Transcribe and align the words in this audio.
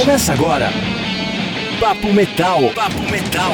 Começa 0.00 0.32
agora. 0.32 0.72
Papo 1.78 2.10
Metal. 2.10 2.70
Papo 2.74 3.02
Metal. 3.10 3.52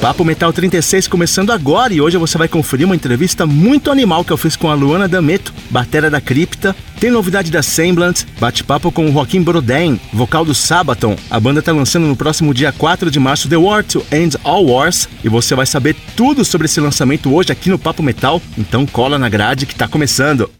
Papo 0.00 0.24
Metal 0.24 0.52
36 0.52 1.06
começando 1.06 1.52
agora 1.52 1.94
e 1.94 2.00
hoje 2.00 2.16
você 2.16 2.36
vai 2.36 2.48
conferir 2.48 2.86
uma 2.86 2.96
entrevista 2.96 3.46
muito 3.46 3.88
animal 3.88 4.24
que 4.24 4.32
eu 4.32 4.36
fiz 4.36 4.56
com 4.56 4.68
a 4.68 4.74
Luana 4.74 5.06
D'Ameto, 5.06 5.54
batera 5.70 6.10
da 6.10 6.20
Cripta. 6.20 6.74
Tem 6.98 7.08
novidade 7.08 7.52
da 7.52 7.62
Semblant, 7.62 8.24
bate-papo 8.40 8.90
com 8.90 9.08
o 9.08 9.12
Joaquim 9.12 9.42
Broden, 9.42 10.00
vocal 10.12 10.44
do 10.44 10.56
Sabaton. 10.56 11.14
A 11.30 11.38
banda 11.38 11.62
tá 11.62 11.70
lançando 11.70 12.08
no 12.08 12.16
próximo 12.16 12.52
dia 12.52 12.72
4 12.72 13.12
de 13.12 13.20
março 13.20 13.48
The 13.48 13.58
War 13.58 13.84
to 13.84 14.04
End 14.10 14.36
All 14.42 14.66
Wars 14.66 15.08
e 15.22 15.28
você 15.28 15.54
vai 15.54 15.66
saber 15.66 15.94
tudo 16.16 16.44
sobre 16.44 16.64
esse 16.64 16.80
lançamento 16.80 17.32
hoje 17.32 17.52
aqui 17.52 17.70
no 17.70 17.78
Papo 17.78 18.02
Metal, 18.02 18.42
então 18.58 18.84
cola 18.86 19.20
na 19.20 19.28
grade 19.28 19.66
que 19.66 19.74
tá 19.76 19.86
começando. 19.86 20.50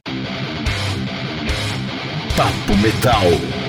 Papo 2.40 2.74
Metal. 2.76 3.59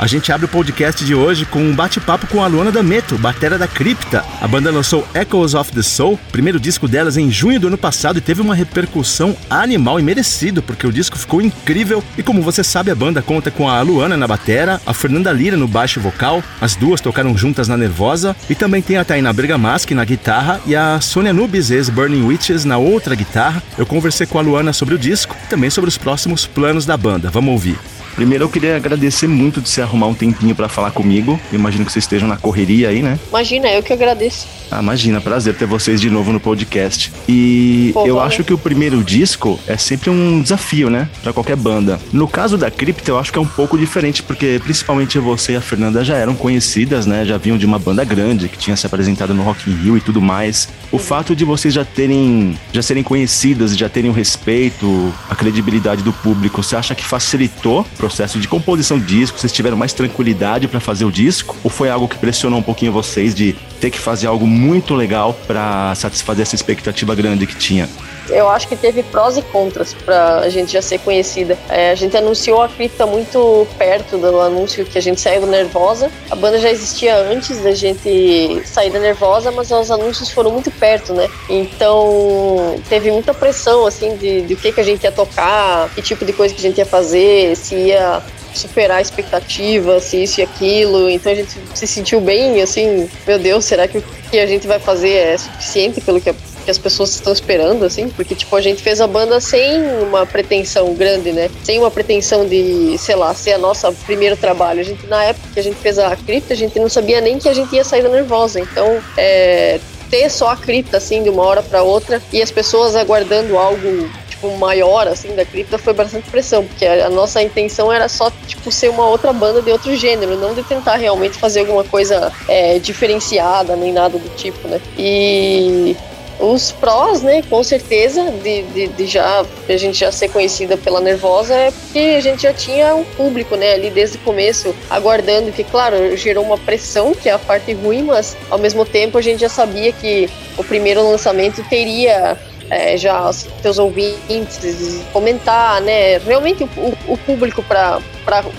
A 0.00 0.06
gente 0.06 0.32
abre 0.32 0.46
o 0.46 0.48
podcast 0.48 1.04
de 1.04 1.14
hoje 1.14 1.44
com 1.44 1.62
um 1.62 1.76
bate-papo 1.76 2.26
com 2.26 2.42
a 2.42 2.46
Luana 2.46 2.72
D'Ameto, 2.72 3.18
batera 3.18 3.58
da 3.58 3.68
Cripta. 3.68 4.24
A 4.40 4.48
banda 4.48 4.70
lançou 4.70 5.06
Echoes 5.14 5.52
of 5.52 5.72
the 5.72 5.82
Soul, 5.82 6.18
primeiro 6.32 6.58
disco 6.58 6.88
delas 6.88 7.18
em 7.18 7.30
junho 7.30 7.60
do 7.60 7.66
ano 7.66 7.76
passado 7.76 8.16
e 8.16 8.22
teve 8.22 8.40
uma 8.40 8.54
repercussão 8.54 9.36
animal 9.50 10.00
e 10.00 10.02
merecido, 10.02 10.62
porque 10.62 10.86
o 10.86 10.92
disco 10.92 11.18
ficou 11.18 11.42
incrível. 11.42 12.02
E 12.16 12.22
como 12.22 12.40
você 12.40 12.64
sabe, 12.64 12.90
a 12.90 12.94
banda 12.94 13.20
conta 13.20 13.50
com 13.50 13.68
a 13.68 13.82
Luana 13.82 14.16
na 14.16 14.26
batera, 14.26 14.80
a 14.86 14.94
Fernanda 14.94 15.30
Lira 15.32 15.54
no 15.54 15.68
baixo 15.68 16.00
vocal, 16.00 16.42
as 16.62 16.74
duas 16.74 17.02
tocaram 17.02 17.36
juntas 17.36 17.68
na 17.68 17.76
Nervosa, 17.76 18.34
e 18.48 18.54
também 18.54 18.80
tem 18.80 18.96
a 18.96 19.04
Tainá 19.04 19.34
Bergamaschi 19.34 19.94
na 19.94 20.06
guitarra 20.06 20.62
e 20.64 20.74
a 20.74 20.98
Sônia 21.02 21.34
Nubes, 21.34 21.70
ex-Burning 21.70 22.22
Witches, 22.22 22.64
na 22.64 22.78
outra 22.78 23.14
guitarra. 23.14 23.62
Eu 23.76 23.84
conversei 23.84 24.26
com 24.26 24.38
a 24.38 24.42
Luana 24.42 24.72
sobre 24.72 24.94
o 24.94 24.98
disco, 24.98 25.36
também 25.50 25.68
sobre 25.68 25.88
os 25.88 25.98
próximos 25.98 26.46
planos 26.46 26.86
da 26.86 26.96
banda. 26.96 27.28
Vamos 27.28 27.52
ouvir. 27.52 27.78
Primeiro 28.20 28.44
eu 28.44 28.50
queria 28.50 28.76
agradecer 28.76 29.26
muito 29.26 29.62
de 29.62 29.68
você 29.70 29.80
arrumar 29.80 30.06
um 30.06 30.12
tempinho 30.12 30.54
para 30.54 30.68
falar 30.68 30.90
comigo. 30.90 31.40
Eu 31.50 31.58
imagino 31.58 31.86
que 31.86 31.90
vocês 31.90 32.04
estejam 32.04 32.28
na 32.28 32.36
correria 32.36 32.90
aí, 32.90 33.00
né? 33.00 33.18
Imagina, 33.30 33.70
eu 33.70 33.82
que 33.82 33.94
agradeço. 33.94 34.46
Ah, 34.70 34.82
imagina, 34.82 35.22
prazer 35.22 35.54
ter 35.56 35.64
vocês 35.64 35.98
de 35.98 36.10
novo 36.10 36.30
no 36.30 36.38
podcast. 36.38 37.10
E 37.26 37.92
Pô, 37.94 38.00
eu 38.06 38.16
valeu. 38.16 38.20
acho 38.20 38.44
que 38.44 38.52
o 38.52 38.58
primeiro 38.58 39.02
disco 39.02 39.58
é 39.66 39.78
sempre 39.78 40.10
um 40.10 40.42
desafio, 40.42 40.90
né? 40.90 41.08
Pra 41.22 41.32
qualquer 41.32 41.56
banda. 41.56 41.98
No 42.12 42.28
caso 42.28 42.58
da 42.58 42.70
Crypto, 42.70 43.10
eu 43.10 43.18
acho 43.18 43.32
que 43.32 43.38
é 43.38 43.40
um 43.40 43.46
pouco 43.46 43.78
diferente, 43.78 44.22
porque 44.22 44.60
principalmente 44.62 45.18
você 45.18 45.52
e 45.52 45.56
a 45.56 45.60
Fernanda 45.62 46.04
já 46.04 46.16
eram 46.16 46.34
conhecidas, 46.34 47.06
né? 47.06 47.24
Já 47.24 47.38
vinham 47.38 47.56
de 47.56 47.64
uma 47.64 47.78
banda 47.78 48.04
grande 48.04 48.50
que 48.50 48.58
tinha 48.58 48.76
se 48.76 48.84
apresentado 48.84 49.32
no 49.32 49.42
Rock 49.42 49.70
in 49.70 49.74
Rio 49.74 49.96
e 49.96 50.00
tudo 50.00 50.20
mais. 50.20 50.68
O 50.92 50.98
fato 50.98 51.34
de 51.34 51.44
vocês 51.46 51.72
já 51.72 51.86
terem, 51.86 52.54
já 52.70 52.82
serem 52.82 53.02
conhecidas, 53.02 53.74
já 53.74 53.88
terem 53.88 54.10
o 54.10 54.14
respeito, 54.14 55.10
a 55.28 55.34
credibilidade 55.34 56.02
do 56.02 56.12
público, 56.12 56.62
você 56.62 56.76
acha 56.76 56.94
que 56.94 57.02
facilitou 57.04 57.80
o 57.80 58.09
processo 58.10 58.40
de 58.40 58.48
composição 58.48 58.98
do 58.98 59.04
disco? 59.04 59.38
Vocês 59.38 59.52
tiveram 59.52 59.76
mais 59.76 59.92
tranquilidade 59.92 60.66
pra 60.66 60.80
fazer 60.80 61.04
o 61.04 61.12
disco? 61.12 61.56
Ou 61.62 61.70
foi 61.70 61.88
algo 61.88 62.08
que 62.08 62.18
pressionou 62.18 62.58
um 62.58 62.62
pouquinho 62.62 62.90
vocês 62.90 63.34
de 63.34 63.54
ter 63.80 63.90
que 63.90 63.98
fazer 63.98 64.26
algo 64.26 64.46
muito 64.46 64.94
legal 64.94 65.34
pra 65.46 65.94
satisfazer 65.94 66.42
essa 66.42 66.54
expectativa 66.54 67.14
grande 67.14 67.46
que 67.46 67.56
tinha? 67.56 67.88
Eu 68.28 68.48
acho 68.48 68.68
que 68.68 68.76
teve 68.76 69.02
prós 69.02 69.36
e 69.36 69.42
contras 69.42 69.92
pra 69.92 70.48
gente 70.48 70.72
já 70.72 70.82
ser 70.82 70.98
conhecida. 70.98 71.58
É, 71.68 71.90
a 71.90 71.94
gente 71.94 72.16
anunciou 72.16 72.62
a 72.62 72.68
cripta 72.68 73.06
muito 73.06 73.66
perto 73.76 74.18
do 74.18 74.40
anúncio 74.40 74.84
que 74.84 74.96
a 74.96 75.02
gente 75.02 75.20
saiu 75.20 75.46
Nervosa. 75.46 76.10
A 76.30 76.36
banda 76.36 76.58
já 76.58 76.70
existia 76.70 77.16
antes 77.16 77.60
da 77.60 77.72
gente 77.72 78.62
sair 78.64 78.90
da 78.90 79.00
Nervosa, 79.00 79.50
mas 79.50 79.70
os 79.70 79.90
anúncios 79.90 80.30
foram 80.30 80.52
muito 80.52 80.70
perto, 80.70 81.12
né? 81.12 81.28
Então 81.48 82.80
teve 82.88 83.10
muita 83.10 83.34
pressão, 83.34 83.86
assim, 83.86 84.16
de, 84.16 84.42
de 84.42 84.54
o 84.54 84.56
que, 84.56 84.70
que 84.70 84.80
a 84.80 84.84
gente 84.84 85.02
ia 85.02 85.12
tocar, 85.12 85.88
que 85.90 86.02
tipo 86.02 86.24
de 86.24 86.32
coisa 86.32 86.54
que 86.54 86.60
a 86.60 86.68
gente 86.68 86.78
ia 86.78 86.86
fazer, 86.86 87.56
se 87.56 87.74
ia 87.74 88.22
superar 88.54 88.98
a 88.98 89.00
expectativa, 89.02 89.96
isso 90.12 90.40
e 90.40 90.42
aquilo. 90.42 91.08
Então 91.08 91.32
a 91.32 91.34
gente 91.34 91.56
se 91.74 91.86
sentiu 91.86 92.20
bem, 92.20 92.60
assim, 92.62 93.08
meu 93.26 93.38
Deus, 93.38 93.64
será 93.64 93.86
que 93.88 93.98
o 93.98 94.04
que 94.30 94.38
a 94.38 94.46
gente 94.46 94.66
vai 94.66 94.78
fazer 94.78 95.10
é 95.10 95.36
suficiente 95.38 96.00
pelo 96.00 96.20
que, 96.20 96.30
a- 96.30 96.34
que 96.64 96.70
as 96.70 96.78
pessoas 96.78 97.10
estão 97.14 97.32
esperando, 97.32 97.84
assim? 97.84 98.08
Porque, 98.08 98.34
tipo, 98.34 98.54
a 98.54 98.60
gente 98.60 98.82
fez 98.82 99.00
a 99.00 99.06
banda 99.06 99.40
sem 99.40 99.80
uma 100.02 100.24
pretensão 100.26 100.94
grande, 100.94 101.32
né? 101.32 101.50
Sem 101.64 101.78
uma 101.78 101.90
pretensão 101.90 102.46
de, 102.46 102.96
sei 102.98 103.16
lá, 103.16 103.34
ser 103.34 103.52
a 103.54 103.58
nossa 103.58 103.90
primeiro 103.92 104.36
trabalho. 104.36 104.80
A 104.80 104.84
gente, 104.84 105.06
na 105.06 105.24
época 105.24 105.48
que 105.54 105.60
a 105.60 105.62
gente 105.62 105.76
fez 105.76 105.98
a 105.98 106.14
cripta, 106.16 106.52
a 106.52 106.56
gente 106.56 106.78
não 106.78 106.88
sabia 106.88 107.20
nem 107.20 107.38
que 107.38 107.48
a 107.48 107.52
gente 107.54 107.74
ia 107.74 107.82
sair 107.84 108.02
da 108.02 108.08
Nervosa. 108.08 108.60
Então, 108.60 108.98
é, 109.16 109.80
ter 110.10 110.28
só 110.28 110.48
a 110.50 110.56
cripta, 110.56 110.96
assim, 110.96 111.22
de 111.22 111.30
uma 111.30 111.42
hora 111.44 111.62
para 111.62 111.82
outra, 111.82 112.20
e 112.32 112.42
as 112.42 112.50
pessoas 112.50 112.94
aguardando 112.96 113.56
algo 113.56 114.10
tipo, 114.40 114.56
maior, 114.56 115.06
assim, 115.06 115.34
da 115.34 115.44
cripta 115.44 115.76
foi 115.76 115.92
bastante 115.92 116.30
pressão, 116.30 116.64
porque 116.64 116.86
a, 116.86 117.10
nossa 117.10 117.42
intenção 117.42 117.92
era 117.92 118.08
só, 118.08 118.32
tipo, 118.46 118.72
ser 118.72 118.88
uma 118.88 119.06
outra 119.06 119.32
banda 119.32 119.60
de 119.60 119.70
outro 119.70 119.94
gênero, 119.94 120.36
não 120.36 120.54
de 120.54 120.62
tentar 120.62 120.96
realmente 120.96 121.36
fazer 121.36 121.60
alguma 121.60 121.84
coisa 121.84 122.32
é, 122.48 122.78
diferenciada, 122.78 123.76
nem 123.76 123.92
nada 123.92 124.18
do 124.18 124.28
tipo, 124.36 124.66
né? 124.66 124.80
E 124.98 125.94
os 126.38 126.72
prós, 126.72 127.20
né, 127.20 127.42
com 127.42 127.62
certeza, 127.62 128.30
de, 128.42 128.62
de, 128.62 128.88
de 128.88 129.06
já 129.06 129.44
a 129.68 129.76
gente 129.76 129.98
já 129.98 130.10
ser 130.10 130.30
conhecida 130.30 130.74
pela 130.74 130.98
Nervosa 130.98 131.54
é 131.54 131.70
porque 131.70 131.98
a 131.98 132.20
gente 132.20 132.44
já 132.44 132.52
tinha 132.54 132.94
um 132.94 133.04
público, 133.04 133.56
né, 133.56 133.74
ali 133.74 133.90
desde 133.90 134.16
o 134.16 134.20
começo, 134.20 134.74
aguardando, 134.88 135.52
que 135.52 135.62
claro, 135.62 136.16
gerou 136.16 136.42
uma 136.42 136.56
pressão, 136.56 137.12
que 137.12 137.28
é 137.28 137.32
a 137.32 137.38
parte 137.38 137.74
ruim, 137.74 138.04
mas 138.04 138.38
ao 138.48 138.58
mesmo 138.58 138.86
tempo 138.86 139.18
a 139.18 139.20
gente 139.20 139.40
já 139.40 139.50
sabia 139.50 139.92
que 139.92 140.30
o 140.56 140.64
primeiro 140.64 141.02
lançamento 141.02 141.62
teria 141.68 142.38
é, 142.70 142.96
já 142.96 143.28
os 143.28 143.42
teus 143.62 143.78
ouvintes 143.78 145.02
comentar, 145.12 145.80
né? 145.82 146.18
Realmente 146.18 146.64
o, 146.64 146.96
o- 147.08 147.18
público 147.18 147.62
para 147.62 148.00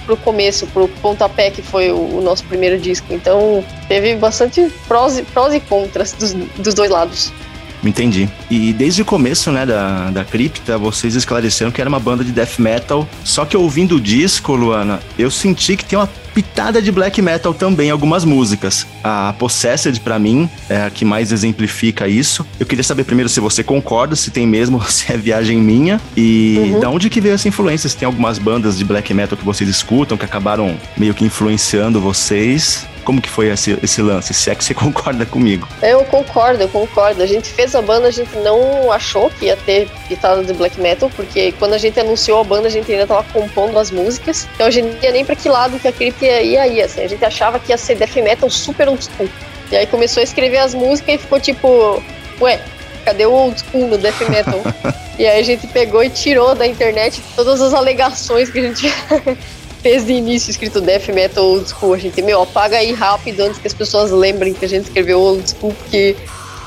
o 0.09 0.17
começo, 0.17 0.67
para 0.67 0.83
o 0.83 0.87
pontapé 0.87 1.49
que 1.49 1.61
foi 1.61 1.91
o, 1.91 2.17
o 2.17 2.21
nosso 2.21 2.43
primeiro 2.45 2.77
disco. 2.77 3.07
Então 3.13 3.63
teve 3.87 4.15
bastante 4.15 4.69
prós, 4.87 5.17
e- 5.17 5.23
prós 5.23 5.53
e 5.53 5.59
contras 5.61 6.11
dos, 6.13 6.33
dos 6.33 6.73
dois 6.73 6.89
lados. 6.91 7.31
Entendi. 7.83 8.29
E 8.49 8.73
desde 8.73 9.01
o 9.01 9.05
começo, 9.05 9.51
né, 9.51 9.65
da, 9.65 10.11
da 10.11 10.23
Cripta, 10.23 10.77
vocês 10.77 11.15
esclareceram 11.15 11.71
que 11.71 11.81
era 11.81 11.89
uma 11.89 11.99
banda 11.99 12.23
de 12.23 12.31
death 12.31 12.59
metal. 12.59 13.07
Só 13.23 13.45
que 13.45 13.57
ouvindo 13.57 13.95
o 13.95 14.01
disco, 14.01 14.53
Luana, 14.53 14.99
eu 15.17 15.31
senti 15.31 15.75
que 15.75 15.85
tem 15.85 15.97
uma 15.97 16.09
pitada 16.33 16.81
de 16.81 16.91
black 16.91 17.21
metal 17.21 17.53
também 17.53 17.87
em 17.87 17.91
algumas 17.91 18.23
músicas. 18.23 18.87
A 19.03 19.33
Possessed, 19.37 19.99
pra 19.99 20.17
mim, 20.17 20.49
é 20.69 20.83
a 20.83 20.89
que 20.89 21.03
mais 21.03 21.31
exemplifica 21.31 22.07
isso. 22.07 22.45
Eu 22.59 22.65
queria 22.65 22.83
saber 22.83 23.03
primeiro 23.03 23.29
se 23.29 23.39
você 23.39 23.63
concorda, 23.63 24.15
se 24.15 24.31
tem 24.31 24.47
mesmo, 24.47 24.81
se 24.89 25.11
é 25.11 25.17
viagem 25.17 25.57
minha. 25.57 25.99
E 26.15 26.75
da 26.79 26.89
onde 26.89 27.09
que 27.09 27.21
veio 27.21 27.35
essa 27.35 27.47
influência? 27.47 27.89
Se 27.89 27.97
tem 27.97 28.05
algumas 28.05 28.37
bandas 28.37 28.77
de 28.77 28.85
black 28.85 29.13
metal 29.13 29.37
que 29.37 29.45
vocês 29.45 29.69
escutam, 29.69 30.17
que 30.17 30.25
acabaram 30.25 30.77
meio 30.97 31.13
que 31.13 31.25
influenciando 31.25 31.99
vocês. 31.99 32.87
Como 33.03 33.21
que 33.21 33.29
foi 33.29 33.47
esse, 33.47 33.77
esse 33.81 34.01
lance? 34.01 34.33
Se 34.33 34.49
é 34.49 34.55
que 34.55 34.63
você 34.63 34.73
concorda 34.75 35.25
comigo. 35.25 35.67
Eu 35.81 36.03
concordo, 36.05 36.63
eu 36.63 36.69
concordo. 36.69 37.21
A 37.21 37.25
gente 37.25 37.49
fez 37.49 37.75
a 37.75 37.81
banda, 37.81 38.07
a 38.07 38.11
gente 38.11 38.35
não 38.37 38.91
achou 38.91 39.29
que 39.29 39.45
ia 39.45 39.57
ter 39.57 39.89
pitada 40.07 40.43
de 40.43 40.53
black 40.53 40.79
metal, 40.79 41.09
porque 41.15 41.51
quando 41.53 41.73
a 41.73 41.77
gente 41.77 41.99
anunciou 41.99 42.39
a 42.39 42.43
banda, 42.43 42.67
a 42.67 42.71
gente 42.71 42.91
ainda 42.91 43.07
tava 43.07 43.23
compondo 43.31 43.77
as 43.77 43.91
músicas. 43.91 44.47
Então 44.55 44.67
a 44.67 44.71
gente 44.71 44.95
não 44.95 45.03
ia 45.03 45.11
nem 45.11 45.25
pra 45.25 45.35
que 45.35 45.49
lado 45.49 45.79
que 45.79 45.87
a 45.87 45.91
Crypt 45.91 46.23
ia 46.23 46.41
ia 46.41 46.67
ir, 46.67 46.81
assim. 46.81 47.01
A 47.01 47.07
gente 47.07 47.23
achava 47.23 47.59
que 47.59 47.71
ia 47.71 47.77
ser 47.77 47.95
death 47.95 48.15
metal 48.15 48.49
super 48.49 48.87
old 48.87 49.03
school. 49.03 49.29
E 49.71 49.77
aí 49.77 49.87
começou 49.87 50.21
a 50.21 50.23
escrever 50.23 50.57
as 50.57 50.73
músicas 50.73 51.15
e 51.15 51.17
ficou 51.17 51.39
tipo, 51.39 52.03
ué, 52.41 52.59
cadê 53.05 53.25
o 53.25 53.31
old 53.31 53.59
school 53.59 53.87
no 53.87 53.97
death 53.97 54.19
metal? 54.29 54.61
e 55.17 55.25
aí 55.25 55.39
a 55.39 55.43
gente 55.43 55.65
pegou 55.67 56.03
e 56.03 56.09
tirou 56.09 56.53
da 56.53 56.67
internet 56.67 57.21
todas 57.35 57.61
as 57.61 57.73
alegações 57.73 58.49
que 58.49 58.59
a 58.59 58.61
gente 58.63 58.93
fez 59.81 60.05
de 60.05 60.13
início 60.13 60.51
escrito 60.51 60.79
death 60.79 61.07
metal 61.09 61.43
old 61.43 61.67
school. 61.69 61.93
A 61.93 61.97
gente, 61.97 62.21
meu, 62.21 62.41
apaga 62.41 62.77
aí 62.77 62.93
rápido 62.93 63.41
antes 63.41 63.59
que 63.59 63.67
as 63.67 63.73
pessoas 63.73 64.11
lembrem 64.11 64.53
que 64.53 64.63
a 64.63 64.69
gente 64.69 64.85
escreveu 64.85 65.19
old 65.19 65.49
school, 65.49 65.73
porque 65.73 66.15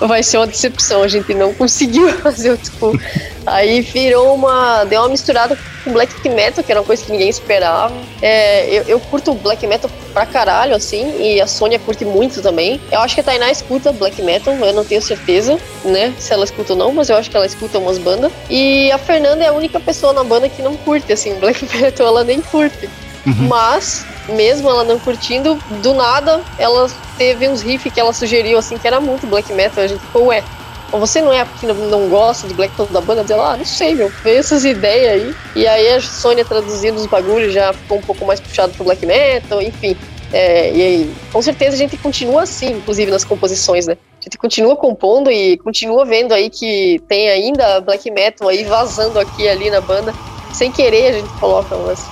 vai 0.01 0.23
ser 0.23 0.39
uma 0.39 0.47
decepção. 0.47 1.03
A 1.03 1.09
gente 1.09 1.33
não 1.35 1.55
conseguiu 1.55 2.09
fazer 2.19 2.51
old 2.51 2.67
school. 2.67 2.99
Aí 3.47 3.83
virou 3.83 4.35
uma. 4.35 4.85
deu 4.85 5.01
uma 5.03 5.09
misturada 5.09 5.57
com 5.85 5.93
black 5.93 6.29
metal, 6.29 6.65
que 6.65 6.73
era 6.73 6.81
uma 6.81 6.87
coisa 6.87 7.05
que 7.05 7.13
ninguém 7.13 7.29
esperava. 7.29 7.95
É, 8.23 8.67
eu, 8.69 8.83
eu 8.85 9.01
curto 9.01 9.35
black 9.35 9.67
metal 9.67 9.91
pra 10.15 10.25
caralho, 10.25 10.75
assim, 10.75 11.21
e 11.21 11.41
a 11.41 11.47
Sônia 11.47 11.79
curte 11.79 12.05
muito 12.05 12.41
também. 12.41 12.81
Eu 12.91 13.01
acho 13.01 13.15
que 13.15 13.21
a 13.21 13.25
Tainá 13.25 13.51
escuta 13.51 13.93
black 13.93 14.23
metal, 14.23 14.55
eu 14.55 14.73
não 14.73 14.85
tenho 14.85 15.03
certeza, 15.03 15.59
né, 15.85 16.15
se 16.19 16.33
ela 16.33 16.45
escuta 16.45 16.73
ou 16.73 16.79
não, 16.79 16.93
mas 16.93 17.11
eu 17.11 17.17
acho 17.17 17.31
que 17.31 17.37
ela 17.37 17.45
escuta 17.45 17.79
umas 17.79 17.99
bandas. 17.99 18.33
E 18.49 18.91
a 18.93 18.99
Fernanda 18.99 19.45
é 19.45 19.49
a 19.49 19.53
única 19.53 19.79
pessoa 19.79 20.13
na 20.13 20.25
banda 20.25 20.49
que 20.49 20.63
não 20.63 20.77
curte, 20.77 21.13
assim, 21.13 21.35
black 21.41 21.67
metal, 21.77 22.07
ela 22.07 22.25
nem 22.25 22.41
curte. 22.41 22.89
Mas, 23.25 24.05
mesmo 24.29 24.69
ela 24.69 24.85
não 24.85 24.99
curtindo, 24.99 25.59
do 25.83 25.95
nada, 25.95 26.43
ela 26.59 26.89
teve 27.17 27.49
uns 27.49 27.63
riffs 27.63 27.93
que 27.93 28.01
ela 28.01 28.13
sugeriu, 28.13 28.59
assim, 28.59 28.77
que 28.77 28.87
era 28.87 29.01
muito 29.01 29.27
black 29.27 29.53
metal. 29.53 29.85
A 29.85 29.87
gente 29.87 30.01
ficou, 30.01 30.27
ué, 30.27 30.43
você 30.91 31.21
não 31.21 31.33
é 31.33 31.45
porque 31.45 31.67
não, 31.67 32.09
gosta 32.09 32.47
do 32.47 32.55
black 32.55 32.73
metal 32.73 32.93
da 32.93 33.01
banda? 33.01 33.23
Diz 33.23 33.31
ela, 33.31 33.53
ah, 33.53 33.57
não 33.57 33.65
sei, 33.65 33.95
meu, 33.95 34.11
veio 34.23 34.39
essas 34.39 34.65
ideias 34.65 35.13
aí. 35.13 35.35
E 35.57 35.67
aí 35.67 35.89
a 35.89 36.01
Sônia 36.01 36.45
traduzindo 36.45 36.97
os 36.97 37.07
bagulhos 37.07 37.53
já 37.53 37.73
ficou 37.73 37.99
um 37.99 38.03
pouco 38.03 38.25
mais 38.25 38.41
puxado 38.41 38.73
pro 38.75 38.85
black 38.85 39.05
metal, 39.05 39.61
enfim. 39.61 39.97
É, 40.33 40.73
e 40.73 41.15
com 41.33 41.41
certeza 41.41 41.77
a 41.77 41.79
gente 41.79 41.97
continua 41.97 42.43
assim, 42.43 42.73
inclusive 42.73 43.11
nas 43.11 43.25
composições, 43.25 43.87
né? 43.87 43.97
A 44.21 44.25
gente 44.25 44.37
continua 44.37 44.75
compondo 44.75 45.31
e 45.31 45.57
continua 45.59 46.05
vendo 46.05 46.33
aí 46.33 46.51
que 46.51 47.01
tem 47.09 47.29
ainda 47.29 47.81
black 47.81 48.11
metal 48.11 48.49
aí 48.49 48.65
vazando 48.65 49.21
aqui 49.21 49.47
ali 49.47 49.71
na 49.71 49.81
banda. 49.81 50.13
Sem 50.55 50.71
querer 50.71 51.09
a 51.09 51.13
gente 51.13 51.29
coloca, 51.41 51.77
mas 51.77 52.07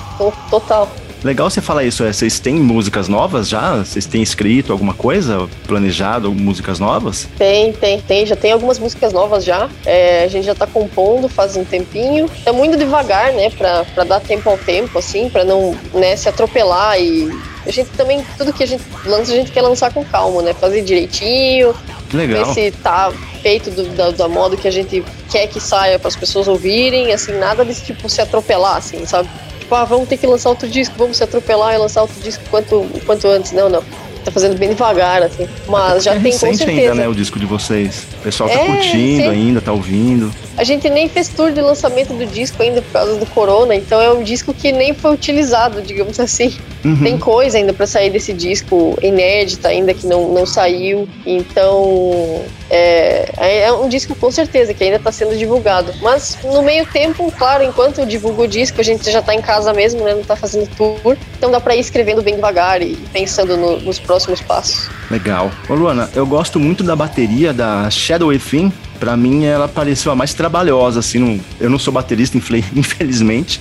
total. 0.50 0.88
Legal 1.24 1.48
você 1.48 1.60
falar 1.60 1.84
isso. 1.84 2.02
É, 2.02 2.12
vocês 2.12 2.40
têm 2.40 2.56
músicas 2.56 3.06
novas 3.06 3.48
já? 3.48 3.76
Vocês 3.76 4.06
têm 4.06 4.22
escrito 4.22 4.72
alguma 4.72 4.92
coisa? 4.92 5.48
Planejado 5.66 6.32
músicas 6.34 6.80
novas? 6.80 7.28
Tem, 7.38 7.72
tem, 7.72 8.00
tem. 8.00 8.26
Já 8.26 8.34
tem 8.34 8.50
algumas 8.50 8.78
músicas 8.78 9.12
novas 9.12 9.44
já. 9.44 9.70
É, 9.86 10.24
a 10.24 10.28
gente 10.28 10.44
já 10.44 10.54
tá 10.54 10.66
compondo 10.66 11.28
faz 11.28 11.56
um 11.56 11.64
tempinho. 11.64 12.28
Tá 12.44 12.52
muito 12.52 12.76
devagar, 12.76 13.32
né? 13.32 13.50
Pra, 13.50 13.84
pra 13.94 14.02
dar 14.02 14.20
tempo 14.20 14.50
ao 14.50 14.58
tempo, 14.58 14.98
assim, 14.98 15.28
pra 15.28 15.44
não 15.44 15.76
né, 15.94 16.16
se 16.16 16.28
atropelar 16.28 17.00
e. 17.00 17.30
A 17.66 17.70
gente 17.70 17.90
também, 17.90 18.24
tudo 18.36 18.52
que 18.52 18.62
a 18.62 18.66
gente 18.66 18.84
lança, 19.04 19.32
a 19.32 19.36
gente 19.36 19.52
quer 19.52 19.62
lançar 19.62 19.92
com 19.92 20.04
calma, 20.04 20.42
né? 20.42 20.54
Fazer 20.54 20.82
direitinho. 20.82 21.74
Legal. 22.12 22.44
Ver 22.44 22.54
se 22.54 22.70
tá 22.78 23.12
feito 23.40 23.70
do, 23.70 23.84
da, 23.96 24.10
da 24.10 24.28
modo 24.28 24.56
que 24.56 24.68
a 24.68 24.70
gente 24.70 25.04
quer 25.30 25.46
que 25.46 25.60
saia 25.60 25.98
para 25.98 26.08
as 26.08 26.16
pessoas 26.16 26.48
ouvirem, 26.48 27.12
assim, 27.12 27.32
nada 27.38 27.64
desse 27.64 27.84
tipo 27.84 28.08
se 28.08 28.20
atropelar, 28.20 28.76
assim, 28.76 29.06
sabe? 29.06 29.28
tipo, 29.72 29.74
ah, 29.74 29.84
vamos 29.84 30.08
ter 30.08 30.18
que 30.18 30.26
lançar 30.26 30.50
outro 30.50 30.68
disco, 30.68 30.94
vamos 30.98 31.16
se 31.16 31.24
atropelar 31.24 31.74
e 31.74 31.78
lançar 31.78 32.02
outro 32.02 32.20
disco 32.20 32.44
quanto, 32.50 32.86
quanto 33.06 33.26
antes. 33.28 33.52
Não, 33.52 33.68
não. 33.68 33.82
Tá 34.24 34.30
fazendo 34.30 34.56
bem 34.56 34.70
devagar, 34.70 35.22
assim. 35.22 35.48
Mas 35.68 36.04
já 36.04 36.14
é 36.14 36.18
tem 36.18 36.32
com 36.32 36.38
certeza. 36.38 36.70
ainda, 36.70 36.94
né, 36.94 37.08
o 37.08 37.14
disco 37.14 37.38
de 37.38 37.46
vocês. 37.46 38.06
O 38.20 38.22
pessoal 38.22 38.48
tá 38.48 38.60
é, 38.60 38.66
curtindo 38.66 39.22
sim. 39.22 39.28
ainda, 39.28 39.60
tá 39.60 39.72
ouvindo. 39.72 40.32
A 40.56 40.64
gente 40.64 40.88
nem 40.88 41.08
fez 41.08 41.28
tour 41.28 41.50
de 41.50 41.60
lançamento 41.60 42.12
do 42.12 42.26
disco 42.26 42.62
ainda 42.62 42.82
por 42.82 42.92
causa 42.92 43.16
do 43.16 43.26
corona, 43.26 43.74
então 43.74 44.00
é 44.00 44.12
um 44.12 44.22
disco 44.22 44.52
que 44.54 44.70
nem 44.70 44.94
foi 44.94 45.14
utilizado, 45.14 45.82
digamos 45.82 46.20
assim. 46.20 46.54
Uhum. 46.84 47.02
Tem 47.02 47.18
coisa 47.18 47.58
ainda 47.58 47.72
para 47.72 47.86
sair 47.86 48.10
desse 48.10 48.32
disco 48.32 48.98
inédita 49.02 49.68
ainda 49.68 49.94
que 49.94 50.06
não, 50.06 50.32
não 50.32 50.46
saiu. 50.46 51.08
Então 51.26 52.42
é, 52.74 53.64
é 53.64 53.72
um 53.72 53.86
disco 53.86 54.14
com 54.14 54.30
certeza 54.30 54.72
que 54.72 54.82
ainda 54.82 54.96
está 54.96 55.12
sendo 55.12 55.36
divulgado. 55.36 55.92
Mas 56.00 56.38
no 56.42 56.62
meio 56.62 56.86
tempo, 56.86 57.30
claro, 57.36 57.62
enquanto 57.62 57.98
eu 57.98 58.06
divulgo 58.06 58.44
o 58.44 58.48
disco, 58.48 58.80
a 58.80 58.84
gente 58.84 59.10
já 59.10 59.20
está 59.20 59.34
em 59.34 59.42
casa 59.42 59.74
mesmo, 59.74 60.02
né? 60.02 60.14
Não 60.14 60.22
está 60.22 60.34
fazendo 60.34 60.66
tour. 60.74 61.16
Então 61.36 61.50
dá 61.50 61.60
para 61.60 61.76
ir 61.76 61.80
escrevendo 61.80 62.22
bem 62.22 62.36
devagar 62.36 62.80
e 62.80 62.96
pensando 63.12 63.58
no, 63.58 63.78
nos 63.80 63.98
próximos 63.98 64.40
passos. 64.40 64.88
Legal. 65.10 65.50
Ô 65.68 65.74
Luana, 65.74 66.08
eu 66.14 66.26
gosto 66.26 66.58
muito 66.58 66.82
da 66.82 66.96
bateria 66.96 67.52
da 67.52 67.90
Shadow 67.90 68.28
Within 68.28 68.72
para 68.98 69.16
mim 69.16 69.44
ela 69.44 69.66
pareceu 69.66 70.12
a 70.12 70.14
mais 70.14 70.32
trabalhosa, 70.32 71.00
assim, 71.00 71.18
não, 71.18 71.40
eu 71.58 71.68
não 71.68 71.76
sou 71.76 71.92
baterista, 71.92 72.38
infelizmente, 72.38 73.60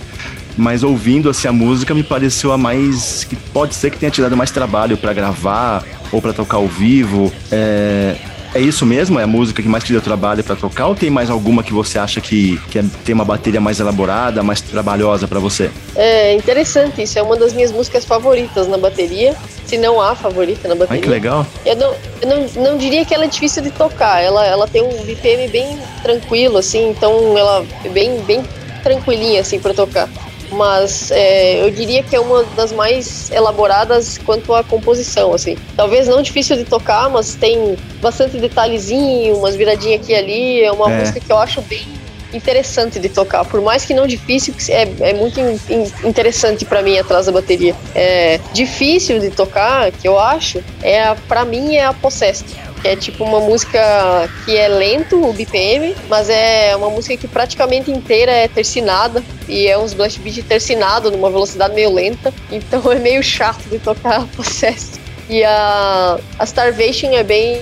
mas 0.55 0.83
ouvindo 0.83 1.31
assim 1.31 1.47
a 1.47 1.51
música 1.51 1.95
me 1.95 2.03
pareceu 2.03 2.51
a 2.51 2.59
mais 2.59 3.23
que 3.23 3.35
pode 3.35 3.73
ser 3.73 3.89
que 3.89 3.97
tenha 3.97 4.11
te 4.11 4.21
dado 4.21 4.37
mais 4.37 4.51
trabalho 4.51 4.97
para 4.97 5.11
gravar 5.13 5.83
ou 6.11 6.21
para 6.21 6.31
tocar 6.31 6.57
ao 6.57 6.67
vivo. 6.67 7.33
É, 7.51 8.15
é 8.53 8.59
isso 8.59 8.85
mesmo? 8.85 9.19
É 9.19 9.23
a 9.23 9.27
música 9.27 9.61
que 9.61 9.67
mais 9.67 9.83
te 9.83 9.91
deu 9.91 10.01
trabalho 10.01 10.43
para 10.43 10.55
tocar 10.55 10.87
ou 10.87 10.95
tem 10.95 11.09
mais 11.09 11.29
alguma 11.29 11.63
que 11.63 11.73
você 11.73 11.97
acha 11.97 12.19
que, 12.19 12.59
que 12.69 12.79
é, 12.79 12.83
tem 13.05 13.13
uma 13.15 13.25
bateria 13.25 13.61
mais 13.61 13.79
elaborada, 13.79 14.43
mais 14.43 14.61
trabalhosa 14.61 15.27
para 15.27 15.39
você? 15.39 15.69
É 15.95 16.33
interessante, 16.33 17.01
isso 17.01 17.17
é 17.17 17.21
uma 17.21 17.35
das 17.35 17.53
minhas 17.53 17.71
músicas 17.71 18.05
favoritas 18.05 18.67
na 18.67 18.77
bateria, 18.77 19.35
se 19.65 19.77
não 19.77 20.01
a 20.01 20.15
favorita 20.15 20.67
na 20.67 20.75
bateria. 20.75 20.99
Ai, 20.99 21.03
que 21.03 21.09
legal. 21.09 21.45
Eu 21.65 21.75
não, 21.75 21.95
eu 22.21 22.27
não, 22.27 22.63
não 22.63 22.77
diria 22.77 23.05
que 23.05 23.13
ela 23.13 23.25
é 23.25 23.27
difícil 23.27 23.63
de 23.63 23.71
tocar, 23.71 24.21
ela, 24.21 24.45
ela 24.45 24.67
tem 24.67 24.81
um 24.81 25.03
BPM 25.03 25.47
bem 25.47 25.79
tranquilo, 26.03 26.57
assim, 26.57 26.89
então 26.89 27.37
ela 27.37 27.65
é 27.83 27.89
bem, 27.89 28.21
bem 28.21 28.43
tranquilinha, 28.83 29.41
assim, 29.41 29.59
para 29.59 29.73
tocar 29.73 30.09
mas 30.51 31.11
é, 31.11 31.63
eu 31.65 31.71
diria 31.71 32.03
que 32.03 32.15
é 32.15 32.19
uma 32.19 32.43
das 32.55 32.71
mais 32.71 33.31
elaboradas 33.31 34.17
quanto 34.17 34.53
à 34.53 34.63
composição, 34.63 35.33
assim. 35.33 35.57
Talvez 35.75 36.07
não 36.07 36.21
difícil 36.21 36.57
de 36.57 36.65
tocar, 36.65 37.09
mas 37.09 37.35
tem 37.35 37.77
bastante 38.01 38.37
detalhezinho, 38.37 39.37
umas 39.37 39.55
viradinhas 39.55 40.01
aqui 40.01 40.11
e 40.11 40.15
ali. 40.15 40.63
É 40.63 40.71
uma 40.71 40.91
é. 40.91 40.99
música 40.99 41.19
que 41.19 41.31
eu 41.31 41.37
acho 41.37 41.61
bem 41.61 42.01
interessante 42.33 42.99
de 42.99 43.09
tocar, 43.09 43.43
por 43.43 43.61
mais 43.61 43.83
que 43.83 43.93
não 43.93 44.07
difícil, 44.07 44.53
é, 44.69 45.09
é 45.09 45.13
muito 45.13 45.39
in, 45.39 45.59
in, 45.69 46.07
interessante 46.07 46.63
para 46.63 46.81
mim 46.81 46.97
atrás 46.97 47.25
da 47.25 47.31
bateria. 47.31 47.75
É 47.93 48.39
difícil 48.53 49.19
de 49.19 49.29
tocar, 49.29 49.91
que 49.91 50.07
eu 50.07 50.17
acho, 50.17 50.63
é 50.81 51.13
para 51.27 51.43
mim 51.43 51.75
é 51.75 51.85
a 51.85 51.93
Possessed 51.93 52.45
que 52.81 52.87
é 52.87 52.95
tipo 52.95 53.23
uma 53.23 53.39
música 53.39 54.29
que 54.45 54.57
é 54.57 54.67
lento, 54.67 55.23
o 55.23 55.33
BPM, 55.33 55.95
mas 56.09 56.29
é 56.29 56.75
uma 56.75 56.89
música 56.89 57.15
que 57.15 57.27
praticamente 57.27 57.91
inteira 57.91 58.31
é 58.31 58.47
tercinada 58.47 59.23
e 59.47 59.67
é 59.67 59.77
uns 59.77 59.93
blast 59.93 60.19
beat 60.19 60.43
tercinado 60.43 61.11
numa 61.11 61.29
velocidade 61.29 61.73
meio 61.73 61.93
lenta, 61.93 62.33
então 62.51 62.91
é 62.91 62.95
meio 62.95 63.21
chato 63.23 63.61
de 63.69 63.79
tocar 63.79 64.25
Possessed. 64.35 64.99
E 65.29 65.43
a, 65.43 66.19
a 66.37 66.43
Starvation 66.43 67.11
é 67.11 67.23
bem, 67.23 67.61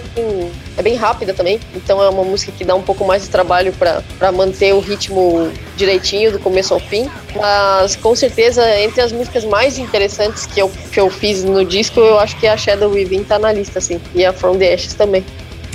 é 0.79 0.81
bem 0.81 0.95
rápida 0.95 1.33
também, 1.33 1.59
então 1.75 2.01
é 2.01 2.07
uma 2.07 2.23
música 2.23 2.53
que 2.57 2.63
dá 2.63 2.73
um 2.73 2.81
pouco 2.81 3.05
mais 3.05 3.23
de 3.23 3.29
trabalho 3.29 3.73
para 3.73 4.31
manter 4.31 4.73
o 4.73 4.79
ritmo 4.79 5.51
direitinho 5.75 6.31
do 6.31 6.39
começo 6.39 6.73
ao 6.73 6.79
fim. 6.79 7.09
Mas 7.35 7.97
com 7.97 8.15
certeza, 8.15 8.63
entre 8.79 9.01
as 9.01 9.11
músicas 9.11 9.43
mais 9.43 9.77
interessantes 9.77 10.45
que 10.45 10.61
eu, 10.61 10.71
que 10.91 10.97
eu 10.97 11.09
fiz 11.09 11.43
no 11.43 11.65
disco, 11.65 11.99
eu 11.99 12.17
acho 12.17 12.37
que 12.37 12.47
a 12.47 12.55
Shadow 12.55 12.89
Weaving 12.91 13.25
tá 13.25 13.37
na 13.37 13.51
lista, 13.51 13.79
assim, 13.79 13.99
e 14.15 14.25
a 14.25 14.31
From 14.31 14.57
the 14.57 14.73
Ashes 14.73 14.93
também. 14.93 15.23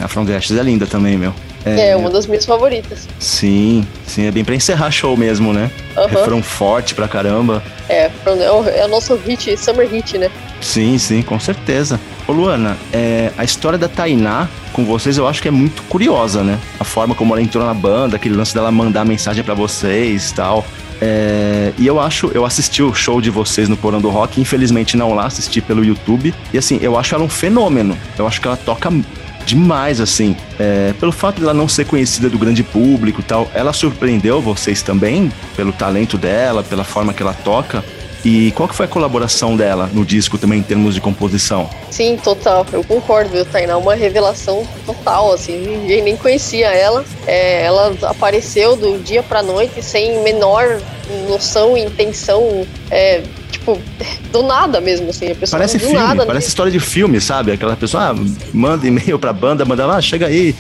A 0.01 0.09
From 0.09 0.25
the 0.25 0.37
Ashes 0.37 0.57
é 0.57 0.63
linda 0.63 0.87
também, 0.87 1.19
meu. 1.19 1.35
É, 1.67 1.91
é 1.91 1.97
uma 1.97 2.09
das 2.11 2.27
minhas 2.27 2.47
favoritas. 2.47 3.07
Sim, 3.19 3.87
sim, 4.07 4.27
é 4.27 4.31
bem 4.31 4.45
pra 4.45 4.55
encerrar 4.55 4.91
show 4.91 5.17
mesmo, 5.17 5.53
né? 5.53 5.71
Uhum. 5.97 6.07
Refrão 6.07 6.43
forte 6.43 6.95
pra 6.95 7.07
caramba. 7.09 7.63
É, 7.89 8.11
é 8.27 8.85
o 8.85 8.89
nosso 8.89 9.15
hit, 9.17 9.55
summer 9.59 9.87
hit, 9.87 10.17
né? 10.17 10.31
Sim, 10.65 10.97
sim, 10.97 11.21
com 11.21 11.39
certeza. 11.39 12.01
Ô 12.27 12.33
Luana, 12.33 12.79
é, 12.91 13.31
a 13.37 13.45
história 13.45 13.79
da 13.79 13.87
Tainá 13.87 14.49
com 14.73 14.83
vocês 14.83 15.19
eu 15.19 15.29
acho 15.29 15.43
que 15.43 15.47
é 15.47 15.51
muito 15.51 15.83
curiosa, 15.85 16.43
né? 16.43 16.59
A 16.81 16.85
forma 16.85 17.15
como 17.15 17.35
ela 17.35 17.43
entrou 17.43 17.65
na 17.65 17.75
banda, 17.75 18.17
aquele 18.17 18.35
lance 18.35 18.55
dela 18.55 18.73
mandar 18.73 19.05
mensagem 19.05 19.45
para 19.45 19.53
vocês 19.53 20.31
e 20.31 20.35
tal. 20.35 20.67
É, 21.03 21.73
e 21.77 21.87
eu 21.87 22.01
acho, 22.01 22.31
eu 22.35 22.47
assisti 22.47 22.83
o 22.83 22.95
show 22.95 23.21
de 23.21 23.29
vocês 23.29 23.69
no 23.69 23.77
Porão 23.77 24.01
do 24.01 24.09
Rock, 24.09 24.41
infelizmente 24.41 24.97
não 24.97 25.13
lá, 25.13 25.27
assisti 25.27 25.61
pelo 25.61 25.85
YouTube. 25.85 26.35
E 26.53 26.57
assim, 26.57 26.79
eu 26.81 26.99
acho 26.99 27.15
ela 27.15 27.23
um 27.23 27.29
fenômeno. 27.29 27.97
Eu 28.19 28.27
acho 28.27 28.41
que 28.41 28.49
ela 28.49 28.57
toca 28.57 28.91
demais, 29.45 30.01
assim. 30.01 30.35
É, 30.59 30.95
pelo 30.99 31.13
fato 31.13 31.37
de 31.37 31.43
ela 31.43 31.55
não 31.55 31.69
ser 31.69 31.85
conhecida 31.85 32.31
do 32.31 32.39
grande 32.39 32.63
público 32.63 33.21
e 33.21 33.25
tal, 33.25 33.51
ela 33.55 33.73
surpreendeu 33.75 34.41
vocês 34.41 34.81
também 34.81 35.31
pelo 35.55 35.73
talento 35.73 36.17
dela, 36.17 36.63
pela 36.63 36.85
forma 36.85 37.13
que 37.13 37.23
ela 37.23 37.35
toca. 37.35 37.85
E 38.25 38.53
qual 38.53 38.67
que 38.67 38.75
foi 38.75 38.87
a 38.87 38.89
colaboração 38.89 39.55
dela 39.55 39.91
no 39.93 40.05
disco 40.05 40.39
também 40.39 40.61
em 40.61 40.63
termos 40.63 40.95
de 40.95 41.01
composição? 41.01 41.69
Sim, 41.91 42.17
total. 42.17 42.67
Eu 42.73 42.83
concordo, 42.83 43.31
viu, 43.31 43.45
Tainá? 43.45 43.77
Uma 43.77 43.95
revelação 43.95 44.67
total, 44.87 45.33
assim. 45.33 45.59
Ninguém 45.59 46.03
nem 46.03 46.17
conhecia 46.17 46.69
ela. 46.69 47.05
É, 47.27 47.63
ela 47.65 47.95
apareceu 48.03 48.77
do 48.77 48.99
dia 48.99 49.23
pra 49.23 49.43
noite 49.43 49.83
sem 49.83 50.23
menor 50.23 50.81
noção 51.29 51.77
e 51.77 51.83
intenção. 51.85 52.67
É, 52.91 53.23
tipo, 53.51 53.79
do 54.33 54.43
nada 54.43 54.81
mesmo, 54.81 55.11
assim. 55.11 55.31
A 55.31 55.35
pessoa 55.35 55.59
parece 55.59 55.77
do 55.77 55.85
filme, 55.85 55.99
nada, 55.99 56.25
parece 56.25 56.47
né? 56.47 56.49
história 56.49 56.73
de 56.73 56.81
filme, 56.81 57.21
sabe? 57.21 57.53
Aquela 57.53 57.77
pessoa, 57.77 58.11
ah, 58.11 58.15
manda 58.55 58.87
e-mail 58.87 59.19
pra 59.19 59.35
banda, 59.35 59.67
manda 59.67 59.85
lá, 59.85 59.97
ah, 59.97 60.01
chega 60.01 60.29
aí. 60.29 60.55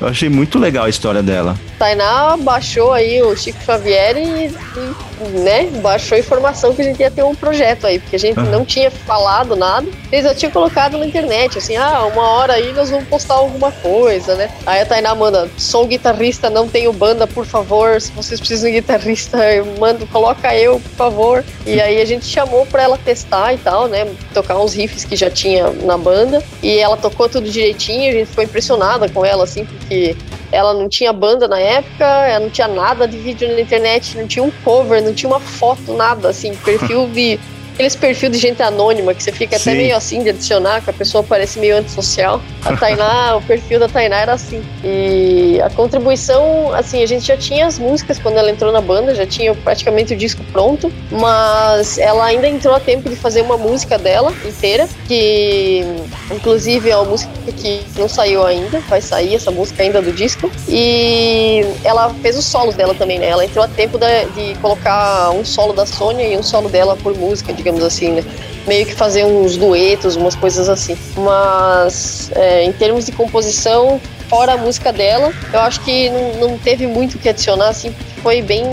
Eu 0.00 0.08
achei 0.08 0.30
muito 0.30 0.58
legal 0.58 0.86
a 0.86 0.88
história 0.88 1.22
dela. 1.22 1.54
Tainá 1.78 2.34
baixou 2.38 2.90
aí 2.90 3.20
o 3.22 3.36
Chico 3.36 3.62
Xavier 3.62 4.16
e, 4.16 4.46
e, 4.46 5.09
né, 5.28 5.68
baixou 5.82 6.16
a 6.16 6.18
informação 6.18 6.74
que 6.74 6.82
a 6.82 6.84
gente 6.84 7.00
ia 7.00 7.10
ter 7.10 7.22
um 7.22 7.34
projeto 7.34 7.86
aí, 7.86 7.98
porque 7.98 8.16
a 8.16 8.18
gente 8.18 8.40
não 8.40 8.64
tinha 8.64 8.90
falado 8.90 9.54
nada. 9.56 9.86
Eles 10.10 10.24
já 10.24 10.34
tinham 10.34 10.52
colocado 10.52 10.98
na 10.98 11.06
internet, 11.06 11.58
assim, 11.58 11.76
ah, 11.76 12.04
uma 12.04 12.28
hora 12.28 12.54
aí 12.54 12.72
nós 12.72 12.90
vamos 12.90 13.08
postar 13.08 13.34
alguma 13.34 13.70
coisa, 13.70 14.34
né? 14.34 14.50
Aí 14.66 14.80
a 14.80 14.86
Tainá 14.86 15.14
manda, 15.14 15.48
sou 15.56 15.86
guitarrista, 15.86 16.50
não 16.50 16.68
tenho 16.68 16.92
banda, 16.92 17.26
por 17.26 17.44
favor, 17.44 18.00
se 18.00 18.12
vocês 18.12 18.40
precisam 18.40 18.70
de 18.70 18.80
guitarrista, 18.80 19.38
eu 19.52 19.66
mando, 19.78 20.06
coloca 20.06 20.54
eu, 20.54 20.80
por 20.80 20.96
favor. 20.96 21.44
E 21.66 21.80
aí 21.80 22.00
a 22.00 22.04
gente 22.04 22.24
chamou 22.24 22.66
pra 22.66 22.82
ela 22.82 22.98
testar 22.98 23.52
e 23.52 23.58
tal, 23.58 23.88
né, 23.88 24.06
tocar 24.32 24.58
uns 24.58 24.74
riffs 24.74 25.04
que 25.04 25.16
já 25.16 25.30
tinha 25.30 25.70
na 25.70 25.96
banda, 25.96 26.42
e 26.62 26.78
ela 26.78 26.96
tocou 26.96 27.28
tudo 27.28 27.50
direitinho, 27.50 28.10
a 28.10 28.12
gente 28.12 28.28
ficou 28.28 28.44
impressionada 28.44 29.08
com 29.08 29.24
ela, 29.24 29.44
assim, 29.44 29.64
porque 29.64 30.16
ela 30.52 30.74
não 30.74 30.88
tinha 30.88 31.12
banda 31.12 31.46
na 31.46 31.58
época, 31.58 32.04
ela 32.04 32.40
não 32.40 32.50
tinha 32.50 32.68
nada 32.68 33.06
de 33.06 33.18
vídeo 33.18 33.48
na 33.48 33.60
internet, 33.60 34.16
não 34.16 34.26
tinha 34.26 34.42
um 34.42 34.50
cover, 34.64 35.02
não 35.02 35.14
tinha 35.14 35.30
uma 35.30 35.40
foto, 35.40 35.94
nada, 35.94 36.28
assim, 36.28 36.54
perfil 36.56 37.06
de 37.12 37.38
aqueles 37.80 37.96
perfil 37.96 38.28
de 38.28 38.36
gente 38.36 38.62
anônima 38.62 39.14
que 39.14 39.22
você 39.22 39.32
fica 39.32 39.58
Sim. 39.58 39.70
até 39.70 39.78
meio 39.78 39.96
assim 39.96 40.22
de 40.22 40.28
adicionar, 40.28 40.82
que 40.82 40.90
a 40.90 40.92
pessoa 40.92 41.24
parece 41.24 41.58
meio 41.58 41.78
antissocial. 41.78 42.40
A 42.64 42.76
Tainá, 42.76 43.36
o 43.40 43.42
perfil 43.42 43.80
da 43.80 43.88
Tainá 43.88 44.20
era 44.20 44.34
assim. 44.34 44.62
E 44.84 45.58
a 45.62 45.70
contribuição, 45.70 46.74
assim, 46.74 47.02
a 47.02 47.06
gente 47.06 47.26
já 47.26 47.36
tinha 47.36 47.66
as 47.66 47.78
músicas 47.78 48.18
quando 48.18 48.36
ela 48.36 48.50
entrou 48.50 48.70
na 48.70 48.82
banda, 48.82 49.14
já 49.14 49.24
tinha 49.26 49.54
praticamente 49.54 50.12
o 50.12 50.16
disco 50.16 50.44
pronto, 50.52 50.92
mas 51.10 51.96
ela 51.96 52.24
ainda 52.26 52.46
entrou 52.46 52.74
a 52.74 52.80
tempo 52.80 53.08
de 53.08 53.16
fazer 53.16 53.40
uma 53.40 53.56
música 53.56 53.96
dela 53.96 54.32
inteira, 54.44 54.86
que 55.08 55.82
inclusive 56.30 56.90
é 56.90 56.96
uma 56.96 57.06
música 57.06 57.32
que 57.56 57.80
não 57.96 58.08
saiu 58.08 58.44
ainda, 58.44 58.80
vai 58.80 59.00
sair 59.00 59.34
essa 59.34 59.50
música 59.50 59.82
ainda 59.82 60.02
do 60.02 60.12
disco. 60.12 60.50
E 60.68 61.64
ela 61.82 62.12
fez 62.20 62.36
os 62.36 62.44
solos 62.44 62.74
dela 62.74 62.94
também, 62.94 63.18
né? 63.18 63.28
Ela 63.28 63.44
entrou 63.44 63.64
a 63.64 63.68
tempo 63.68 63.98
de, 63.98 64.24
de 64.34 64.58
colocar 64.60 65.30
um 65.30 65.44
solo 65.44 65.72
da 65.72 65.86
Sônia 65.86 66.26
e 66.26 66.36
um 66.36 66.42
solo 66.42 66.68
dela 66.68 66.96
por 66.96 67.16
música, 67.16 67.52
digamos 67.52 67.69
digamos 67.70 67.84
assim, 67.84 68.12
né? 68.12 68.24
Meio 68.66 68.84
que 68.84 68.94
fazer 68.94 69.24
uns 69.24 69.56
duetos, 69.56 70.16
umas 70.16 70.34
coisas 70.34 70.68
assim. 70.68 70.96
Mas 71.16 72.30
é, 72.34 72.64
em 72.64 72.72
termos 72.72 73.06
de 73.06 73.12
composição, 73.12 74.00
fora 74.28 74.54
a 74.54 74.56
música 74.56 74.92
dela, 74.92 75.32
eu 75.52 75.60
acho 75.60 75.80
que 75.80 76.10
não, 76.10 76.48
não 76.48 76.58
teve 76.58 76.86
muito 76.86 77.14
o 77.14 77.18
que 77.18 77.28
adicionar, 77.28 77.68
assim, 77.68 77.92
porque 77.92 78.20
foi 78.20 78.42
bem 78.42 78.64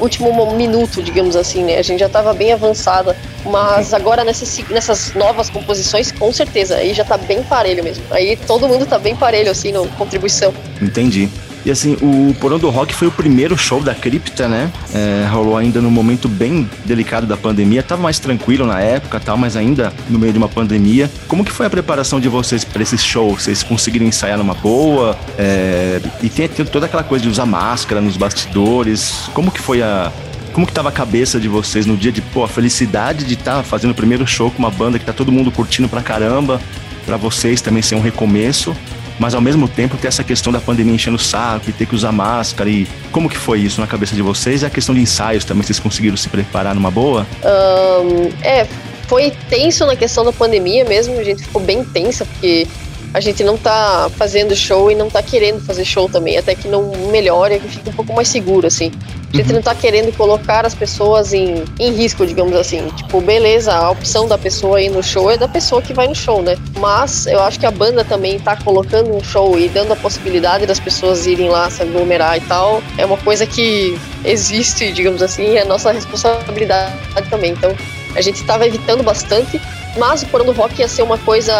último 0.00 0.52
minuto, 0.56 1.02
digamos 1.02 1.36
assim, 1.36 1.62
né? 1.62 1.78
A 1.78 1.82
gente 1.82 2.00
já 2.00 2.06
estava 2.06 2.34
bem 2.34 2.52
avançada, 2.52 3.16
mas 3.46 3.94
agora 3.94 4.24
nessas, 4.24 4.58
nessas 4.68 5.14
novas 5.14 5.48
composições, 5.48 6.10
com 6.10 6.32
certeza, 6.32 6.76
aí 6.76 6.92
já 6.92 7.04
tá 7.04 7.16
bem 7.16 7.42
parelho 7.42 7.82
mesmo. 7.82 8.04
Aí 8.10 8.36
todo 8.36 8.68
mundo 8.68 8.84
tá 8.86 8.98
bem 8.98 9.14
parelho, 9.14 9.50
assim, 9.50 9.72
na 9.72 9.86
contribuição. 9.96 10.52
Entendi. 10.82 11.28
E 11.64 11.70
assim, 11.70 11.96
o 12.02 12.34
Porão 12.40 12.58
do 12.58 12.68
Rock 12.68 12.94
foi 12.94 13.08
o 13.08 13.10
primeiro 13.10 13.56
show 13.56 13.80
da 13.80 13.94
Cripta, 13.94 14.46
né? 14.46 14.70
É, 14.94 15.26
rolou 15.30 15.56
ainda 15.56 15.80
num 15.80 15.90
momento 15.90 16.28
bem 16.28 16.68
delicado 16.84 17.26
da 17.26 17.36
pandemia. 17.36 17.82
Tava 17.82 18.02
mais 18.02 18.18
tranquilo 18.18 18.66
na 18.66 18.80
época 18.80 19.18
tal, 19.18 19.38
mas 19.38 19.56
ainda 19.56 19.92
no 20.10 20.18
meio 20.18 20.32
de 20.32 20.38
uma 20.38 20.48
pandemia. 20.48 21.10
Como 21.26 21.44
que 21.44 21.50
foi 21.50 21.66
a 21.66 21.70
preparação 21.70 22.20
de 22.20 22.28
vocês 22.28 22.64
para 22.64 22.82
esse 22.82 22.98
show? 22.98 23.34
Vocês 23.34 23.62
conseguiram 23.62 24.06
ensaiar 24.06 24.36
numa 24.36 24.54
boa? 24.54 25.16
É, 25.38 26.00
e 26.22 26.28
tem, 26.28 26.46
tem 26.48 26.66
toda 26.66 26.84
aquela 26.84 27.02
coisa 27.02 27.22
de 27.22 27.30
usar 27.30 27.46
máscara 27.46 28.00
nos 28.00 28.16
bastidores. 28.16 29.30
Como 29.32 29.50
que 29.50 29.60
foi 29.60 29.80
a, 29.82 30.12
como 30.52 30.66
que 30.66 30.72
tava 30.72 30.90
a 30.90 30.92
cabeça 30.92 31.40
de 31.40 31.48
vocês 31.48 31.84
no 31.84 31.96
dia 31.96 32.12
de, 32.12 32.20
pô, 32.20 32.44
a 32.44 32.48
felicidade 32.48 33.24
de 33.24 33.34
estar 33.34 33.56
tá 33.56 33.62
fazendo 33.62 33.90
o 33.90 33.94
primeiro 33.94 34.26
show 34.26 34.50
com 34.50 34.58
uma 34.58 34.70
banda 34.70 34.98
que 34.98 35.04
tá 35.04 35.12
todo 35.12 35.32
mundo 35.32 35.50
curtindo 35.50 35.88
pra 35.88 36.00
caramba, 36.00 36.60
para 37.04 37.16
vocês 37.16 37.60
também 37.60 37.82
ser 37.82 37.96
um 37.96 38.00
recomeço, 38.00 38.74
mas 39.18 39.34
ao 39.34 39.40
mesmo 39.40 39.68
tempo 39.68 39.96
ter 39.96 40.08
essa 40.08 40.24
questão 40.24 40.52
da 40.52 40.60
pandemia 40.60 40.94
enchendo 40.94 41.16
o 41.16 41.20
saco 41.20 41.70
e 41.70 41.72
ter 41.72 41.86
que 41.86 41.94
usar 41.94 42.12
máscara 42.12 42.68
e 42.68 42.86
como 43.12 43.28
que 43.28 43.36
foi 43.36 43.60
isso 43.60 43.80
na 43.80 43.86
cabeça 43.86 44.14
de 44.14 44.22
vocês? 44.22 44.62
E 44.62 44.66
a 44.66 44.70
questão 44.70 44.94
de 44.94 45.00
ensaios 45.00 45.44
também, 45.44 45.62
vocês 45.62 45.78
conseguiram 45.78 46.16
se 46.16 46.28
preparar 46.28 46.74
numa 46.74 46.90
boa? 46.90 47.26
Um, 47.42 48.30
é, 48.42 48.66
foi 49.06 49.32
tenso 49.48 49.86
na 49.86 49.96
questão 49.96 50.24
da 50.24 50.32
pandemia 50.32 50.84
mesmo, 50.84 51.18
a 51.18 51.24
gente 51.24 51.42
ficou 51.42 51.62
bem 51.62 51.84
tensa, 51.84 52.24
porque 52.24 52.66
a 53.14 53.20
gente 53.20 53.44
não 53.44 53.56
tá 53.56 54.10
fazendo 54.16 54.56
show 54.56 54.90
e 54.90 54.94
não 54.94 55.08
tá 55.08 55.22
querendo 55.22 55.64
fazer 55.64 55.84
show 55.84 56.08
também, 56.08 56.36
até 56.36 56.52
que 56.52 56.66
não 56.66 56.90
melhore, 57.12 57.60
que 57.60 57.68
fique 57.68 57.88
um 57.88 57.92
pouco 57.92 58.12
mais 58.12 58.26
seguro, 58.26 58.66
assim. 58.66 58.90
A 59.32 59.36
gente 59.36 59.50
uhum. 59.50 59.54
não 59.54 59.62
tá 59.62 59.72
querendo 59.72 60.14
colocar 60.16 60.66
as 60.66 60.74
pessoas 60.74 61.32
em, 61.32 61.64
em 61.78 61.92
risco, 61.92 62.26
digamos 62.26 62.56
assim. 62.56 62.88
Tipo, 62.96 63.20
beleza, 63.20 63.72
a 63.72 63.88
opção 63.90 64.26
da 64.26 64.36
pessoa 64.36 64.82
ir 64.82 64.90
no 64.90 65.00
show 65.00 65.30
é 65.30 65.36
da 65.36 65.46
pessoa 65.46 65.80
que 65.80 65.92
vai 65.92 66.08
no 66.08 66.14
show, 66.14 66.42
né? 66.42 66.56
Mas 66.78 67.26
eu 67.26 67.40
acho 67.40 67.58
que 67.58 67.66
a 67.66 67.70
banda 67.70 68.04
também 68.04 68.38
tá 68.40 68.56
colocando 68.56 69.14
um 69.14 69.22
show 69.22 69.58
e 69.58 69.68
dando 69.68 69.92
a 69.92 69.96
possibilidade 69.96 70.66
das 70.66 70.80
pessoas 70.80 71.24
irem 71.24 71.48
lá 71.48 71.70
se 71.70 71.82
aglomerar 71.82 72.36
e 72.36 72.40
tal. 72.42 72.82
É 72.98 73.06
uma 73.06 73.18
coisa 73.18 73.46
que 73.46 73.96
existe, 74.24 74.90
digamos 74.92 75.22
assim, 75.22 75.56
é 75.56 75.64
nossa 75.64 75.92
responsabilidade 75.92 76.92
também. 77.30 77.52
Então, 77.52 77.72
a 78.16 78.20
gente 78.20 78.40
estava 78.40 78.66
evitando 78.66 79.04
bastante 79.04 79.60
mas 79.96 80.22
o 80.22 80.26
Porão 80.26 80.46
do 80.46 80.52
Rock 80.52 80.80
ia 80.80 80.88
ser 80.88 81.02
uma 81.02 81.18
coisa 81.18 81.52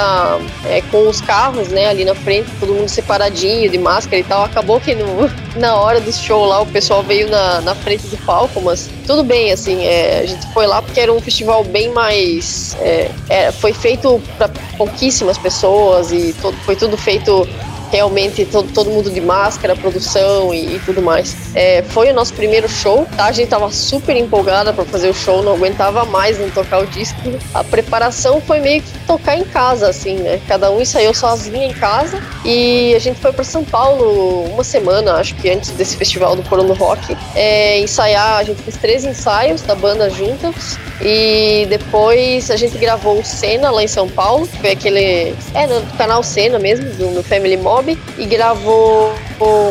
é, 0.65 0.83
com 0.91 1.09
os 1.09 1.21
carros, 1.21 1.69
né, 1.69 1.87
ali 1.87 2.05
na 2.05 2.15
frente, 2.15 2.49
todo 2.59 2.75
mundo 2.75 2.89
separadinho, 2.89 3.71
de 3.71 3.79
máscara 3.79 4.19
e 4.19 4.25
tal. 4.25 4.45
Acabou 4.45 4.81
que 4.81 4.95
no, 4.95 5.31
na 5.57 5.77
hora 5.77 6.01
do 6.01 6.13
show 6.13 6.45
lá 6.45 6.61
o 6.61 6.67
pessoal 6.67 7.03
veio 7.03 7.29
na, 7.29 7.61
na 7.61 7.75
frente 7.75 8.07
do 8.09 8.17
palco, 8.19 8.61
mas 8.61 8.91
tudo 9.07 9.23
bem, 9.23 9.53
assim, 9.53 9.85
é, 9.85 10.21
a 10.21 10.27
gente 10.27 10.47
foi 10.53 10.67
lá 10.67 10.83
porque 10.83 11.01
era 11.01 11.13
um 11.13 11.21
festival 11.21 11.65
bem 11.65 11.91
mais. 11.91 12.77
É, 12.81 13.11
é 13.29 13.53
foi 13.53 13.73
feito 13.73 14.21
para 14.37 14.49
pouquíssimas 14.77 15.39
pessoas 15.39 16.11
e 16.11 16.35
foi 16.65 16.77
tudo 16.77 16.97
feito 16.97 17.47
realmente 17.91 18.45
todo, 18.45 18.73
todo 18.73 18.91
mundo 18.91 19.11
de 19.11 19.21
máscara, 19.21 19.77
produção 19.77 20.53
e, 20.53 20.77
e 20.77 20.81
tudo 20.85 21.03
mais. 21.03 21.37
É, 21.55 21.83
foi 21.83 22.11
o 22.11 22.15
nosso 22.15 22.35
primeiro 22.35 22.69
show, 22.69 23.07
tá? 23.17 23.27
A 23.27 23.33
gente 23.33 23.49
tava 23.49 23.71
super 23.71 24.17
empolgada 24.17 24.73
para 24.73 24.85
fazer 24.85 25.09
o 25.09 25.15
show, 25.15 25.43
não 25.43 25.53
aguentava 25.53 26.05
mais 26.05 26.39
não 26.39 26.51
tocar 26.51 26.81
o 26.83 26.87
disco. 26.87 27.19
A 27.53 27.63
preparação 27.65 28.41
foi 28.41 28.61
meio 28.61 28.83
que 28.83 28.99
tocar 29.07 29.37
em 29.37 29.45
casa, 29.45 29.89
assim, 29.89 30.17
né? 30.17 30.41
Cada 30.47 30.71
um 30.71 30.81
ensaiou 30.81 31.15
sozinho 31.15 31.63
em 31.63 31.73
casa 31.73 32.21
e 32.45 32.95
a 32.95 32.99
gente 32.99 33.21
foi 33.21 33.33
para 33.33 33.45
São 33.45 33.65
Paulo 33.65 34.45
uma 34.45 34.65
semana, 34.65 35.15
acho 35.15 35.35
que 35.37 35.51
antes 35.51 35.71
desse 35.71 35.97
festival 35.97 36.37
do 36.37 36.43
Porão 36.43 36.67
do 36.67 36.75
Rock, 36.75 37.17
é, 37.35 37.79
ensaiar. 37.81 38.39
A 38.39 38.45
gente 38.45 38.63
fez 38.63 38.77
três 38.77 39.05
ensaios 39.05 39.63
da 39.63 39.75
banda 39.75 40.11
juntas 40.11 40.79
e 41.01 41.67
depois 41.69 42.51
a 42.51 42.57
gente 42.57 42.79
gravou 42.79 43.19
o 43.19 43.25
Cena 43.25 43.71
lá 43.71 43.83
em 43.83 43.89
São 43.89 44.09
Paulo, 44.09 44.47
foi 44.47 44.71
aquele. 44.71 45.35
É, 45.55 45.67
no 45.67 45.81
canal 45.97 46.23
Cena 46.23 46.59
mesmo, 46.59 46.89
do, 46.91 47.11
no 47.11 47.23
Family 47.23 47.57
Mob, 47.57 47.84
e 48.19 48.27
gravou 48.27 49.15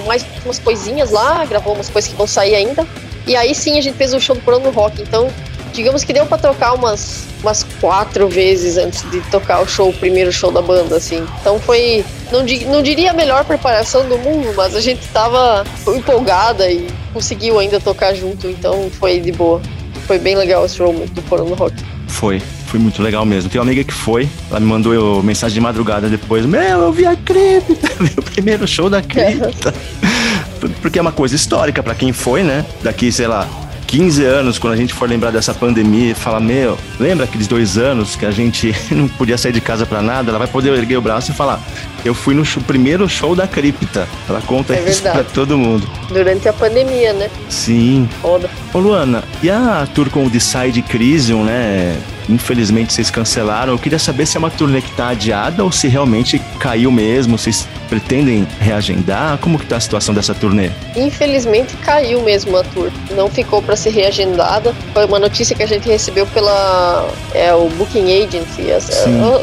mais 0.05 0.25
umas 0.45 0.59
coisinhas 0.59 1.11
lá, 1.11 1.45
gravou 1.45 1.73
umas 1.73 1.89
coisas 1.89 2.09
que 2.09 2.17
vão 2.17 2.27
sair 2.27 2.55
ainda. 2.55 2.85
E 3.25 3.35
aí 3.35 3.55
sim 3.55 3.77
a 3.77 3.81
gente 3.81 3.95
fez 3.95 4.13
o 4.13 4.19
show 4.19 4.35
do 4.35 4.41
Plano 4.41 4.69
Rock. 4.71 5.01
Então, 5.01 5.29
digamos 5.71 6.03
que 6.03 6.13
deu 6.13 6.25
para 6.25 6.37
tocar 6.37 6.73
umas, 6.73 7.25
umas 7.41 7.63
quatro 7.79 8.27
vezes 8.27 8.77
antes 8.77 9.09
de 9.09 9.21
tocar 9.31 9.61
o 9.61 9.67
show, 9.67 9.89
o 9.89 9.93
primeiro 9.93 10.31
show 10.31 10.51
da 10.51 10.61
banda, 10.61 10.97
assim. 10.97 11.25
Então 11.41 11.59
foi. 11.59 12.05
Não, 12.31 12.41
não 12.71 12.81
diria 12.81 13.11
a 13.11 13.13
melhor 13.13 13.45
preparação 13.45 14.07
do 14.07 14.17
mundo, 14.17 14.53
mas 14.55 14.75
a 14.75 14.81
gente 14.81 15.07
tava 15.09 15.63
empolgada 15.87 16.69
e 16.69 16.87
conseguiu 17.13 17.59
ainda 17.59 17.79
tocar 17.79 18.13
junto, 18.13 18.47
então 18.47 18.89
foi 18.89 19.19
de 19.19 19.31
boa 19.31 19.61
foi 20.07 20.19
bem 20.19 20.35
legal 20.35 20.65
esse 20.65 20.77
show 20.77 20.93
do 20.93 21.21
Foro 21.23 21.45
Rock. 21.53 21.75
Foi, 22.07 22.41
foi 22.73 22.79
muito 22.79 23.03
legal 23.03 23.23
mesmo. 23.23 23.51
Tem 23.51 23.61
uma 23.61 23.67
amiga 23.67 23.83
que 23.83 23.93
foi, 23.93 24.27
ela 24.49 24.59
me 24.59 24.65
mandou 24.65 24.95
eu, 24.95 25.21
mensagem 25.21 25.53
de 25.53 25.61
madrugada 25.61 26.09
depois. 26.09 26.43
Meu, 26.43 26.79
eu 26.79 26.91
vi 26.91 27.05
a 27.05 27.15
cripta, 27.15 27.87
vi 28.01 28.13
o 28.17 28.23
primeiro 28.23 28.67
show 28.67 28.89
da 28.89 28.99
cripta. 28.99 29.71
Porque 30.81 30.97
é 30.97 31.01
uma 31.01 31.11
coisa 31.11 31.35
histórica 31.35 31.83
para 31.83 31.93
quem 31.93 32.11
foi, 32.11 32.41
né? 32.41 32.65
Daqui, 32.81 33.11
sei 33.11 33.27
lá, 33.27 33.47
15 33.85 34.25
anos, 34.25 34.57
quando 34.57 34.73
a 34.73 34.75
gente 34.75 34.91
for 34.91 35.07
lembrar 35.07 35.29
dessa 35.29 35.53
pandemia 35.53 36.13
e 36.13 36.13
falar, 36.15 36.39
meu, 36.39 36.75
lembra 36.99 37.25
aqueles 37.25 37.45
dois 37.45 37.77
anos 37.77 38.15
que 38.15 38.25
a 38.25 38.31
gente 38.31 38.73
não 38.89 39.07
podia 39.07 39.37
sair 39.37 39.51
de 39.51 39.61
casa 39.61 39.85
para 39.85 40.01
nada? 40.01 40.31
Ela 40.31 40.39
vai 40.39 40.47
poder 40.47 40.73
erguer 40.73 40.97
o 40.97 41.01
braço 41.01 41.29
e 41.29 41.35
falar, 41.35 41.61
eu 42.03 42.15
fui 42.15 42.33
no 42.33 42.43
show, 42.43 42.63
primeiro 42.63 43.07
show 43.07 43.35
da 43.35 43.45
cripta. 43.45 44.07
Ela 44.27 44.41
conta 44.41 44.73
é 44.73 44.89
isso 44.89 45.03
pra 45.03 45.23
todo 45.23 45.59
mundo. 45.59 45.87
Durante 46.09 46.49
a 46.49 46.53
pandemia, 46.53 47.13
né? 47.13 47.29
Sim. 47.49 48.09
Foda. 48.19 48.49
Ô 48.73 48.79
Luana, 48.79 49.23
e 49.43 49.49
a 49.51 49.87
tour 49.93 50.09
com 50.09 50.25
o 50.25 50.29
Decide 50.29 50.81
Crisium, 50.81 51.43
né? 51.43 51.95
Infelizmente 52.29 52.93
vocês 52.93 53.09
cancelaram. 53.09 53.73
Eu 53.73 53.79
queria 53.79 53.99
saber 53.99 54.25
se 54.25 54.37
é 54.37 54.39
uma 54.39 54.49
turnê 54.49 54.81
que 54.81 54.91
tá 54.91 55.09
adiada 55.09 55.63
ou 55.63 55.71
se 55.71 55.87
realmente 55.87 56.41
caiu 56.59 56.91
mesmo. 56.91 57.37
Vocês 57.37 57.67
pretendem 57.89 58.47
reagendar? 58.59 59.37
Como 59.37 59.59
que 59.59 59.65
tá 59.65 59.77
a 59.77 59.79
situação 59.79 60.13
dessa 60.13 60.33
turnê? 60.33 60.71
Infelizmente 60.95 61.75
caiu 61.77 62.21
mesmo 62.21 62.57
a 62.57 62.63
tour. 62.63 62.91
Não 63.11 63.29
ficou 63.29 63.61
para 63.61 63.75
ser 63.75 63.91
reagendada. 63.91 64.73
Foi 64.93 65.05
uma 65.05 65.19
notícia 65.19 65.55
que 65.55 65.63
a 65.63 65.67
gente 65.67 65.87
recebeu 65.87 66.25
pela 66.27 67.07
é, 67.33 67.53
o 67.53 67.67
Booking 67.69 68.23
Agency. 68.23 68.71
As, 68.71 68.89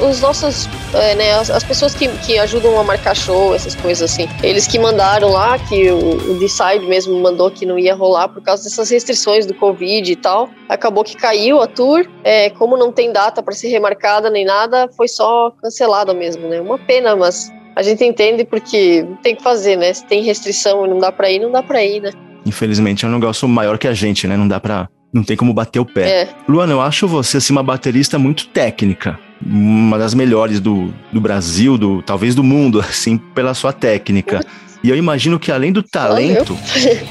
os 0.02 0.20
nossos, 0.20 0.68
é, 0.94 1.14
né, 1.14 1.34
as, 1.34 1.50
as, 1.50 1.64
pessoas 1.64 1.94
que, 1.94 2.08
que 2.08 2.38
ajudam 2.38 2.78
a 2.78 2.84
marcar 2.84 3.14
show, 3.14 3.54
essas 3.54 3.74
coisas 3.74 4.10
assim. 4.10 4.28
Eles 4.42 4.66
que 4.66 4.78
mandaram 4.78 5.30
lá, 5.30 5.58
que 5.58 5.90
o, 5.90 6.32
o 6.32 6.38
Decide 6.38 6.86
mesmo 6.86 7.20
mandou 7.20 7.50
que 7.50 7.64
não 7.64 7.78
ia 7.78 7.94
rolar 7.94 8.28
por 8.28 8.42
causa 8.42 8.64
dessas 8.64 8.90
restrições 8.90 9.46
do 9.46 9.54
Covid 9.54 10.10
e 10.10 10.16
tal. 10.16 10.50
Acabou 10.68 11.04
que 11.04 11.16
caiu 11.16 11.60
a 11.60 11.66
tour. 11.66 12.06
É, 12.24 12.50
como 12.50 12.69
não 12.76 12.92
tem 12.92 13.12
data 13.12 13.42
para 13.42 13.54
ser 13.54 13.68
remarcada 13.68 14.30
nem 14.30 14.44
nada, 14.44 14.88
foi 14.96 15.08
só 15.08 15.50
cancelada 15.62 16.12
mesmo, 16.14 16.48
né? 16.48 16.60
Uma 16.60 16.78
pena, 16.78 17.16
mas 17.16 17.52
a 17.76 17.82
gente 17.82 18.04
entende 18.04 18.44
porque 18.44 19.06
tem 19.22 19.34
que 19.34 19.42
fazer, 19.42 19.76
né? 19.76 19.92
Se 19.92 20.04
tem 20.06 20.22
restrição 20.22 20.84
e 20.84 20.88
não 20.88 20.98
dá 20.98 21.12
para 21.12 21.30
ir, 21.30 21.38
não 21.38 21.50
dá 21.50 21.62
para 21.62 21.82
ir, 21.84 22.00
né? 22.00 22.10
Infelizmente 22.44 23.04
é 23.04 23.08
um 23.08 23.12
negócio 23.12 23.48
maior 23.48 23.78
que 23.78 23.86
a 23.86 23.94
gente, 23.94 24.26
né? 24.26 24.36
Não 24.36 24.48
dá 24.48 24.58
para 24.58 24.88
não 25.12 25.24
tem 25.24 25.36
como 25.36 25.52
bater 25.52 25.80
o 25.80 25.84
pé. 25.84 26.08
É. 26.08 26.28
Luana, 26.48 26.72
eu 26.72 26.80
acho 26.80 27.06
você 27.08 27.38
assim, 27.38 27.52
uma 27.52 27.62
baterista 27.62 28.18
muito 28.18 28.46
técnica. 28.48 29.18
Uma 29.44 29.98
das 29.98 30.14
melhores 30.14 30.60
do, 30.60 30.92
do 31.12 31.20
Brasil, 31.20 31.76
do 31.76 32.02
talvez 32.02 32.34
do 32.34 32.44
mundo, 32.44 32.78
assim, 32.80 33.16
pela 33.16 33.54
sua 33.54 33.72
técnica. 33.72 34.40
E 34.82 34.88
eu 34.88 34.96
imagino 34.96 35.38
que 35.38 35.52
além 35.52 35.72
do 35.72 35.82
talento. 35.82 36.56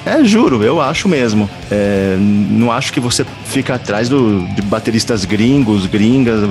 é, 0.06 0.24
juro, 0.24 0.64
eu 0.64 0.82
acho 0.82 1.08
mesmo. 1.08 1.50
É, 1.70 2.18
não 2.20 2.72
acho 2.72 2.92
que 2.92 3.00
você 3.00 3.26
fica 3.46 3.76
atrás 3.76 4.10
do, 4.10 4.46
de 4.56 4.62
bateristas 4.64 5.26
gringos, 5.26 5.86
gringas. 5.86 6.50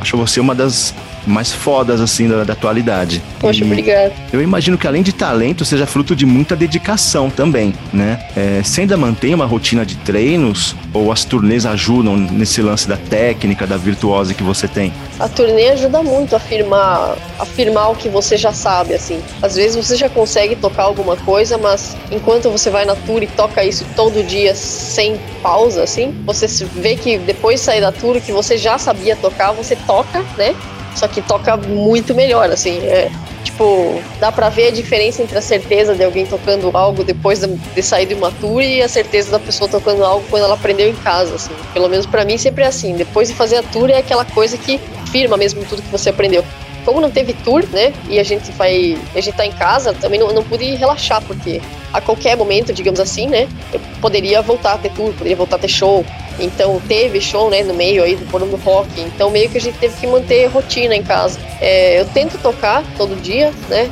Acho 0.00 0.16
você 0.16 0.38
uma 0.38 0.54
das 0.54 0.94
mais 1.26 1.52
fodas, 1.52 2.00
assim, 2.00 2.28
da, 2.28 2.44
da 2.44 2.52
atualidade. 2.52 3.22
Poxa, 3.38 3.60
e 3.60 3.66
obrigado. 3.66 4.12
Eu 4.32 4.42
imagino 4.42 4.76
que 4.78 4.86
além 4.86 5.02
de 5.02 5.12
talento, 5.12 5.64
seja 5.64 5.86
fruto 5.86 6.14
de 6.14 6.26
muita 6.26 6.56
dedicação 6.56 7.30
também, 7.30 7.74
né? 7.92 8.18
É, 8.36 8.62
você 8.62 8.82
ainda 8.82 8.96
mantém 8.96 9.34
uma 9.34 9.46
rotina 9.46 9.84
de 9.84 9.96
treinos 9.96 10.74
ou 10.92 11.12
as 11.12 11.24
turnês 11.24 11.66
ajudam 11.66 12.16
nesse 12.16 12.60
lance 12.62 12.88
da 12.88 12.96
técnica, 12.96 13.66
da 13.66 13.76
virtuose 13.76 14.34
que 14.34 14.42
você 14.42 14.66
tem? 14.66 14.92
A 15.18 15.28
turnê 15.28 15.68
ajuda 15.70 16.02
muito 16.02 16.34
a 16.34 16.36
afirmar, 16.36 17.16
afirmar 17.38 17.90
o 17.90 17.94
que 17.94 18.08
você 18.08 18.36
já 18.36 18.52
sabe, 18.52 18.94
assim. 18.94 19.20
Às 19.42 19.56
vezes 19.56 19.76
você 19.76 19.96
já 19.96 20.08
consegue 20.08 20.56
tocar 20.56 20.84
alguma 20.84 21.16
coisa, 21.16 21.58
mas 21.58 21.96
enquanto 22.10 22.50
você 22.50 22.70
vai 22.70 22.84
na 22.84 22.96
tour 22.96 23.22
e 23.22 23.26
toca 23.26 23.64
isso 23.64 23.84
todo 23.94 24.22
dia 24.22 24.54
sem 24.54 25.18
pausa, 25.42 25.82
assim, 25.82 26.14
você 26.24 26.46
vê 26.66 26.96
que 26.96 27.18
depois 27.18 27.60
de 27.60 27.66
sair 27.66 27.80
da 27.80 27.92
tour, 27.92 28.20
que 28.20 28.32
você 28.32 28.56
já 28.56 28.78
sabia 28.78 29.16
tocar, 29.16 29.52
você 29.52 29.76
toca, 29.76 30.24
né? 30.36 30.54
Só 30.94 31.06
que 31.08 31.22
toca 31.22 31.56
muito 31.56 32.14
melhor, 32.14 32.50
assim. 32.50 32.78
É, 32.78 33.10
tipo, 33.44 34.02
dá 34.18 34.30
pra 34.30 34.48
ver 34.48 34.68
a 34.68 34.70
diferença 34.70 35.22
entre 35.22 35.38
a 35.38 35.42
certeza 35.42 35.94
de 35.94 36.04
alguém 36.04 36.26
tocando 36.26 36.70
algo 36.76 37.04
depois 37.04 37.40
de 37.40 37.82
sair 37.82 38.06
de 38.06 38.14
uma 38.14 38.30
tour 38.32 38.62
e 38.62 38.82
a 38.82 38.88
certeza 38.88 39.30
da 39.30 39.38
pessoa 39.38 39.68
tocando 39.68 40.04
algo 40.04 40.24
quando 40.30 40.44
ela 40.44 40.54
aprendeu 40.54 40.88
em 40.88 40.96
casa, 40.96 41.34
assim. 41.34 41.52
Pelo 41.72 41.88
menos 41.88 42.06
para 42.06 42.24
mim 42.24 42.36
sempre 42.38 42.64
é 42.64 42.66
assim. 42.66 42.94
Depois 42.94 43.28
de 43.28 43.34
fazer 43.34 43.56
a 43.56 43.62
tour 43.62 43.90
é 43.90 43.98
aquela 43.98 44.24
coisa 44.24 44.56
que 44.56 44.80
firma 45.10 45.36
mesmo 45.36 45.64
tudo 45.64 45.82
que 45.82 45.90
você 45.90 46.10
aprendeu 46.10 46.44
como 46.84 47.00
não 47.00 47.10
teve 47.10 47.32
tour, 47.32 47.64
né? 47.72 47.92
E 48.08 48.18
a 48.18 48.22
gente 48.22 48.50
vai. 48.52 48.98
A 49.14 49.20
gente 49.20 49.36
tá 49.36 49.46
em 49.46 49.52
casa, 49.52 49.92
também 49.94 50.18
não, 50.18 50.32
não 50.32 50.42
pude 50.42 50.64
relaxar, 50.74 51.22
porque 51.22 51.60
a 51.92 52.00
qualquer 52.00 52.36
momento, 52.36 52.72
digamos 52.72 53.00
assim, 53.00 53.26
né? 53.26 53.48
Eu 53.72 53.80
poderia 54.00 54.40
voltar 54.42 54.74
a 54.74 54.78
ter 54.78 54.90
tour, 54.90 55.12
poderia 55.12 55.36
voltar 55.36 55.56
a 55.56 55.58
ter 55.58 55.68
show. 55.68 56.04
Então 56.38 56.80
teve 56.88 57.20
show, 57.20 57.50
né, 57.50 57.62
no 57.62 57.74
meio 57.74 58.02
aí 58.02 58.16
do 58.16 58.24
Forum 58.26 58.48
do 58.48 58.56
Rock. 58.56 58.88
Então 59.00 59.30
meio 59.30 59.50
que 59.50 59.58
a 59.58 59.60
gente 59.60 59.78
teve 59.78 59.94
que 59.96 60.06
manter 60.06 60.46
rotina 60.46 60.94
em 60.94 61.02
casa. 61.02 61.38
É, 61.60 62.00
eu 62.00 62.06
tento 62.06 62.38
tocar 62.38 62.82
todo 62.96 63.20
dia, 63.20 63.52
né? 63.68 63.90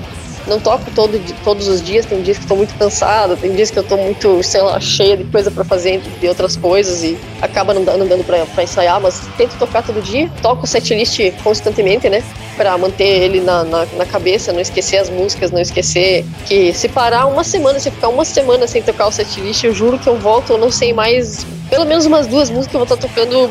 Não 0.48 0.58
toco 0.58 0.90
todo, 0.94 1.20
todos 1.44 1.68
os 1.68 1.82
dias, 1.82 2.06
tem 2.06 2.22
dias 2.22 2.38
que 2.38 2.44
estou 2.44 2.56
muito 2.56 2.74
cansada, 2.76 3.36
tem 3.36 3.52
dias 3.52 3.70
que 3.70 3.78
eu 3.78 3.82
estou 3.82 3.98
muito, 3.98 4.42
sei 4.42 4.62
lá, 4.62 4.80
cheia 4.80 5.16
de 5.16 5.24
coisa 5.24 5.50
para 5.50 5.64
fazer, 5.64 6.00
de 6.00 6.28
outras 6.28 6.56
coisas 6.56 7.02
e 7.02 7.18
acaba 7.40 7.74
não 7.74 7.84
dando, 7.84 8.08
dando 8.08 8.24
para 8.24 8.62
ensaiar, 8.62 9.00
mas 9.00 9.20
tento 9.36 9.56
tocar 9.58 9.82
todo 9.82 10.02
dia. 10.02 10.30
Toco 10.42 10.64
o 10.64 10.66
setlist 10.66 11.18
constantemente, 11.42 12.08
né? 12.08 12.22
Para 12.56 12.76
manter 12.78 13.22
ele 13.22 13.40
na, 13.40 13.62
na, 13.64 13.86
na, 13.96 14.06
cabeça, 14.06 14.52
não 14.52 14.60
esquecer 14.60 14.96
as 14.96 15.10
músicas, 15.10 15.50
não 15.50 15.60
esquecer 15.60 16.24
que 16.46 16.72
se 16.72 16.88
parar 16.88 17.26
uma 17.26 17.44
semana, 17.44 17.78
se 17.78 17.90
ficar 17.90 18.08
uma 18.08 18.24
semana 18.24 18.66
sem 18.66 18.82
tocar 18.82 19.06
o 19.06 19.12
setlist, 19.12 19.64
eu 19.64 19.74
juro 19.74 19.98
que 19.98 20.08
eu 20.08 20.18
volto, 20.18 20.54
eu 20.54 20.58
não 20.58 20.70
sei 20.70 20.92
mais, 20.92 21.46
pelo 21.68 21.84
menos 21.84 22.06
umas 22.06 22.26
duas 22.26 22.50
músicas 22.50 22.74
eu 22.74 22.84
vou 22.84 22.94
estar 22.94 22.96
tá 22.96 23.08
tocando 23.08 23.50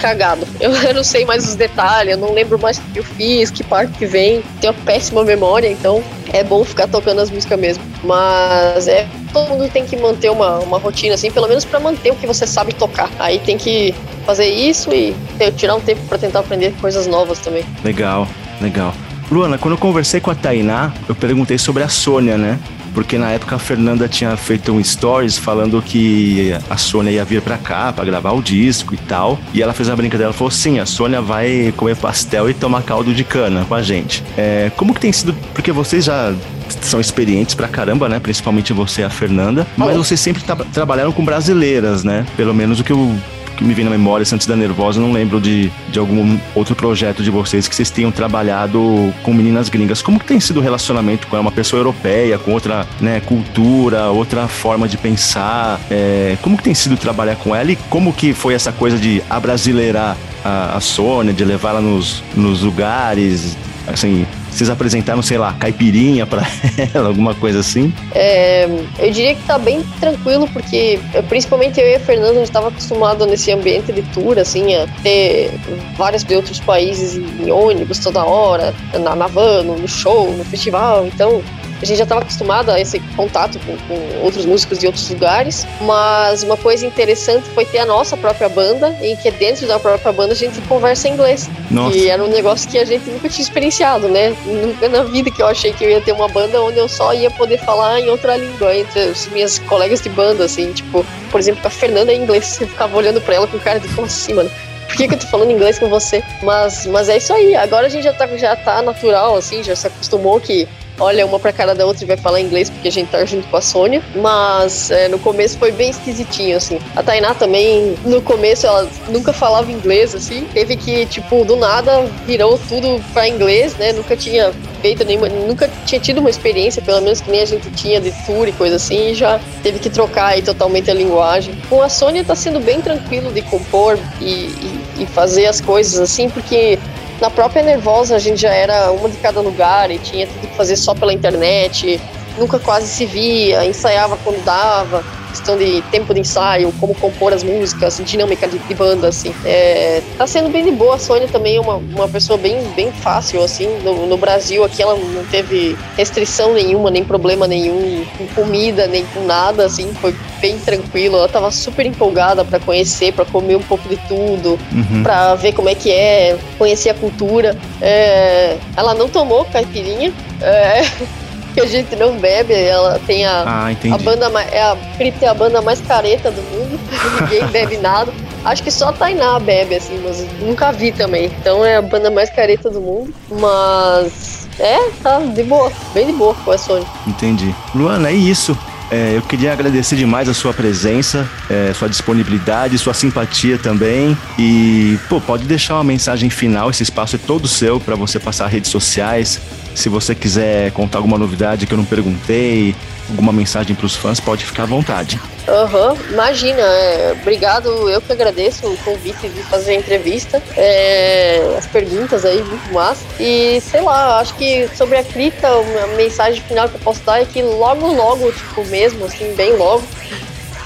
cagado. 0.00 0.46
Eu, 0.58 0.72
eu, 0.82 0.94
não 0.94 1.04
sei 1.04 1.24
mais 1.24 1.46
os 1.48 1.54
detalhes, 1.54 2.12
eu 2.12 2.18
não 2.18 2.32
lembro 2.32 2.58
mais 2.58 2.78
o 2.78 2.82
que 2.82 2.98
eu 2.98 3.04
fiz, 3.04 3.50
que 3.50 3.62
parte 3.62 3.92
que 3.98 4.06
vem. 4.06 4.42
Tenho 4.60 4.72
uma 4.72 4.84
péssima 4.84 5.22
memória, 5.22 5.68
então 5.68 6.02
é 6.32 6.42
bom 6.42 6.64
ficar 6.64 6.88
tocando 6.88 7.20
as 7.20 7.30
músicas 7.30 7.58
mesmo. 7.58 7.84
Mas 8.02 8.88
é 8.88 9.06
todo 9.32 9.48
mundo 9.50 9.70
tem 9.70 9.84
que 9.84 9.96
manter 9.96 10.30
uma, 10.30 10.58
uma 10.58 10.78
rotina 10.78 11.14
assim, 11.14 11.30
pelo 11.30 11.46
menos 11.46 11.64
para 11.64 11.78
manter 11.78 12.10
o 12.10 12.16
que 12.16 12.26
você 12.26 12.46
sabe 12.46 12.74
tocar. 12.74 13.08
Aí 13.18 13.38
tem 13.38 13.56
que 13.56 13.94
fazer 14.26 14.48
isso 14.48 14.92
e 14.92 15.14
tirar 15.56 15.76
um 15.76 15.80
tempo 15.80 16.00
para 16.08 16.18
tentar 16.18 16.40
aprender 16.40 16.74
coisas 16.80 17.06
novas 17.06 17.38
também. 17.38 17.64
Legal, 17.84 18.26
legal. 18.60 18.92
Luana, 19.30 19.56
quando 19.58 19.74
eu 19.74 19.78
conversei 19.78 20.20
com 20.20 20.30
a 20.30 20.34
Tainá, 20.34 20.92
eu 21.08 21.14
perguntei 21.14 21.56
sobre 21.56 21.84
a 21.84 21.88
Sônia, 21.88 22.36
né? 22.36 22.58
Porque 22.94 23.18
na 23.18 23.30
época 23.30 23.56
a 23.56 23.58
Fernanda 23.58 24.08
tinha 24.08 24.36
feito 24.36 24.72
um 24.72 24.82
stories 24.82 25.38
falando 25.38 25.80
que 25.82 26.52
a 26.68 26.76
Sônia 26.76 27.10
ia 27.10 27.24
vir 27.24 27.42
para 27.42 27.58
cá 27.58 27.92
para 27.92 28.04
gravar 28.04 28.32
o 28.32 28.42
disco 28.42 28.94
e 28.94 28.96
tal. 28.96 29.38
E 29.52 29.62
ela 29.62 29.72
fez 29.72 29.88
uma 29.88 29.96
brincadeira, 29.96 30.26
ela 30.26 30.32
falou: 30.32 30.50
sim, 30.50 30.78
a 30.78 30.86
Sônia 30.86 31.20
vai 31.20 31.72
comer 31.76 31.96
pastel 31.96 32.48
e 32.50 32.54
tomar 32.54 32.82
caldo 32.82 33.14
de 33.14 33.24
cana 33.24 33.64
com 33.68 33.74
a 33.74 33.82
gente. 33.82 34.22
É, 34.36 34.70
como 34.76 34.94
que 34.94 35.00
tem 35.00 35.12
sido? 35.12 35.34
Porque 35.54 35.72
vocês 35.72 36.04
já 36.04 36.34
são 36.80 37.00
experientes 37.00 37.54
pra 37.54 37.68
caramba, 37.68 38.08
né? 38.08 38.18
Principalmente 38.20 38.72
você 38.72 39.02
e 39.02 39.04
a 39.04 39.10
Fernanda. 39.10 39.66
Mas 39.76 39.96
vocês 39.96 40.20
sempre 40.20 40.42
tra 40.42 40.56
trabalharam 40.56 41.12
com 41.12 41.24
brasileiras, 41.24 42.04
né? 42.04 42.26
Pelo 42.36 42.54
menos 42.54 42.80
o 42.80 42.84
que 42.84 42.92
eu 42.92 43.14
que 43.60 43.64
me 43.64 43.74
vem 43.74 43.84
na 43.84 43.90
memória 43.90 44.24
antes 44.32 44.46
da 44.46 44.56
Nervosa, 44.56 44.98
não 44.98 45.12
lembro 45.12 45.38
de, 45.38 45.70
de 45.90 45.98
algum 45.98 46.38
outro 46.54 46.74
projeto 46.74 47.22
de 47.22 47.30
vocês 47.30 47.68
que 47.68 47.76
vocês 47.76 47.90
tenham 47.90 48.10
trabalhado 48.10 49.12
com 49.22 49.34
meninas 49.34 49.68
gringas. 49.68 50.00
Como 50.00 50.18
que 50.18 50.24
tem 50.24 50.40
sido 50.40 50.60
o 50.60 50.62
relacionamento 50.62 51.26
com 51.26 51.38
uma 51.38 51.52
pessoa 51.52 51.78
europeia, 51.78 52.38
com 52.38 52.52
outra 52.52 52.86
né, 53.00 53.20
cultura, 53.20 54.08
outra 54.08 54.48
forma 54.48 54.88
de 54.88 54.96
pensar? 54.96 55.78
É, 55.90 56.38
como 56.40 56.56
que 56.56 56.62
tem 56.62 56.74
sido 56.74 56.96
trabalhar 56.96 57.36
com 57.36 57.54
ela 57.54 57.70
e 57.70 57.76
como 57.90 58.14
que 58.14 58.32
foi 58.32 58.54
essa 58.54 58.72
coisa 58.72 58.96
de 58.96 59.22
abrasileirar 59.28 60.16
a, 60.42 60.76
a 60.76 60.80
Sônia, 60.80 61.34
de 61.34 61.44
levá-la 61.44 61.82
nos, 61.82 62.24
nos 62.34 62.62
lugares, 62.62 63.58
assim, 63.86 64.26
vocês 64.50 64.70
apresentaram, 64.70 65.22
sei 65.22 65.38
lá, 65.38 65.52
caipirinha 65.54 66.26
para 66.26 66.42
ela, 66.94 67.08
alguma 67.08 67.34
coisa 67.34 67.60
assim? 67.60 67.92
É, 68.14 68.68
eu 68.98 69.10
diria 69.10 69.34
que 69.34 69.42
tá 69.42 69.58
bem 69.58 69.82
tranquilo, 70.00 70.48
porque 70.52 70.98
principalmente 71.28 71.80
eu 71.80 71.88
e 71.88 71.94
a 71.94 72.00
Fernanda, 72.00 72.32
a 72.32 72.34
gente 72.34 72.44
estava 72.44 72.68
acostumado 72.68 73.26
nesse 73.26 73.50
ambiente 73.52 73.92
de 73.92 74.02
tour, 74.02 74.38
assim, 74.38 74.74
a 74.74 74.86
ter 75.02 75.50
vários 75.96 76.24
de 76.24 76.34
outros 76.34 76.60
países 76.60 77.16
em 77.16 77.50
ônibus 77.50 77.98
toda 77.98 78.24
hora, 78.24 78.74
na, 78.98 79.14
na 79.14 79.26
van, 79.26 79.62
no 79.62 79.88
show, 79.88 80.32
no 80.36 80.44
festival, 80.44 81.06
então 81.06 81.42
a 81.80 81.84
gente 81.84 81.96
já 81.96 82.04
estava 82.04 82.20
acostumado 82.20 82.70
a 82.70 82.78
esse 82.78 83.00
contato 83.16 83.58
com, 83.60 83.76
com, 83.76 84.18
outros 84.22 84.44
músicos 84.44 84.78
de 84.78 84.86
outros 84.86 85.08
lugares, 85.08 85.66
mas 85.80 86.42
uma 86.42 86.56
coisa 86.56 86.86
interessante 86.86 87.48
foi 87.50 87.64
ter 87.64 87.78
a 87.78 87.86
nossa 87.86 88.16
própria 88.16 88.48
banda, 88.48 88.96
em 89.00 89.16
que 89.16 89.30
dentro 89.30 89.66
da 89.66 89.78
própria 89.78 90.12
banda 90.12 90.32
a 90.32 90.36
gente 90.36 90.60
conversa 90.62 91.08
em 91.08 91.12
inglês. 91.12 91.48
Nossa. 91.70 91.96
E 91.96 92.08
era 92.08 92.22
um 92.22 92.28
negócio 92.28 92.68
que 92.68 92.78
a 92.78 92.84
gente 92.84 93.08
nunca 93.08 93.28
tinha 93.28 93.42
experienciado, 93.42 94.08
né? 94.08 94.36
Nunca 94.44 94.88
na 94.88 95.02
vida 95.04 95.30
que 95.30 95.42
eu 95.42 95.46
achei 95.46 95.72
que 95.72 95.84
eu 95.84 95.90
ia 95.90 96.00
ter 96.00 96.12
uma 96.12 96.28
banda 96.28 96.60
onde 96.62 96.78
eu 96.78 96.88
só 96.88 97.14
ia 97.14 97.30
poder 97.30 97.58
falar 97.58 98.00
em 98.00 98.08
outra 98.08 98.36
língua, 98.36 98.76
entre 98.76 99.00
as 99.00 99.26
minhas 99.28 99.58
colegas 99.60 100.00
de 100.02 100.08
banda, 100.10 100.44
assim, 100.44 100.72
tipo, 100.72 101.04
por 101.30 101.40
exemplo, 101.40 101.62
a 101.64 101.70
Fernanda 101.70 102.12
é 102.12 102.16
inglês, 102.16 102.58
eu 102.60 102.68
ficava 102.68 102.96
olhando 102.96 103.20
pra 103.20 103.34
ela 103.34 103.46
com 103.46 103.58
cara 103.58 103.80
de 103.80 103.88
como 103.88 104.06
assim, 104.06 104.34
mano? 104.34 104.50
por 104.90 104.96
que, 104.96 105.06
que 105.06 105.14
eu 105.14 105.18
tô 105.18 105.26
falando 105.28 105.52
inglês 105.52 105.78
com 105.78 105.88
você? 105.88 106.22
Mas, 106.42 106.84
mas 106.86 107.08
é 107.08 107.16
isso 107.16 107.32
aí. 107.32 107.54
Agora 107.54 107.86
a 107.86 107.88
gente 107.88 108.02
já 108.02 108.12
tá, 108.12 108.26
já 108.36 108.56
tá 108.56 108.82
natural, 108.82 109.36
assim, 109.36 109.62
já 109.62 109.76
se 109.76 109.86
acostumou 109.86 110.40
que 110.40 110.66
olha 111.00 111.26
uma 111.26 111.40
pra 111.40 111.52
cara 111.52 111.74
da 111.74 111.84
outra 111.86 112.04
e 112.04 112.06
vai 112.06 112.16
falar 112.16 112.40
inglês 112.40 112.70
porque 112.70 112.88
a 112.88 112.92
gente 112.92 113.08
tá 113.08 113.24
junto 113.24 113.48
com 113.48 113.56
a 113.56 113.60
Sônia. 113.60 114.02
Mas 114.14 114.90
é, 114.90 115.08
no 115.08 115.18
começo 115.18 115.58
foi 115.58 115.72
bem 115.72 115.90
esquisitinho, 115.90 116.56
assim. 116.56 116.78
A 116.94 117.02
Tainá 117.02 117.34
também, 117.34 117.96
no 118.04 118.22
começo, 118.22 118.66
ela 118.66 118.88
nunca 119.08 119.32
falava 119.32 119.72
inglês, 119.72 120.14
assim. 120.14 120.46
Teve 120.52 120.76
que, 120.76 121.06
tipo, 121.06 121.44
do 121.44 121.56
nada 121.56 122.04
virou 122.26 122.58
tudo 122.68 123.02
pra 123.12 123.26
inglês, 123.26 123.74
né? 123.76 123.92
Nunca 123.92 124.16
tinha 124.16 124.52
feito 124.80 125.04
nenhuma, 125.04 125.28
nunca 125.28 125.70
tinha 125.84 126.00
tido 126.00 126.18
uma 126.18 126.30
experiência, 126.30 126.82
pelo 126.82 127.00
menos 127.00 127.20
que 127.20 127.30
nem 127.30 127.42
a 127.42 127.44
gente 127.44 127.70
tinha 127.72 128.00
de 128.00 128.10
tour 128.24 128.48
e 128.48 128.52
coisa 128.52 128.76
assim, 128.76 129.10
e 129.10 129.14
já 129.14 129.38
teve 129.62 129.78
que 129.78 129.90
trocar 129.90 130.28
aí 130.28 130.42
totalmente 130.42 130.90
a 130.90 130.94
linguagem. 130.94 131.54
Com 131.68 131.82
a 131.82 131.88
Sônia 131.88 132.24
tá 132.24 132.34
sendo 132.34 132.60
bem 132.60 132.80
tranquilo 132.80 133.30
de 133.32 133.42
compor 133.42 133.98
e, 134.20 134.24
e, 134.24 134.80
e 135.00 135.06
fazer 135.06 135.46
as 135.46 135.60
coisas 135.60 136.00
assim, 136.00 136.28
porque 136.30 136.78
na 137.20 137.30
própria 137.30 137.62
Nervosa 137.62 138.16
a 138.16 138.18
gente 138.18 138.40
já 138.40 138.52
era 138.52 138.90
uma 138.92 139.08
de 139.08 139.16
cada 139.18 139.40
lugar 139.40 139.90
e 139.90 139.98
tinha 139.98 140.26
tudo 140.26 140.48
que 140.48 140.56
fazer 140.56 140.76
só 140.76 140.94
pela 140.94 141.12
internet, 141.12 142.00
nunca 142.38 142.58
quase 142.58 142.86
se 142.88 143.06
via, 143.06 143.64
ensaiava 143.64 144.16
quando 144.18 144.42
dava 144.44 145.04
questão 145.30 145.56
de 145.56 145.82
tempo 145.90 146.12
de 146.12 146.20
ensaio, 146.20 146.72
como 146.78 146.94
compor 146.94 147.32
as 147.32 147.42
músicas, 147.42 148.00
dinâmica 148.04 148.46
de, 148.46 148.58
de 148.58 148.74
banda, 148.74 149.08
assim. 149.08 149.34
É, 149.44 150.02
tá 150.18 150.26
sendo 150.26 150.48
bem 150.48 150.64
de 150.64 150.70
boa. 150.70 150.96
A 150.96 150.98
Sônia 150.98 151.28
também 151.28 151.56
é 151.56 151.60
uma, 151.60 151.76
uma 151.76 152.08
pessoa 152.08 152.38
bem, 152.38 152.62
bem 152.76 152.92
fácil, 152.92 153.42
assim. 153.42 153.68
No, 153.84 154.06
no 154.06 154.16
Brasil, 154.16 154.64
aqui 154.64 154.82
ela 154.82 154.96
não 154.96 155.24
teve 155.26 155.76
restrição 155.96 156.52
nenhuma, 156.52 156.90
nem 156.90 157.04
problema 157.04 157.46
nenhum 157.46 158.04
com 158.18 158.26
comida, 158.28 158.86
nem 158.86 159.04
com 159.06 159.24
nada, 159.24 159.64
assim. 159.64 159.92
Foi 159.94 160.14
bem 160.40 160.58
tranquilo. 160.58 161.16
Ela 161.16 161.28
tava 161.28 161.50
super 161.50 161.86
empolgada 161.86 162.44
para 162.44 162.58
conhecer, 162.58 163.12
para 163.12 163.24
comer 163.24 163.56
um 163.56 163.62
pouco 163.62 163.88
de 163.88 163.96
tudo, 164.08 164.58
uhum. 164.72 165.02
para 165.02 165.34
ver 165.36 165.52
como 165.52 165.68
é 165.68 165.74
que 165.74 165.90
é, 165.90 166.38
conhecer 166.58 166.90
a 166.90 166.94
cultura. 166.94 167.56
É, 167.80 168.56
ela 168.76 168.94
não 168.94 169.08
tomou 169.08 169.44
caipirinha. 169.44 170.12
É, 170.40 170.82
que 171.52 171.60
a 171.60 171.66
gente 171.66 171.94
não 171.96 172.16
bebe, 172.18 172.54
ela 172.54 172.98
tem 173.06 173.26
a, 173.26 173.42
ah, 173.46 173.94
a 173.94 173.98
banda 173.98 174.30
é 174.50 174.62
a 174.62 174.76
Cripta 174.96 175.26
é 175.26 175.28
a 175.28 175.34
banda 175.34 175.60
mais 175.62 175.80
careta 175.80 176.30
do 176.30 176.42
mundo, 176.42 176.80
ninguém 177.20 177.46
bebe 177.48 177.76
nada. 177.78 178.12
Acho 178.44 178.62
que 178.62 178.70
só 178.70 178.88
a 178.88 178.92
Tainá 178.92 179.38
bebe, 179.38 179.74
assim, 179.74 180.00
mas 180.02 180.26
nunca 180.40 180.72
vi 180.72 180.92
também. 180.92 181.26
Então 181.26 181.64
é 181.64 181.76
a 181.76 181.82
banda 181.82 182.10
mais 182.10 182.30
careta 182.30 182.70
do 182.70 182.80
mundo. 182.80 183.12
Mas 183.30 184.48
é, 184.58 184.90
tá 185.02 185.18
de 185.20 185.42
boa, 185.42 185.70
bem 185.92 186.06
de 186.06 186.12
boa 186.12 186.34
com 186.34 186.50
a 186.50 186.56
Sony. 186.56 186.86
Entendi. 187.06 187.54
Luana, 187.74 188.08
é 188.08 188.14
isso. 188.14 188.56
É, 188.90 189.16
eu 189.16 189.22
queria 189.22 189.52
agradecer 189.52 189.94
demais 189.94 190.28
a 190.28 190.34
sua 190.34 190.52
presença, 190.52 191.28
é, 191.48 191.72
sua 191.72 191.88
disponibilidade, 191.88 192.76
sua 192.76 192.92
simpatia 192.92 193.56
também. 193.56 194.16
E, 194.36 194.98
pô, 195.08 195.20
pode 195.20 195.44
deixar 195.44 195.74
uma 195.74 195.84
mensagem 195.84 196.28
final. 196.28 196.70
Esse 196.70 196.82
espaço 196.82 197.14
é 197.14 197.18
todo 197.18 197.46
seu 197.46 197.78
para 197.78 197.94
você 197.94 198.18
passar 198.18 198.48
redes 198.48 198.70
sociais. 198.70 199.40
Se 199.74 199.88
você 199.88 200.14
quiser 200.14 200.72
contar 200.72 200.98
alguma 200.98 201.16
novidade 201.16 201.66
que 201.66 201.72
eu 201.72 201.78
não 201.78 201.84
perguntei, 201.84 202.74
alguma 203.08 203.32
mensagem 203.32 203.74
para 203.74 203.86
os 203.86 203.96
fãs, 203.96 204.20
pode 204.20 204.44
ficar 204.44 204.64
à 204.64 204.66
vontade. 204.66 205.20
Aham, 205.48 205.92
uhum, 205.92 205.98
imagina. 206.12 206.60
É, 206.60 207.16
obrigado, 207.20 207.68
eu 207.88 208.00
que 208.00 208.12
agradeço 208.12 208.66
o 208.66 208.76
convite 208.78 209.28
de 209.28 209.42
fazer 209.44 209.72
a 209.72 209.74
entrevista. 209.74 210.42
É, 210.56 211.56
as 211.58 211.66
perguntas 211.66 212.24
aí, 212.24 212.42
muito 212.42 212.72
massa. 212.72 213.04
E 213.18 213.60
sei 213.60 213.80
lá, 213.80 214.20
acho 214.20 214.34
que 214.34 214.68
sobre 214.76 214.96
a 214.96 215.04
cripta, 215.04 215.48
a 215.48 215.86
mensagem 215.96 216.40
final 216.42 216.68
que 216.68 216.76
eu 216.76 216.80
posso 216.80 217.02
dar 217.04 217.20
é 217.20 217.24
que 217.24 217.42
logo, 217.42 217.86
logo, 217.92 218.30
tipo, 218.32 218.64
mesmo, 218.66 219.04
assim, 219.04 219.34
bem 219.34 219.56
logo, 219.56 219.82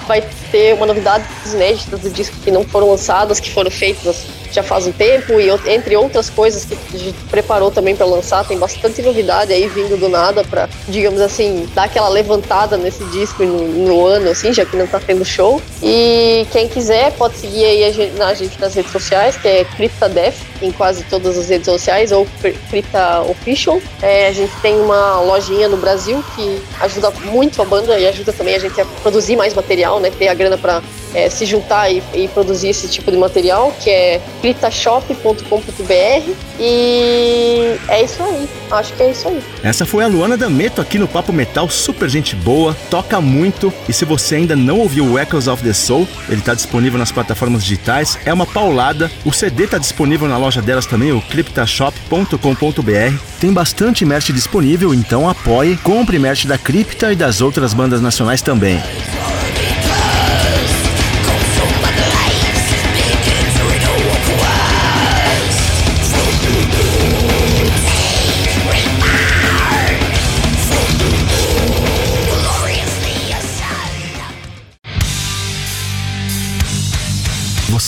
vai 0.06 0.22
ter 0.50 0.74
uma 0.74 0.86
novidade 0.86 1.24
inédita 1.46 1.96
do 1.96 2.10
disco 2.10 2.36
que 2.42 2.50
não 2.50 2.64
foram 2.64 2.90
lançadas, 2.90 3.40
que 3.40 3.50
foram 3.50 3.70
feitas 3.70 4.26
já 4.54 4.62
faz 4.62 4.86
um 4.86 4.92
tempo 4.92 5.40
e 5.40 5.48
entre 5.72 5.96
outras 5.96 6.30
coisas 6.30 6.64
que 6.64 6.76
a 6.94 6.98
gente 6.98 7.18
preparou 7.24 7.70
também 7.70 7.96
para 7.96 8.06
lançar, 8.06 8.46
tem 8.46 8.58
bastante 8.58 9.02
novidade 9.02 9.52
aí 9.52 9.66
vindo 9.66 9.98
do 9.98 10.08
nada 10.08 10.44
para, 10.44 10.68
digamos 10.88 11.20
assim, 11.20 11.68
dar 11.74 11.84
aquela 11.84 12.08
levantada 12.08 12.76
nesse 12.76 13.04
disco 13.06 13.42
no, 13.44 13.86
no, 13.86 14.06
ano, 14.06 14.30
assim, 14.30 14.52
já 14.52 14.64
que 14.64 14.76
não 14.76 14.86
tá 14.86 15.00
tendo 15.00 15.24
show. 15.24 15.60
E 15.82 16.46
quem 16.52 16.68
quiser 16.68 17.12
pode 17.12 17.36
seguir 17.36 17.64
aí 17.64 17.84
a 17.84 17.92
gente, 17.92 18.22
a 18.22 18.34
gente 18.34 18.60
nas 18.60 18.74
redes 18.74 18.92
sociais, 18.92 19.36
que 19.36 19.48
é 19.48 19.64
CryptaDef, 19.64 20.40
em 20.62 20.70
quase 20.70 21.02
todas 21.04 21.36
as 21.36 21.48
redes 21.48 21.66
sociais, 21.66 22.12
ou 22.12 22.26
Crypta 22.70 23.22
Official. 23.22 23.80
É, 24.00 24.28
a 24.28 24.32
gente 24.32 24.52
tem 24.62 24.78
uma 24.80 25.20
lojinha 25.20 25.68
no 25.68 25.76
Brasil 25.76 26.24
que 26.36 26.62
ajuda 26.80 27.10
muito 27.10 27.60
a 27.60 27.64
banda 27.64 27.98
e 27.98 28.06
ajuda 28.06 28.32
também 28.32 28.54
a 28.54 28.58
gente 28.58 28.80
a 28.80 28.84
produzir 29.02 29.36
mais 29.36 29.52
material, 29.54 29.98
né? 30.00 30.10
Ter 30.16 30.28
a 30.28 30.34
grana 30.34 30.56
para 30.56 30.82
é, 31.14 31.30
se 31.30 31.46
juntar 31.46 31.90
e, 31.90 32.02
e, 32.12 32.28
produzir 32.28 32.68
esse 32.68 32.88
tipo 32.88 33.10
de 33.10 33.16
material, 33.16 33.72
que 33.80 33.88
é 33.88 34.20
critashop.com.br. 34.40 36.32
E 36.58 37.76
é 37.88 38.02
isso 38.04 38.22
aí. 38.22 38.48
Acho 38.70 38.92
que 38.94 39.02
é 39.02 39.10
isso 39.10 39.28
aí. 39.28 39.40
Essa 39.62 39.86
foi 39.86 40.04
a 40.04 40.08
Luana 40.08 40.36
D'Ameto 40.36 40.80
aqui 40.80 40.98
no 40.98 41.06
Papo 41.06 41.32
Metal, 41.32 41.68
super 41.68 42.08
gente 42.08 42.34
boa, 42.34 42.76
toca 42.90 43.20
muito. 43.20 43.72
E 43.88 43.92
se 43.92 44.04
você 44.04 44.36
ainda 44.36 44.56
não 44.56 44.80
ouviu 44.80 45.06
o 45.06 45.18
Echoes 45.18 45.46
of 45.46 45.62
the 45.62 45.72
Soul, 45.72 46.08
ele 46.28 46.40
está 46.40 46.54
disponível 46.54 46.98
nas 46.98 47.12
plataformas 47.12 47.62
digitais, 47.62 48.18
é 48.24 48.32
uma 48.32 48.46
paulada. 48.46 49.10
O 49.24 49.32
CD 49.32 49.64
está 49.64 49.78
disponível 49.78 50.26
na 50.28 50.36
loja 50.36 50.60
delas 50.60 50.86
também, 50.86 51.12
o 51.12 51.20
cryptashop.com.br. 51.20 53.18
Tem 53.40 53.52
bastante 53.52 54.04
merch 54.04 54.32
disponível, 54.32 54.92
então 54.92 55.28
apoie, 55.28 55.76
compre 55.76 56.18
merch 56.18 56.46
da 56.46 56.58
Cripta 56.58 57.12
e 57.12 57.16
das 57.16 57.40
outras 57.40 57.72
bandas 57.72 58.00
nacionais 58.00 58.42
também. 58.42 58.82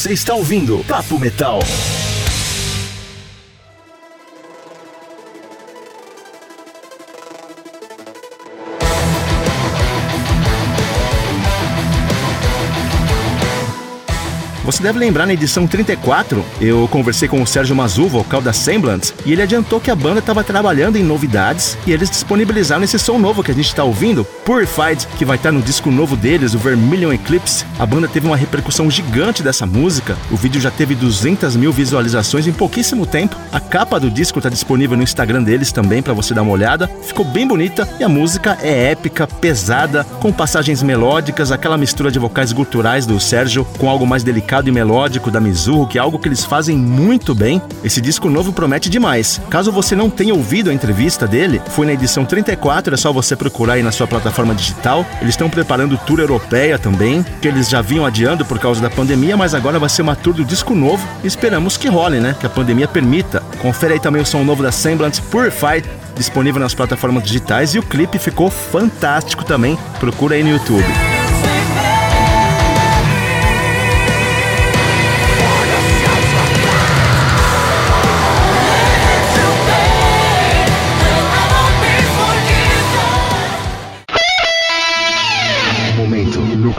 Você 0.06 0.12
está 0.12 0.34
ouvindo 0.36 0.84
Papo 0.86 1.18
Metal. 1.18 1.58
Você 14.66 14.82
deve 14.82 14.98
lembrar 14.98 15.26
na 15.26 15.32
edição 15.32 15.64
34, 15.64 16.44
eu 16.60 16.88
conversei 16.88 17.28
com 17.28 17.40
o 17.40 17.46
Sérgio 17.46 17.76
Mazu, 17.76 18.08
vocal 18.08 18.42
da 18.42 18.52
Semblance, 18.52 19.14
e 19.24 19.30
ele 19.32 19.40
adiantou 19.40 19.80
que 19.80 19.92
a 19.92 19.94
banda 19.94 20.18
estava 20.18 20.42
trabalhando 20.42 20.96
em 20.96 21.04
novidades 21.04 21.78
e 21.86 21.92
eles 21.92 22.10
disponibilizaram 22.10 22.82
esse 22.82 22.98
som 22.98 23.16
novo 23.16 23.44
que 23.44 23.52
a 23.52 23.54
gente 23.54 23.68
está 23.68 23.84
ouvindo, 23.84 24.24
Purified, 24.44 25.06
que 25.16 25.24
vai 25.24 25.36
estar 25.36 25.50
tá 25.50 25.52
no 25.52 25.62
disco 25.62 25.88
novo 25.88 26.16
deles, 26.16 26.52
o 26.52 26.58
Vermilion 26.58 27.12
Eclipse. 27.12 27.64
A 27.78 27.86
banda 27.86 28.08
teve 28.08 28.26
uma 28.26 28.36
repercussão 28.36 28.90
gigante 28.90 29.40
dessa 29.40 29.64
música, 29.64 30.16
o 30.32 30.36
vídeo 30.36 30.60
já 30.60 30.72
teve 30.72 30.96
200 30.96 31.54
mil 31.54 31.70
visualizações 31.70 32.48
em 32.48 32.52
pouquíssimo 32.52 33.06
tempo. 33.06 33.36
A 33.52 33.60
capa 33.60 34.00
do 34.00 34.10
disco 34.10 34.40
está 34.40 34.50
disponível 34.50 34.96
no 34.96 35.04
Instagram 35.04 35.44
deles 35.44 35.70
também 35.70 36.02
para 36.02 36.12
você 36.12 36.34
dar 36.34 36.42
uma 36.42 36.50
olhada. 36.50 36.90
Ficou 37.04 37.24
bem 37.24 37.46
bonita 37.46 37.88
e 38.00 38.02
a 38.02 38.08
música 38.08 38.58
é 38.60 38.90
épica, 38.90 39.28
pesada, 39.28 40.02
com 40.18 40.32
passagens 40.32 40.82
melódicas, 40.82 41.52
aquela 41.52 41.78
mistura 41.78 42.10
de 42.10 42.18
vocais 42.18 42.50
guturais 42.50 43.06
do 43.06 43.20
Sérgio 43.20 43.64
com 43.78 43.88
algo 43.88 44.04
mais 44.04 44.24
delicado 44.24 44.55
e 44.64 44.72
melódico 44.72 45.30
da 45.30 45.40
Mizuho, 45.40 45.86
que 45.86 45.98
é 45.98 46.00
algo 46.00 46.18
que 46.18 46.28
eles 46.28 46.44
fazem 46.44 46.76
muito 46.76 47.34
bem. 47.34 47.60
Esse 47.84 48.00
disco 48.00 48.30
novo 48.30 48.52
promete 48.52 48.88
demais. 48.88 49.40
Caso 49.50 49.70
você 49.70 49.94
não 49.94 50.08
tenha 50.08 50.34
ouvido 50.34 50.70
a 50.70 50.74
entrevista 50.74 51.26
dele, 51.26 51.60
foi 51.68 51.86
na 51.86 51.92
edição 51.92 52.24
34, 52.24 52.94
é 52.94 52.96
só 52.96 53.12
você 53.12 53.36
procurar 53.36 53.74
aí 53.74 53.82
na 53.82 53.92
sua 53.92 54.06
plataforma 54.06 54.54
digital. 54.54 55.04
Eles 55.20 55.34
estão 55.34 55.50
preparando 55.50 55.98
tour 55.98 56.20
europeia 56.20 56.78
também, 56.78 57.24
que 57.40 57.48
eles 57.48 57.68
já 57.68 57.82
vinham 57.82 58.06
adiando 58.06 58.44
por 58.44 58.58
causa 58.58 58.80
da 58.80 58.88
pandemia, 58.88 59.36
mas 59.36 59.54
agora 59.54 59.78
vai 59.78 59.88
ser 59.88 60.02
uma 60.02 60.16
tour 60.16 60.34
do 60.34 60.44
disco 60.44 60.74
novo. 60.74 61.06
Esperamos 61.22 61.76
que 61.76 61.88
role, 61.88 62.20
né? 62.20 62.34
Que 62.38 62.46
a 62.46 62.50
pandemia 62.50 62.88
permita. 62.88 63.42
Confere 63.60 63.94
aí 63.94 64.00
também 64.00 64.22
o 64.22 64.26
som 64.26 64.42
novo 64.44 64.62
da 64.62 64.72
Semblance 64.72 65.20
Purified, 65.20 65.88
disponível 66.14 66.60
nas 66.60 66.74
plataformas 66.74 67.22
digitais 67.22 67.74
e 67.74 67.78
o 67.78 67.82
clipe 67.82 68.18
ficou 68.18 68.50
fantástico 68.50 69.44
também. 69.44 69.78
Procura 70.00 70.34
aí 70.34 70.42
no 70.42 70.50
YouTube. 70.50 71.15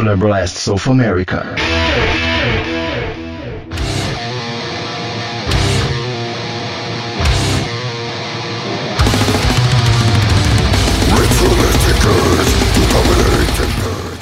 Nuclear 0.07 0.25
Blasts 0.25 0.69
of 0.69 0.87
America. 0.87 1.76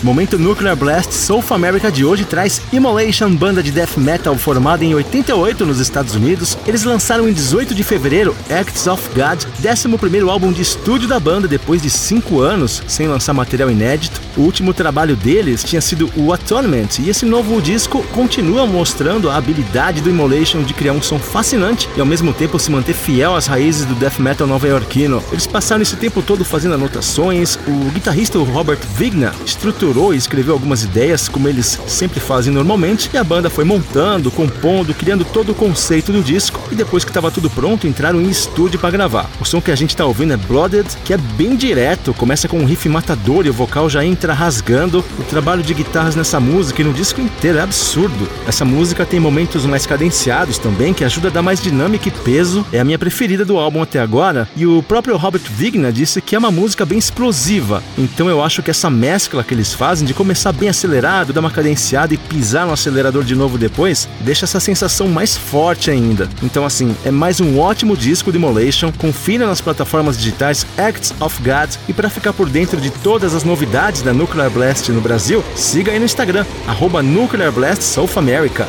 Momento 0.04 0.38
Nuclear 0.38 0.76
Blast 0.76 1.12
South 1.14 1.46
America 1.52 1.92
de 1.92 2.06
hoje 2.06 2.26
traz 2.26 2.62
Immolation, 2.72 3.34
banda 3.34 3.64
de 3.64 3.72
death 3.72 3.98
metal 3.98 4.36
formada 4.36 4.84
em 4.84 4.94
88 4.94 5.66
nos 5.66 5.80
Estados 5.80 6.14
Unidos. 6.16 6.58
Eles 6.68 6.84
lançaram 6.84 7.28
em 7.28 7.34
18 7.34 7.74
de 7.74 7.84
fevereiro 7.84 8.36
Acts 8.50 8.88
of 8.88 9.02
God, 9.16 9.44
11 9.64 10.30
álbum 10.30 10.52
de 10.52 10.62
estúdio 10.62 11.08
da 11.08 11.20
banda 11.20 11.48
depois 11.48 11.82
de 11.82 11.90
5 11.90 12.40
anos 12.40 12.84
sem 12.88 13.08
lançar 13.08 13.34
material 13.34 13.72
inédito. 13.72 14.22
O 14.38 14.42
último 14.42 14.74
trabalho 14.74 15.16
deles 15.16 15.64
tinha 15.64 15.82
sido 15.82 16.12
o 16.16 16.34
Atonement, 16.34 17.00
e 17.00 17.10
esse 17.10 17.26
novo 17.26 17.62
disco 17.62 18.04
continua 18.14 18.68
mostrando 18.68 19.30
a 19.30 19.38
habilidade 19.38 20.02
do 20.02 20.10
Immolation 20.10 20.62
de 20.62 20.74
criar 20.74 20.94
um 20.94 21.02
som 21.02 21.18
fascinante 21.18 21.90
e 21.96 22.00
ao 22.00 22.06
mesmo 22.06 22.34
tempo 22.34 22.60
se 22.60 22.70
manter 22.70 22.94
fiel 22.94 23.36
às 23.36 23.48
raízes 23.48 23.86
do 23.86 23.96
death 23.96 24.20
metal 24.20 24.46
nova-iorquino. 24.46 25.24
Eles 25.32 25.48
passaram 25.48 25.82
esse 25.82 25.96
tempo 25.96 26.22
todo 26.22 26.44
fazendo 26.44 26.76
anotações, 26.76 27.58
o 27.68 27.92
guitarrista 27.92 28.38
Robert 28.40 28.80
Vigna 28.98 29.34
estruturou 29.46 29.85
e 29.86 30.18
escreveu 30.18 30.54
algumas 30.54 30.84
ideias, 30.84 31.30
como 31.30 31.48
eles 31.48 31.80
sempre 31.88 32.20
fazem 32.20 32.52
normalmente, 32.52 33.08
e 33.14 33.18
a 33.18 33.24
banda 33.24 33.52
foi 33.52 33.64
montando, 33.64 34.32
compondo, 34.32 34.96
criando 34.96 35.24
todo 35.24 35.52
o 35.52 35.56
conceito 35.56 36.12
do 36.12 36.24
disco, 36.24 36.60
e 36.72 36.76
depois 36.76 37.04
que 37.04 37.12
estava 37.12 37.30
tudo 37.30 37.52
pronto, 37.52 37.86
entraram 37.86 38.20
em 38.20 38.28
estúdio 38.28 38.80
para 38.80 38.90
gravar. 38.90 39.30
O 39.40 39.46
som 39.46 39.62
que 39.62 39.70
a 39.70 39.76
gente 39.76 39.92
está 39.92 40.04
ouvindo 40.04 40.34
é 40.34 40.38
Blooded, 40.38 40.88
que 41.06 41.14
é 41.14 41.18
bem 41.18 41.56
direto, 41.56 42.16
começa 42.16 42.48
com 42.48 42.58
um 42.58 42.66
riff 42.66 42.90
matador 42.90 43.46
e 43.46 43.50
o 43.50 43.54
vocal 43.54 43.88
já 43.88 44.04
entra 44.04 44.34
rasgando. 44.34 45.06
O 45.20 45.24
trabalho 45.24 45.62
de 45.62 45.74
guitarras 45.74 46.16
nessa 46.16 46.40
música 46.40 46.82
e 46.82 46.86
no 46.86 46.94
disco 46.94 47.22
inteiro 47.22 47.60
é 47.60 47.62
absurdo. 47.62 48.28
Essa 48.48 48.66
música 48.66 49.06
tem 49.06 49.20
momentos 49.20 49.66
mais 49.66 49.86
cadenciados 49.86 50.58
também, 50.58 50.96
que 50.96 51.04
ajuda 51.04 51.28
a 51.28 51.32
dar 51.32 51.44
mais 51.44 51.62
dinâmica 51.62 52.08
e 52.08 52.12
peso. 52.12 52.66
É 52.72 52.80
a 52.80 52.84
minha 52.84 52.98
preferida 52.98 53.46
do 53.46 53.60
álbum 53.60 53.84
até 53.84 54.00
agora, 54.00 54.50
e 54.56 54.66
o 54.66 54.82
próprio 54.82 55.16
Robert 55.16 55.44
Vigna 55.48 55.92
disse 55.92 56.22
que 56.22 56.36
é 56.36 56.40
uma 56.40 56.52
música 56.52 56.86
bem 56.86 56.98
explosiva. 56.98 57.84
Então 57.96 58.28
eu 58.28 58.42
acho 58.42 58.64
que 58.64 58.72
essa 58.72 58.90
mescla 58.90 59.44
que 59.44 59.54
eles 59.54 59.75
fazem 59.76 60.08
de 60.08 60.14
começar 60.14 60.54
bem 60.54 60.70
acelerado, 60.70 61.34
dar 61.34 61.42
uma 61.42 61.52
cadenciada 61.52 62.14
e 62.14 62.18
pisar 62.18 62.66
no 62.66 62.72
acelerador 62.72 63.24
de 63.24 63.36
novo 63.36 63.58
depois, 63.58 64.08
deixa 64.22 64.46
essa 64.46 64.60
sensação 64.60 65.10
mais 65.10 65.36
forte 65.36 65.92
ainda. 65.92 66.30
Então, 66.42 66.66
assim, 66.66 66.96
é 67.04 67.12
mais 67.12 67.42
um 67.42 67.60
ótimo 67.60 67.98
disco 67.98 68.32
de 68.32 68.40
Molation. 68.40 68.92
Confira 68.98 69.46
nas 69.46 69.60
plataformas 69.60 70.18
digitais 70.18 70.66
Acts 70.78 71.14
of 71.20 71.42
God 71.42 71.76
e 71.90 71.94
para 71.94 72.10
ficar 72.10 72.32
por 72.32 72.50
dentro 72.50 72.80
de 72.80 72.90
todas 72.90 73.36
as 73.36 73.44
novidades 73.44 74.02
da 74.02 74.14
Nuclear 74.14 74.50
Blast 74.50 74.90
no 74.92 75.02
Brasil, 75.02 75.44
siga 75.56 75.92
aí 75.92 76.00
no 76.00 76.06
Instagram, 76.06 76.46
arroba 76.66 77.04
Nuclear 77.04 77.52
Blast 77.52 77.84
South 77.84 78.12
America. 78.16 78.66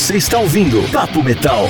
Você 0.00 0.16
está 0.16 0.38
ouvindo 0.38 0.82
Papo 0.90 1.22
Metal. 1.22 1.68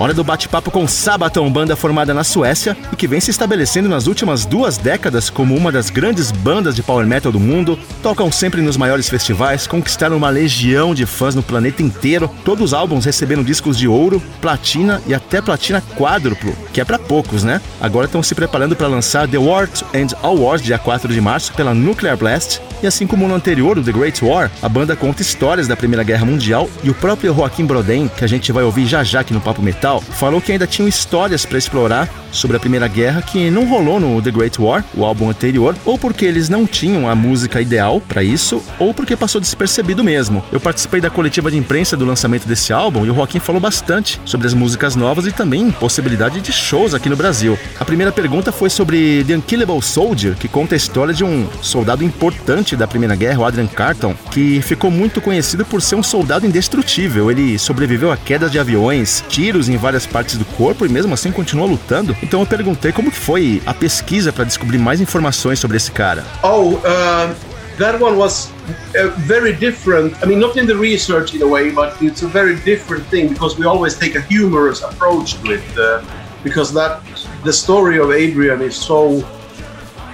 Hora 0.00 0.14
do 0.14 0.24
bate-papo 0.24 0.70
com 0.70 0.88
Sabaton, 0.88 1.52
banda 1.52 1.76
formada 1.76 2.14
na 2.14 2.24
Suécia 2.24 2.74
e 2.90 2.96
que 2.96 3.06
vem 3.06 3.20
se 3.20 3.30
estabelecendo 3.30 3.86
nas 3.86 4.06
últimas 4.06 4.46
duas 4.46 4.78
décadas 4.78 5.28
como 5.28 5.54
uma 5.54 5.70
das 5.70 5.90
grandes 5.90 6.32
bandas 6.32 6.74
de 6.74 6.82
power 6.82 7.06
metal 7.06 7.30
do 7.30 7.38
mundo. 7.38 7.78
Tocam 8.02 8.32
sempre 8.32 8.62
nos 8.62 8.78
maiores 8.78 9.10
festivais, 9.10 9.66
conquistaram 9.66 10.16
uma 10.16 10.30
legião 10.30 10.94
de 10.94 11.04
fãs 11.04 11.34
no 11.34 11.42
planeta 11.42 11.82
inteiro. 11.82 12.30
Todos 12.46 12.64
os 12.64 12.72
álbuns 12.72 13.04
receberam 13.04 13.44
discos 13.44 13.76
de 13.76 13.86
ouro, 13.86 14.22
platina 14.40 15.02
e 15.06 15.12
até 15.12 15.42
platina 15.42 15.82
quádruplo, 15.98 16.56
que 16.72 16.80
é 16.80 16.84
para 16.84 16.98
poucos, 16.98 17.44
né? 17.44 17.60
Agora 17.78 18.06
estão 18.06 18.22
se 18.22 18.34
preparando 18.34 18.74
para 18.74 18.88
lançar 18.88 19.28
The 19.28 19.36
War 19.36 19.68
and 19.94 20.16
All 20.22 20.38
Wars 20.38 20.62
dia 20.62 20.78
4 20.78 21.12
de 21.12 21.20
março 21.20 21.52
pela 21.52 21.74
Nuclear 21.74 22.16
Blast. 22.16 22.62
E 22.82 22.86
assim 22.86 23.06
como 23.06 23.28
no 23.28 23.34
anterior, 23.34 23.78
o 23.78 23.82
The 23.82 23.92
Great 23.92 24.24
War, 24.24 24.50
a 24.62 24.68
banda 24.68 24.96
conta 24.96 25.20
histórias 25.20 25.68
da 25.68 25.76
Primeira 25.76 26.02
Guerra 26.02 26.24
Mundial 26.24 26.68
e 26.82 26.88
o 26.88 26.94
próprio 26.94 27.34
Joaquim 27.34 27.66
Broden, 27.66 28.08
que 28.08 28.24
a 28.24 28.26
gente 28.26 28.50
vai 28.52 28.64
ouvir 28.64 28.86
já 28.86 29.04
já 29.04 29.20
aqui 29.20 29.34
no 29.34 29.40
Papo 29.40 29.60
Metal, 29.60 30.00
falou 30.00 30.40
que 30.40 30.50
ainda 30.50 30.66
tinham 30.66 30.88
histórias 30.88 31.44
para 31.44 31.58
explorar 31.58 32.08
sobre 32.32 32.56
a 32.56 32.60
Primeira 32.60 32.88
Guerra 32.88 33.20
que 33.20 33.50
não 33.50 33.68
rolou 33.68 34.00
no 34.00 34.22
The 34.22 34.30
Great 34.30 34.60
War, 34.60 34.82
o 34.94 35.04
álbum 35.04 35.28
anterior, 35.28 35.76
ou 35.84 35.98
porque 35.98 36.24
eles 36.24 36.48
não 36.48 36.66
tinham 36.66 37.08
a 37.08 37.14
música 37.14 37.60
ideal 37.60 38.00
para 38.00 38.22
isso, 38.22 38.62
ou 38.78 38.94
porque 38.94 39.16
passou 39.16 39.40
despercebido 39.40 40.02
mesmo. 40.02 40.42
Eu 40.50 40.60
participei 40.60 41.02
da 41.02 41.10
coletiva 41.10 41.50
de 41.50 41.58
imprensa 41.58 41.96
do 41.96 42.06
lançamento 42.06 42.46
desse 42.46 42.72
álbum 42.72 43.04
e 43.04 43.10
o 43.10 43.14
Joaquim 43.14 43.40
falou 43.40 43.60
bastante 43.60 44.18
sobre 44.24 44.46
as 44.46 44.54
músicas 44.54 44.96
novas 44.96 45.26
e 45.26 45.32
também 45.32 45.70
possibilidade 45.70 46.40
de 46.40 46.52
shows 46.52 46.94
aqui 46.94 47.10
no 47.10 47.16
Brasil. 47.16 47.58
A 47.78 47.84
primeira 47.84 48.12
pergunta 48.12 48.50
foi 48.50 48.70
sobre 48.70 49.22
The 49.24 49.36
Unkillable 49.36 49.82
Soldier, 49.82 50.34
que 50.34 50.48
conta 50.48 50.74
a 50.74 50.78
história 50.78 51.12
de 51.12 51.24
um 51.24 51.46
soldado 51.60 52.02
importante 52.02 52.69
da 52.76 52.86
Primeira 52.86 53.14
Guerra, 53.14 53.40
o 53.40 53.44
Adrian 53.44 53.66
Carton, 53.66 54.14
que 54.30 54.60
ficou 54.62 54.90
muito 54.90 55.20
conhecido 55.20 55.64
por 55.64 55.80
ser 55.82 55.96
um 55.96 56.02
soldado 56.02 56.46
indestrutível. 56.46 57.30
Ele 57.30 57.58
sobreviveu 57.58 58.10
a 58.10 58.16
quedas 58.16 58.50
de 58.50 58.58
aviões, 58.58 59.24
tiros 59.28 59.68
em 59.68 59.76
várias 59.76 60.06
partes 60.06 60.36
do 60.36 60.44
corpo 60.44 60.84
e 60.86 60.88
mesmo 60.88 61.14
assim 61.14 61.30
continua 61.32 61.66
lutando. 61.66 62.16
Então 62.22 62.40
eu 62.40 62.46
perguntei 62.46 62.92
como 62.92 63.10
que 63.10 63.18
foi 63.18 63.62
a 63.66 63.74
pesquisa 63.74 64.32
para 64.32 64.44
descobrir 64.44 64.78
mais 64.78 65.00
informações 65.00 65.58
sobre 65.58 65.76
esse 65.76 65.90
cara. 65.90 66.24
Oh, 66.42 66.74
uh, 66.74 67.34
that 67.78 68.02
one 68.02 68.16
was 68.16 68.50
uh, 68.94 69.10
very 69.18 69.52
different. 69.52 70.14
I 70.22 70.26
mean, 70.26 70.38
not 70.38 70.58
in 70.58 70.66
the 70.66 70.74
research 70.74 71.34
in 71.36 71.42
a 71.42 71.46
way, 71.46 71.70
but 71.70 71.94
it's 72.00 72.22
a 72.22 72.28
very 72.28 72.56
different 72.56 73.04
thing 73.10 73.28
because 73.28 73.58
we 73.58 73.66
always 73.66 73.96
take 73.96 74.16
a 74.16 74.22
humorous 74.22 74.82
approach 74.82 75.34
to 75.42 75.52
it. 75.52 75.62
Uh, 75.78 76.02
because 76.42 76.72
that 76.72 77.00
the 77.44 77.52
story 77.52 77.98
of 77.98 78.10
Adrian 78.10 78.62
is 78.62 78.76
so. 78.76 79.22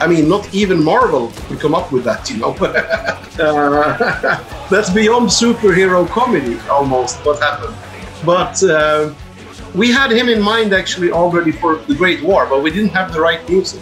I 0.01 0.07
mean, 0.07 0.29
not 0.29 0.55
even 0.55 0.83
Marvel 0.83 1.33
could 1.49 1.61
come 1.61 1.75
up 1.75 1.91
with 1.93 2.05
that, 2.05 2.29
you 2.31 2.39
know. 2.39 2.55
uh, 3.41 4.69
that's 4.69 4.91
beyond 4.91 5.29
superhero 5.29 6.09
comedy 6.09 6.59
almost 6.69 7.19
what 7.25 7.41
happened. 7.41 7.75
But 8.25 8.63
uh, 8.63 9.15
we 9.75 9.91
had 9.91 10.11
him 10.11 10.29
in 10.29 10.41
mind 10.41 10.73
actually 10.73 11.13
already 11.13 11.53
for 11.53 11.77
the 11.77 11.95
Great 11.95 12.23
War, 12.23 12.47
but 12.47 12.63
we 12.63 12.71
didn't 12.71 12.91
have 12.91 13.13
the 13.13 13.21
right 13.21 13.47
music. 13.49 13.81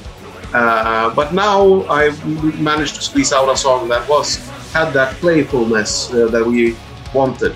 Uh, 0.52 1.12
but 1.14 1.34
now 1.34 1.84
I 1.88 2.10
managed 2.58 2.94
to 2.96 3.02
squeeze 3.02 3.32
out 3.32 3.48
a 3.48 3.56
song 3.56 3.88
that 3.88 4.08
was 4.08 4.36
had 4.72 4.92
that 4.92 5.14
playfulness 5.16 6.12
uh, 6.12 6.28
that 6.28 6.44
we 6.46 6.76
wanted. 7.12 7.54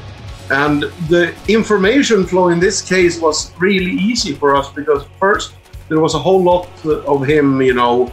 And 0.50 0.82
the 1.08 1.34
information 1.46 2.26
flow 2.26 2.48
in 2.48 2.58
this 2.58 2.80
case 2.80 3.20
was 3.20 3.52
really 3.58 3.92
easy 3.92 4.34
for 4.34 4.56
us 4.56 4.70
because 4.72 5.04
first 5.20 5.54
there 5.88 6.00
was 6.00 6.14
a 6.14 6.18
whole 6.18 6.42
lot 6.42 6.68
of 6.84 7.26
him, 7.26 7.60
you 7.60 7.74
know, 7.74 8.12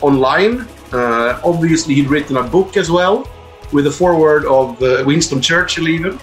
online. 0.00 0.66
Uh, 0.92 1.40
obviously, 1.44 1.94
he'd 1.94 2.08
written 2.08 2.36
a 2.36 2.42
book 2.42 2.76
as 2.76 2.90
well 2.90 3.28
with 3.72 3.86
a 3.86 3.90
foreword 3.90 4.44
of 4.46 4.80
uh, 4.82 5.02
Winston 5.06 5.40
Churchill, 5.40 5.88
even. 5.88 6.18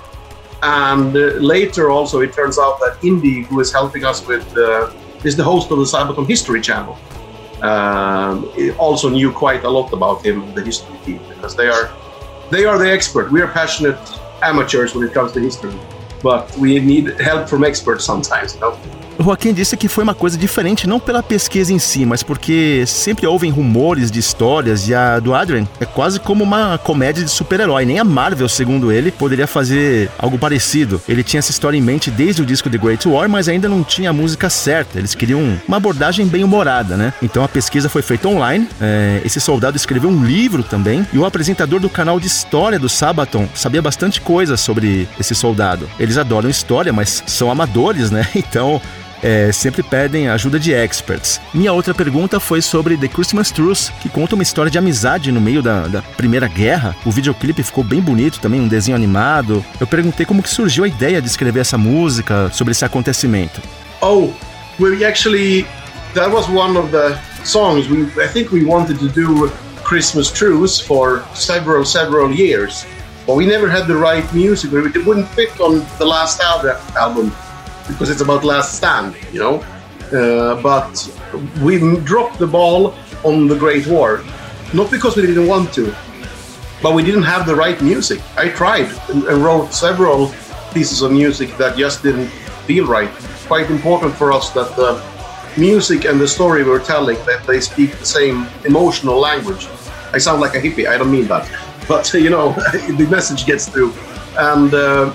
And 0.61 1.15
uh, 1.15 1.19
later, 1.39 1.89
also, 1.89 2.21
it 2.21 2.33
turns 2.33 2.57
out 2.57 2.79
that 2.79 2.97
Indy, 3.03 3.43
who 3.43 3.59
is 3.59 3.71
helping 3.71 4.05
us 4.05 4.25
with, 4.25 4.47
uh, 4.57 4.91
is 5.23 5.35
the 5.35 5.43
host 5.43 5.69
of 5.71 5.77
the 5.77 5.83
Cybercon 5.83 6.27
History 6.27 6.61
Channel. 6.61 6.97
Um, 7.61 8.51
also 8.77 9.09
knew 9.09 9.31
quite 9.31 9.63
a 9.63 9.69
lot 9.69 9.93
about 9.93 10.25
him, 10.25 10.53
the 10.53 10.61
history 10.61 10.97
team, 11.05 11.21
because 11.29 11.55
they 11.55 11.69
are 11.69 11.89
they 12.49 12.65
are 12.65 12.77
the 12.77 12.91
expert. 12.91 13.31
We 13.31 13.41
are 13.41 13.47
passionate 13.47 13.97
amateurs 14.41 14.93
when 14.93 15.07
it 15.07 15.13
comes 15.13 15.31
to 15.31 15.39
history, 15.39 15.73
but 16.21 16.55
we 16.57 16.79
need 16.79 17.19
help 17.21 17.47
from 17.47 17.63
experts 17.63 18.03
sometimes. 18.03 18.55
You 18.55 18.61
know? 18.61 18.79
Joaquim 19.19 19.53
disse 19.53 19.77
que 19.77 19.87
foi 19.87 20.03
uma 20.03 20.13
coisa 20.13 20.37
diferente, 20.37 20.87
não 20.87 20.99
pela 20.99 21.21
pesquisa 21.21 21.73
em 21.73 21.79
si, 21.79 22.05
mas 22.05 22.23
porque 22.23 22.83
sempre 22.87 23.25
ouvem 23.27 23.51
rumores 23.51 24.11
de 24.11 24.19
histórias 24.19 24.87
e 24.87 24.93
a 24.93 25.19
do 25.19 25.33
Adrian 25.33 25.67
é 25.79 25.85
quase 25.85 26.19
como 26.19 26.43
uma 26.43 26.77
comédia 26.77 27.23
de 27.23 27.29
super-herói. 27.29 27.85
Nem 27.85 27.99
a 27.99 28.03
Marvel, 28.03 28.49
segundo 28.49 28.91
ele, 28.91 29.11
poderia 29.11 29.47
fazer 29.47 30.09
algo 30.17 30.37
parecido. 30.37 31.01
Ele 31.07 31.23
tinha 31.23 31.39
essa 31.39 31.51
história 31.51 31.77
em 31.77 31.81
mente 31.81 32.09
desde 32.09 32.41
o 32.41 32.45
disco 32.45 32.69
The 32.69 32.77
Great 32.77 33.07
War, 33.07 33.29
mas 33.29 33.47
ainda 33.47 33.69
não 33.69 33.83
tinha 33.83 34.09
a 34.09 34.13
música 34.13 34.49
certa. 34.49 34.99
Eles 34.99 35.15
queriam 35.15 35.59
uma 35.67 35.77
abordagem 35.77 36.25
bem 36.27 36.43
humorada, 36.43 36.97
né? 36.97 37.13
Então 37.21 37.43
a 37.43 37.47
pesquisa 37.47 37.89
foi 37.89 38.01
feita 38.01 38.27
online. 38.27 38.67
É, 38.81 39.21
esse 39.23 39.39
soldado 39.39 39.77
escreveu 39.77 40.09
um 40.09 40.23
livro 40.23 40.63
também 40.63 41.05
e 41.13 41.17
o 41.17 41.25
apresentador 41.25 41.79
do 41.79 41.89
canal 41.89 42.19
de 42.19 42.27
história 42.27 42.79
do 42.79 42.89
Sabaton 42.89 43.47
sabia 43.53 43.81
bastante 43.81 44.21
coisa 44.21 44.57
sobre 44.57 45.07
esse 45.19 45.35
soldado. 45.35 45.89
Eles 45.99 46.17
adoram 46.17 46.49
história, 46.49 46.91
mas 46.91 47.23
são 47.27 47.51
amadores, 47.51 48.11
né? 48.11 48.27
Então 48.53 48.81
é, 49.23 49.51
sempre 49.51 49.81
pedem 49.81 50.27
ajuda 50.27 50.59
de 50.59 50.73
experts. 50.73 51.39
Minha 51.53 51.71
outra 51.71 51.93
pergunta 51.93 52.39
foi 52.39 52.61
sobre 52.61 52.97
The 52.97 53.07
Christmas 53.07 53.49
Truce, 53.49 53.91
que 54.01 54.09
conta 54.09 54.35
uma 54.35 54.43
história 54.43 54.69
de 54.69 54.77
amizade 54.77 55.31
no 55.31 55.39
meio 55.39 55.63
da, 55.63 55.87
da 55.87 56.01
Primeira 56.01 56.47
Guerra. 56.47 56.93
O 57.05 57.11
videoclipe 57.11 57.63
ficou 57.63 57.83
bem 57.83 58.01
bonito 58.01 58.39
também, 58.39 58.59
um 58.59 58.67
desenho 58.67 58.97
animado. 58.97 59.65
Eu 59.79 59.87
perguntei 59.87 60.25
como 60.25 60.43
que 60.43 60.49
surgiu 60.49 60.83
a 60.83 60.87
ideia 60.87 61.21
de 61.21 61.27
escrever 61.27 61.61
essa 61.61 61.77
música 61.77 62.51
sobre 62.51 62.71
esse 62.71 62.83
acontecimento. 62.83 63.61
Oh, 64.01 64.29
we 64.79 65.05
actually 65.05 65.65
that 66.13 66.29
was 66.29 66.47
one 66.49 66.77
of 66.77 66.91
the 66.91 67.17
songs 67.45 67.87
we 67.87 68.03
I 68.21 68.27
think 68.27 68.53
we 68.53 68.65
wanted 68.65 68.99
to 68.99 69.07
do 69.07 69.49
Christmas 69.83 70.29
Truce 70.29 70.81
for 70.81 71.23
several 71.33 71.85
several 71.85 72.31
years. 72.33 72.85
But 73.25 73.37
we 73.37 73.45
never 73.45 73.69
had 73.69 73.87
the 73.87 73.95
right 73.95 74.25
music. 74.33 74.73
It 74.73 75.05
wouldn't 75.05 75.29
fit 75.29 75.57
on 75.61 75.85
the 75.97 76.05
last 76.05 76.41
album. 76.41 77.31
Because 77.87 78.09
it's 78.09 78.21
about 78.21 78.43
last 78.43 78.77
stand, 78.77 79.15
you 79.31 79.39
know. 79.39 79.63
Uh, 80.11 80.61
but 80.61 80.93
we 81.61 81.79
dropped 82.01 82.37
the 82.39 82.47
ball 82.47 82.93
on 83.23 83.47
the 83.47 83.55
Great 83.55 83.87
War, 83.87 84.23
not 84.73 84.91
because 84.91 85.15
we 85.15 85.23
didn't 85.23 85.47
want 85.47 85.73
to, 85.73 85.93
but 86.81 86.93
we 86.93 87.03
didn't 87.03 87.23
have 87.23 87.45
the 87.45 87.55
right 87.55 87.81
music. 87.81 88.21
I 88.37 88.49
tried 88.49 88.91
and, 89.09 89.23
wrote 89.43 89.73
several 89.73 90.33
pieces 90.73 91.01
of 91.01 91.11
music 91.11 91.57
that 91.57 91.77
just 91.77 92.03
didn't 92.03 92.27
feel 92.67 92.85
right. 92.85 93.09
Quite 93.47 93.71
important 93.71 94.13
for 94.15 94.31
us 94.31 94.51
that 94.51 94.75
the 94.75 95.01
music 95.57 96.05
and 96.05 96.19
the 96.19 96.27
story 96.27 96.63
we're 96.63 96.83
telling 96.83 97.17
that 97.25 97.45
they 97.47 97.59
speak 97.59 97.91
the 97.97 98.05
same 98.05 98.47
emotional 98.65 99.19
language. 99.19 99.67
I 100.11 100.17
sound 100.17 100.41
like 100.41 100.55
a 100.55 100.59
hippie. 100.59 100.87
I 100.87 100.97
don't 100.97 101.11
mean 101.11 101.27
that, 101.27 101.49
but 101.87 102.13
you 102.25 102.29
know 102.29 102.51
the 102.99 103.07
message 103.09 103.45
gets 103.45 103.67
through, 103.67 103.93
and. 104.37 104.73
Uh, 104.73 105.13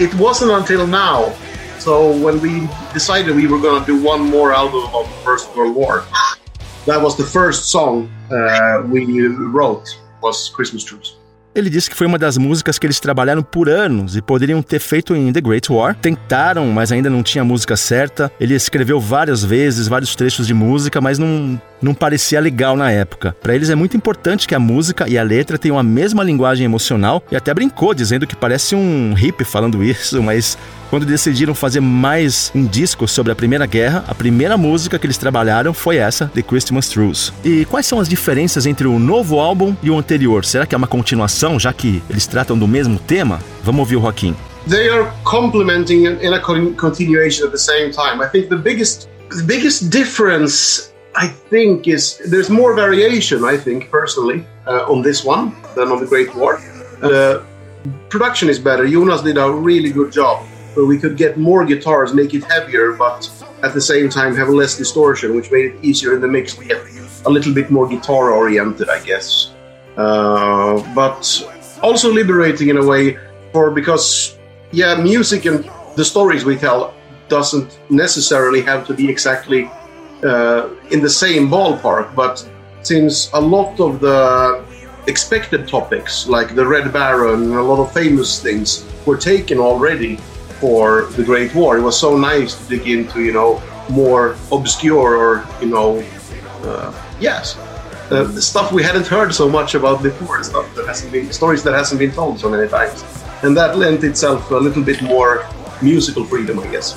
it 0.00 0.14
wasn't 0.14 0.50
until 0.52 0.86
now. 0.86 1.34
So 1.78 2.16
when 2.16 2.40
we 2.40 2.68
decided 2.92 3.34
we 3.34 3.46
were 3.46 3.58
going 3.58 3.80
to 3.80 3.86
do 3.86 4.02
one 4.02 4.20
more 4.20 4.52
album 4.52 4.84
of 4.94 5.08
the 5.08 5.16
First 5.24 5.54
World 5.56 5.74
War, 5.74 6.04
that 6.86 7.00
was 7.00 7.16
the 7.16 7.24
first 7.24 7.70
song 7.70 8.10
uh, 8.30 8.82
we 8.86 9.26
wrote 9.26 9.98
was 10.20 10.48
Christmas 10.50 10.84
Truce. 10.84 11.16
Ele 11.54 11.68
disse 11.68 11.90
que 11.90 11.96
foi 11.96 12.06
uma 12.06 12.18
das 12.18 12.38
músicas 12.38 12.78
que 12.78 12.86
eles 12.86 12.98
trabalharam 12.98 13.42
por 13.42 13.68
anos 13.68 14.16
e 14.16 14.22
poderiam 14.22 14.62
ter 14.62 14.78
feito 14.78 15.14
em 15.14 15.30
The 15.30 15.40
Great 15.40 15.70
War. 15.70 15.94
Tentaram, 15.94 16.66
mas 16.68 16.90
ainda 16.90 17.10
não 17.10 17.22
tinha 17.22 17.42
a 17.42 17.44
música 17.44 17.76
certa. 17.76 18.32
Ele 18.40 18.54
escreveu 18.54 18.98
várias 18.98 19.44
vezes, 19.44 19.86
vários 19.86 20.16
trechos 20.16 20.46
de 20.46 20.54
música, 20.54 20.98
mas 20.98 21.18
não, 21.18 21.60
não 21.82 21.92
parecia 21.92 22.40
legal 22.40 22.74
na 22.74 22.90
época. 22.90 23.36
Para 23.42 23.54
eles 23.54 23.68
é 23.68 23.74
muito 23.74 23.96
importante 23.96 24.48
que 24.48 24.54
a 24.54 24.58
música 24.58 25.06
e 25.06 25.18
a 25.18 25.22
letra 25.22 25.58
tenham 25.58 25.78
a 25.78 25.82
mesma 25.82 26.24
linguagem 26.24 26.64
emocional 26.64 27.22
e 27.30 27.36
até 27.36 27.52
brincou 27.52 27.92
dizendo 27.92 28.26
que 28.26 28.34
parece 28.34 28.74
um 28.74 29.12
hippie 29.12 29.44
falando 29.44 29.84
isso, 29.84 30.22
mas 30.22 30.56
quando 30.92 31.06
decidiram 31.06 31.54
fazer 31.54 31.80
mais 31.80 32.52
um 32.54 32.66
disco 32.66 33.08
sobre 33.08 33.32
a 33.32 33.34
Primeira 33.34 33.64
Guerra, 33.64 34.04
a 34.06 34.14
primeira 34.14 34.58
música 34.58 34.98
que 34.98 35.06
eles 35.06 35.16
trabalharam 35.16 35.72
foi 35.72 35.96
essa, 35.96 36.30
The 36.34 36.42
Christmas 36.42 36.86
Truce. 36.90 37.32
E 37.42 37.64
quais 37.64 37.86
são 37.86 37.98
as 37.98 38.06
diferenças 38.06 38.66
entre 38.66 38.86
o 38.86 38.98
novo 38.98 39.40
álbum 39.40 39.74
e 39.82 39.88
o 39.88 39.96
anterior? 39.96 40.44
Será 40.44 40.66
que 40.66 40.74
é 40.74 40.76
uma 40.78 40.86
continuação, 40.86 41.58
já 41.58 41.72
que 41.72 42.02
eles 42.10 42.26
tratam 42.26 42.58
do 42.58 42.68
mesmo 42.68 42.98
tema? 42.98 43.40
Vamos 43.64 43.78
ouvir 43.78 43.96
o 43.96 44.02
Joaquim. 44.02 44.36
They 44.68 44.90
are 44.90 45.10
complementing 45.24 46.04
in 46.04 46.34
a 46.34 46.38
continuation 46.38 47.46
at 47.46 47.52
the 47.52 47.58
same 47.58 47.90
time. 47.90 48.22
I 48.22 48.28
think 48.28 48.50
the 48.50 48.56
biggest 48.56 49.08
the 49.30 49.44
biggest 49.44 49.88
difference 49.88 50.92
I 51.16 51.28
think 51.48 51.88
is 51.88 52.18
there's 52.28 52.50
more 52.50 52.74
variation. 52.74 53.46
I 53.46 53.56
think 53.56 53.88
personally 53.90 54.44
uh, 54.66 54.92
on 54.92 55.00
this 55.00 55.24
one 55.24 55.52
than 55.74 55.90
on 55.90 56.00
the 56.00 56.06
Great 56.06 56.36
War. 56.36 56.60
Uh, 57.02 57.38
production 58.10 58.50
is 58.50 58.58
better. 58.58 58.86
Jonas 58.86 59.22
did 59.22 59.38
a 59.38 59.50
really 59.50 59.90
good 59.90 60.12
job 60.12 60.51
where 60.74 60.86
we 60.86 60.98
could 60.98 61.16
get 61.16 61.36
more 61.36 61.64
guitars, 61.64 62.14
make 62.14 62.34
it 62.34 62.44
heavier, 62.44 62.92
but 62.92 63.30
at 63.62 63.74
the 63.74 63.80
same 63.80 64.08
time 64.08 64.34
have 64.34 64.48
less 64.48 64.76
distortion, 64.76 65.34
which 65.36 65.50
made 65.50 65.66
it 65.66 65.84
easier 65.84 66.14
in 66.14 66.20
the 66.20 66.28
mix 66.28 66.54
to 66.54 66.64
get 66.64 66.80
a 67.26 67.30
little 67.30 67.54
bit 67.54 67.70
more 67.70 67.88
guitar 67.88 68.30
oriented, 68.30 68.88
I 68.88 69.00
guess. 69.04 69.52
Uh, 69.96 70.82
but 70.94 71.20
also 71.82 72.10
liberating 72.12 72.68
in 72.68 72.78
a 72.78 72.86
way 72.86 73.18
for 73.52 73.70
because 73.70 74.38
yeah, 74.70 74.94
music 74.96 75.44
and 75.44 75.70
the 75.96 76.04
stories 76.04 76.44
we 76.44 76.56
tell 76.56 76.94
doesn't 77.28 77.78
necessarily 77.90 78.62
have 78.62 78.86
to 78.86 78.94
be 78.94 79.08
exactly 79.08 79.70
uh, 80.24 80.68
in 80.90 81.00
the 81.00 81.10
same 81.10 81.48
ballpark, 81.48 82.14
but 82.14 82.48
since 82.82 83.30
a 83.32 83.40
lot 83.40 83.78
of 83.80 84.00
the 84.00 84.64
expected 85.06 85.68
topics, 85.68 86.26
like 86.26 86.54
the 86.54 86.66
Red 86.66 86.92
Baron 86.92 87.42
and 87.42 87.54
a 87.54 87.62
lot 87.62 87.80
of 87.80 87.92
famous 87.92 88.40
things, 88.40 88.86
were 89.06 89.16
taken 89.16 89.58
already 89.58 90.18
for 90.62 91.06
the 91.16 91.24
Great 91.24 91.52
War, 91.56 91.76
it 91.76 91.82
was 91.82 91.98
so 91.98 92.16
nice 92.16 92.54
to 92.54 92.62
dig 92.72 92.86
into, 92.86 93.20
you 93.20 93.32
know, 93.32 93.60
more 93.90 94.36
obscure 94.52 95.16
or, 95.16 95.44
you 95.60 95.66
know, 95.66 95.98
uh, 96.62 96.94
yes, 97.18 97.58
uh, 98.12 98.30
stuff 98.40 98.70
we 98.70 98.80
hadn't 98.80 99.08
heard 99.08 99.34
so 99.34 99.48
much 99.48 99.74
about 99.74 100.04
before, 100.04 100.40
stuff 100.44 100.72
that 100.76 100.86
hasn't 100.86 101.10
been, 101.10 101.32
stories 101.32 101.64
that 101.64 101.74
hasn't 101.74 101.98
been 101.98 102.12
told 102.12 102.38
so 102.38 102.48
many 102.48 102.68
times. 102.68 103.02
And 103.42 103.56
that 103.56 103.76
lent 103.76 104.04
itself 104.04 104.52
a 104.52 104.54
little 104.54 104.84
bit 104.84 105.02
more 105.02 105.44
musical 105.82 106.24
freedom, 106.24 106.60
I 106.60 106.68
guess. 106.68 106.94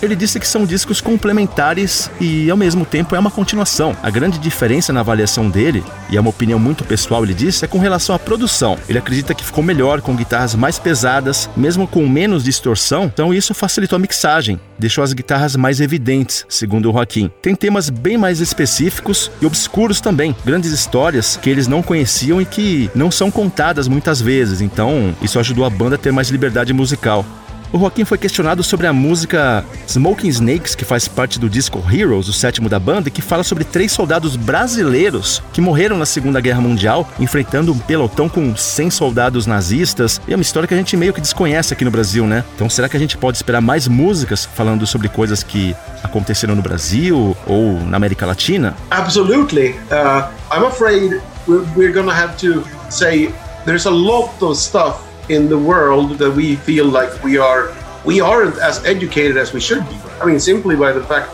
Ele 0.00 0.14
disse 0.14 0.38
que 0.38 0.46
são 0.46 0.64
discos 0.64 1.00
complementares 1.00 2.10
e, 2.20 2.48
ao 2.50 2.56
mesmo 2.56 2.84
tempo, 2.84 3.16
é 3.16 3.18
uma 3.18 3.30
continuação. 3.30 3.96
A 4.02 4.10
grande 4.10 4.38
diferença 4.38 4.92
na 4.92 5.00
avaliação 5.00 5.50
dele, 5.50 5.82
e 6.08 6.16
é 6.16 6.20
uma 6.20 6.30
opinião 6.30 6.58
muito 6.58 6.84
pessoal, 6.84 7.24
ele 7.24 7.34
disse, 7.34 7.64
é 7.64 7.68
com 7.68 7.78
relação 7.78 8.14
à 8.14 8.18
produção. 8.18 8.78
Ele 8.88 8.98
acredita 8.98 9.34
que 9.34 9.44
ficou 9.44 9.62
melhor 9.62 10.00
com 10.00 10.14
guitarras 10.14 10.54
mais 10.54 10.78
pesadas, 10.78 11.50
mesmo 11.56 11.86
com 11.86 12.06
menos 12.08 12.44
distorção, 12.44 13.04
então 13.04 13.34
isso 13.34 13.52
facilitou 13.54 13.96
a 13.96 13.98
mixagem, 13.98 14.60
deixou 14.78 15.02
as 15.02 15.12
guitarras 15.12 15.56
mais 15.56 15.80
evidentes, 15.80 16.46
segundo 16.48 16.90
o 16.90 16.92
Joaquim. 16.92 17.30
Tem 17.42 17.54
temas 17.54 17.90
bem 17.90 18.16
mais 18.16 18.40
específicos 18.40 19.30
e 19.42 19.46
obscuros 19.46 20.00
também, 20.00 20.34
grandes 20.44 20.70
histórias 20.70 21.36
que 21.36 21.50
eles 21.50 21.66
não 21.66 21.82
conheciam 21.82 22.40
e 22.40 22.44
que 22.44 22.88
não 22.94 23.10
são 23.10 23.30
contadas 23.30 23.88
muitas 23.88 24.20
vezes, 24.20 24.60
então 24.60 25.14
isso 25.20 25.38
ajudou 25.38 25.64
a 25.64 25.70
banda 25.70 25.96
a 25.96 25.98
ter 25.98 26.12
mais 26.12 26.28
liberdade 26.28 26.72
musical. 26.72 27.24
O 27.70 27.78
Joaquim 27.78 28.04
foi 28.04 28.16
questionado 28.16 28.62
sobre 28.62 28.86
a 28.86 28.94
música 28.94 29.62
Smoking 29.86 30.28
Snakes, 30.28 30.74
que 30.74 30.86
faz 30.86 31.06
parte 31.06 31.38
do 31.38 31.50
disco 31.50 31.84
Heroes, 31.92 32.26
o 32.26 32.32
sétimo 32.32 32.66
da 32.66 32.78
banda, 32.78 33.08
e 33.08 33.10
que 33.10 33.20
fala 33.20 33.44
sobre 33.44 33.62
três 33.62 33.92
soldados 33.92 34.36
brasileiros 34.36 35.42
que 35.52 35.60
morreram 35.60 35.98
na 35.98 36.06
Segunda 36.06 36.40
Guerra 36.40 36.62
Mundial, 36.62 37.06
enfrentando 37.20 37.70
um 37.70 37.78
pelotão 37.78 38.26
com 38.26 38.56
100 38.56 38.90
soldados 38.90 39.46
nazistas. 39.46 40.18
E 40.26 40.32
é 40.32 40.36
uma 40.36 40.42
história 40.42 40.66
que 40.66 40.72
a 40.72 40.76
gente 40.78 40.96
meio 40.96 41.12
que 41.12 41.20
desconhece 41.20 41.74
aqui 41.74 41.84
no 41.84 41.90
Brasil, 41.90 42.26
né? 42.26 42.42
Então 42.54 42.70
será 42.70 42.88
que 42.88 42.96
a 42.96 43.00
gente 43.00 43.18
pode 43.18 43.36
esperar 43.36 43.60
mais 43.60 43.86
músicas 43.86 44.46
falando 44.46 44.86
sobre 44.86 45.10
coisas 45.10 45.42
que 45.42 45.76
aconteceram 46.02 46.54
no 46.54 46.62
Brasil 46.62 47.36
ou 47.46 47.80
na 47.80 47.98
América 47.98 48.24
Latina? 48.24 48.74
Absolutely. 48.90 49.72
Uh, 49.90 50.26
I'm 50.50 50.64
afraid 50.64 51.20
we're, 51.46 51.92
gonna 51.92 52.14
have 52.14 52.34
to 52.38 52.64
say 52.88 53.30
there's 53.66 53.86
a 53.86 53.90
lot 53.90 54.30
of 54.40 54.56
stuff 54.56 55.07
in 55.28 55.48
the 55.48 55.58
world 55.58 56.18
that 56.18 56.30
we 56.30 56.56
feel 56.56 56.86
like 56.86 57.22
we 57.22 57.38
are 57.38 57.74
we 58.04 58.20
aren't 58.20 58.58
as 58.58 58.84
educated 58.84 59.36
as 59.36 59.52
we 59.52 59.60
should 59.60 59.86
be. 59.88 59.96
I 60.20 60.24
mean, 60.24 60.40
simply 60.40 60.76
by 60.76 60.92
the 60.92 61.04
fact 61.04 61.30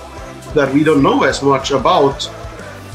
that 0.55 0.73
we 0.73 0.83
don't 0.83 1.03
know 1.03 1.25
as 1.25 1.43
much 1.43 1.71
about 1.71 2.29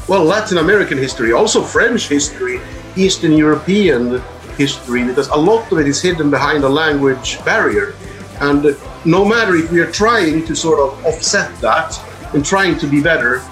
well 0.08 0.24
Latin 0.24 0.58
American 0.58 0.98
history, 0.98 1.32
also 1.32 1.62
French 1.62 2.08
history, 2.08 2.60
Eastern 2.96 3.32
European 3.32 4.22
history, 4.56 5.04
because 5.04 5.28
a 5.28 5.36
lot 5.36 5.70
of 5.72 5.78
it 5.78 5.86
is 5.86 6.02
hidden 6.02 6.30
behind 6.30 6.64
a 6.64 6.68
language 6.68 7.42
barrier. 7.44 7.94
And 8.40 8.76
no 9.04 9.24
matter 9.24 9.54
if 9.54 9.70
we 9.70 9.80
are 9.80 9.90
trying 9.90 10.44
to 10.46 10.54
sort 10.54 10.78
of 10.80 11.06
offset 11.06 11.50
that 11.60 11.98
and 12.34 12.44
trying 12.44 12.78
to 12.78 12.86
be 12.86 13.00
better, 13.02 13.42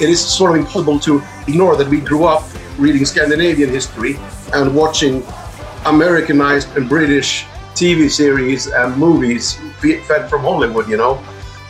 it 0.00 0.08
is 0.08 0.20
sort 0.24 0.52
of 0.52 0.58
impossible 0.58 0.98
to 1.00 1.22
ignore 1.48 1.76
that 1.76 1.88
we 1.88 2.00
grew 2.00 2.24
up 2.24 2.44
reading 2.78 3.04
Scandinavian 3.04 3.70
history 3.70 4.18
and 4.52 4.74
watching 4.74 5.22
Americanized 5.86 6.76
and 6.76 6.88
British 6.88 7.46
TV 7.74 8.10
series 8.10 8.66
and 8.66 8.96
movies 8.96 9.58
fed 9.80 10.28
from 10.28 10.42
Hollywood, 10.42 10.88
you 10.88 10.96
know. 10.96 11.22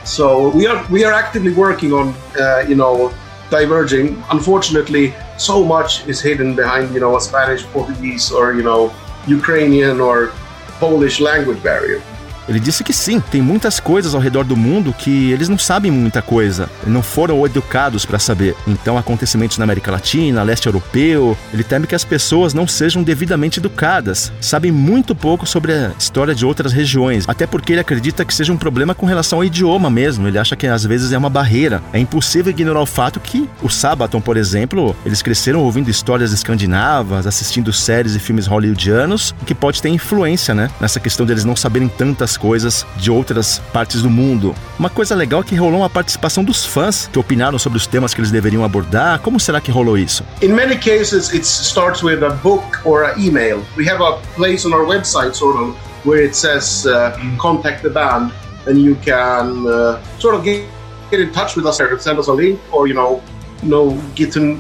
So 0.05 0.50
we 0.50 0.66
are 0.66 0.87
we 0.90 1.05
are 1.05 1.12
actively 1.12 1.52
working 1.52 1.92
on, 1.92 2.14
uh, 2.38 2.64
you 2.68 2.76
know, 2.76 3.12
diverging. 3.50 4.22
Unfortunately, 4.31 5.14
so 5.37 5.64
much 5.64 6.07
is 6.07 6.20
hidden 6.20 6.55
behind, 6.55 6.94
you 6.94 7.00
know, 7.00 7.16
a 7.16 7.20
Spanish, 7.20 7.64
Portuguese, 7.66 8.31
or 8.31 8.55
you 8.55 8.62
know, 8.62 8.92
Ukrainian 9.26 10.00
or 10.00 10.33
Polish 10.79 11.20
language 11.20 11.62
barrier. 11.62 12.02
Ele 12.48 12.61
disse 12.61 12.85
que 12.85 12.92
sim, 12.92 13.20
tem 13.20 13.42
muitas 13.42 13.80
coisas 13.80 14.14
ao 14.14 14.20
redor 14.20 14.44
do 14.44 14.56
mundo 14.56 14.92
que 14.92 15.30
eles 15.32 15.48
não 15.48 15.59
sabem 15.59 15.90
muita 15.90 16.22
coisa, 16.22 16.68
não 16.87 17.02
foram 17.02 17.44
educados 17.44 18.04
para 18.04 18.18
saber. 18.18 18.54
Então, 18.66 18.96
acontecimentos 18.96 19.59
na 19.59 19.64
América 19.64 19.90
Latina, 19.90 20.42
leste 20.42 20.66
europeu, 20.66 21.37
ele 21.52 21.64
teme 21.64 21.87
que 21.87 21.94
as 21.94 22.04
pessoas 22.04 22.54
não 22.54 22.66
sejam 22.66 23.02
devidamente 23.02 23.59
educadas, 23.59 24.32
sabem 24.40 24.70
muito 24.70 25.14
pouco 25.14 25.46
sobre 25.46 25.72
a 25.72 25.92
história 25.98 26.35
de 26.35 26.46
outras 26.46 26.72
regiões, 26.72 27.24
até 27.28 27.46
porque 27.46 27.72
ele 27.72 27.80
acredita 27.80 28.24
que 28.24 28.35
seja 28.35 28.52
um 28.52 28.56
problema 28.56 28.94
com 28.94 29.06
relação 29.06 29.38
ao 29.38 29.44
idioma 29.44 29.90
mesmo. 29.90 30.28
Ele 30.28 30.38
acha 30.38 30.56
que 30.56 30.66
às 30.66 30.85
vezes 30.85 31.12
é 31.12 31.18
uma 31.18 31.30
barreira. 31.30 31.82
É 31.92 31.98
impossível 31.98 32.50
ignorar 32.50 32.80
o 32.80 32.87
fato 32.87 33.20
que 33.20 33.48
o 33.62 33.68
Sabaton, 33.68 34.20
por 34.20 34.37
exemplo, 34.37 34.94
eles 35.04 35.22
cresceram 35.22 35.61
ouvindo 35.61 35.90
histórias 35.90 36.32
escandinavas, 36.32 37.26
assistindo 37.26 37.72
séries 37.72 38.14
e 38.14 38.18
filmes 38.18 38.46
hollywoodianos, 38.46 39.35
que 39.44 39.54
pode 39.54 39.82
ter 39.82 39.88
influência, 39.88 40.54
né, 40.54 40.70
nessa 40.80 41.00
questão 41.00 41.26
deles 41.26 41.44
não 41.44 41.56
saberem 41.56 41.88
tantas 41.88 42.36
coisas 42.37 42.87
de 42.96 43.11
outras 43.11 43.61
partes 43.72 44.03
do 44.03 44.11
mundo. 44.11 44.55
Uma 44.79 44.90
coisa 44.90 45.14
legal 45.14 45.40
é 45.40 45.44
que 45.44 45.55
rolou 45.55 45.81
uma 45.81 45.90
participação 45.90 46.44
dos 46.44 46.64
fãs 46.64 47.09
que 47.12 47.18
opinaram 47.18 47.59
sobre 47.59 47.79
os 47.79 47.87
temas 47.87 48.14
que 48.14 48.20
eles 48.20 48.31
deveriam 48.31 48.64
abordar. 48.64 49.20
Como 49.20 49.38
será 49.38 49.61
que 49.61 49.70
rolou 49.70 49.96
isso? 49.96 50.25
In 50.42 50.49
many 50.49 50.77
cases 50.77 51.33
it 51.33 51.44
starts 51.46 52.03
with 52.03 52.22
a 52.22 52.31
book 52.42 52.64
or 52.85 53.05
an 53.05 53.18
email. 53.18 53.62
We 53.77 53.88
have 53.88 54.03
a 54.03 54.18
place 54.35 54.66
on 54.66 54.72
our 54.72 54.85
website 54.85 55.35
sort 55.35 55.57
of 55.57 55.77
where 56.05 56.25
it 56.25 56.35
says 56.35 56.87
uh, 56.87 57.16
contact 57.38 57.83
the 57.83 57.90
band 57.90 58.33
and 58.66 58.79
you 58.79 58.96
can 58.96 59.66
uh, 59.66 60.03
sort 60.18 60.35
of 60.35 60.44
get, 60.44 60.64
get 61.11 61.20
in 61.20 61.33
touch 61.33 61.57
with 61.57 61.66
us 61.66 61.81
and 61.81 62.01
send 62.01 62.18
us 62.18 62.29
a 62.29 62.33
link 62.33 62.61
or 62.72 62.87
you 62.87 62.94
know, 62.94 63.22
you 63.62 63.68
know 63.68 64.01
get 64.14 64.33
to 64.33 64.59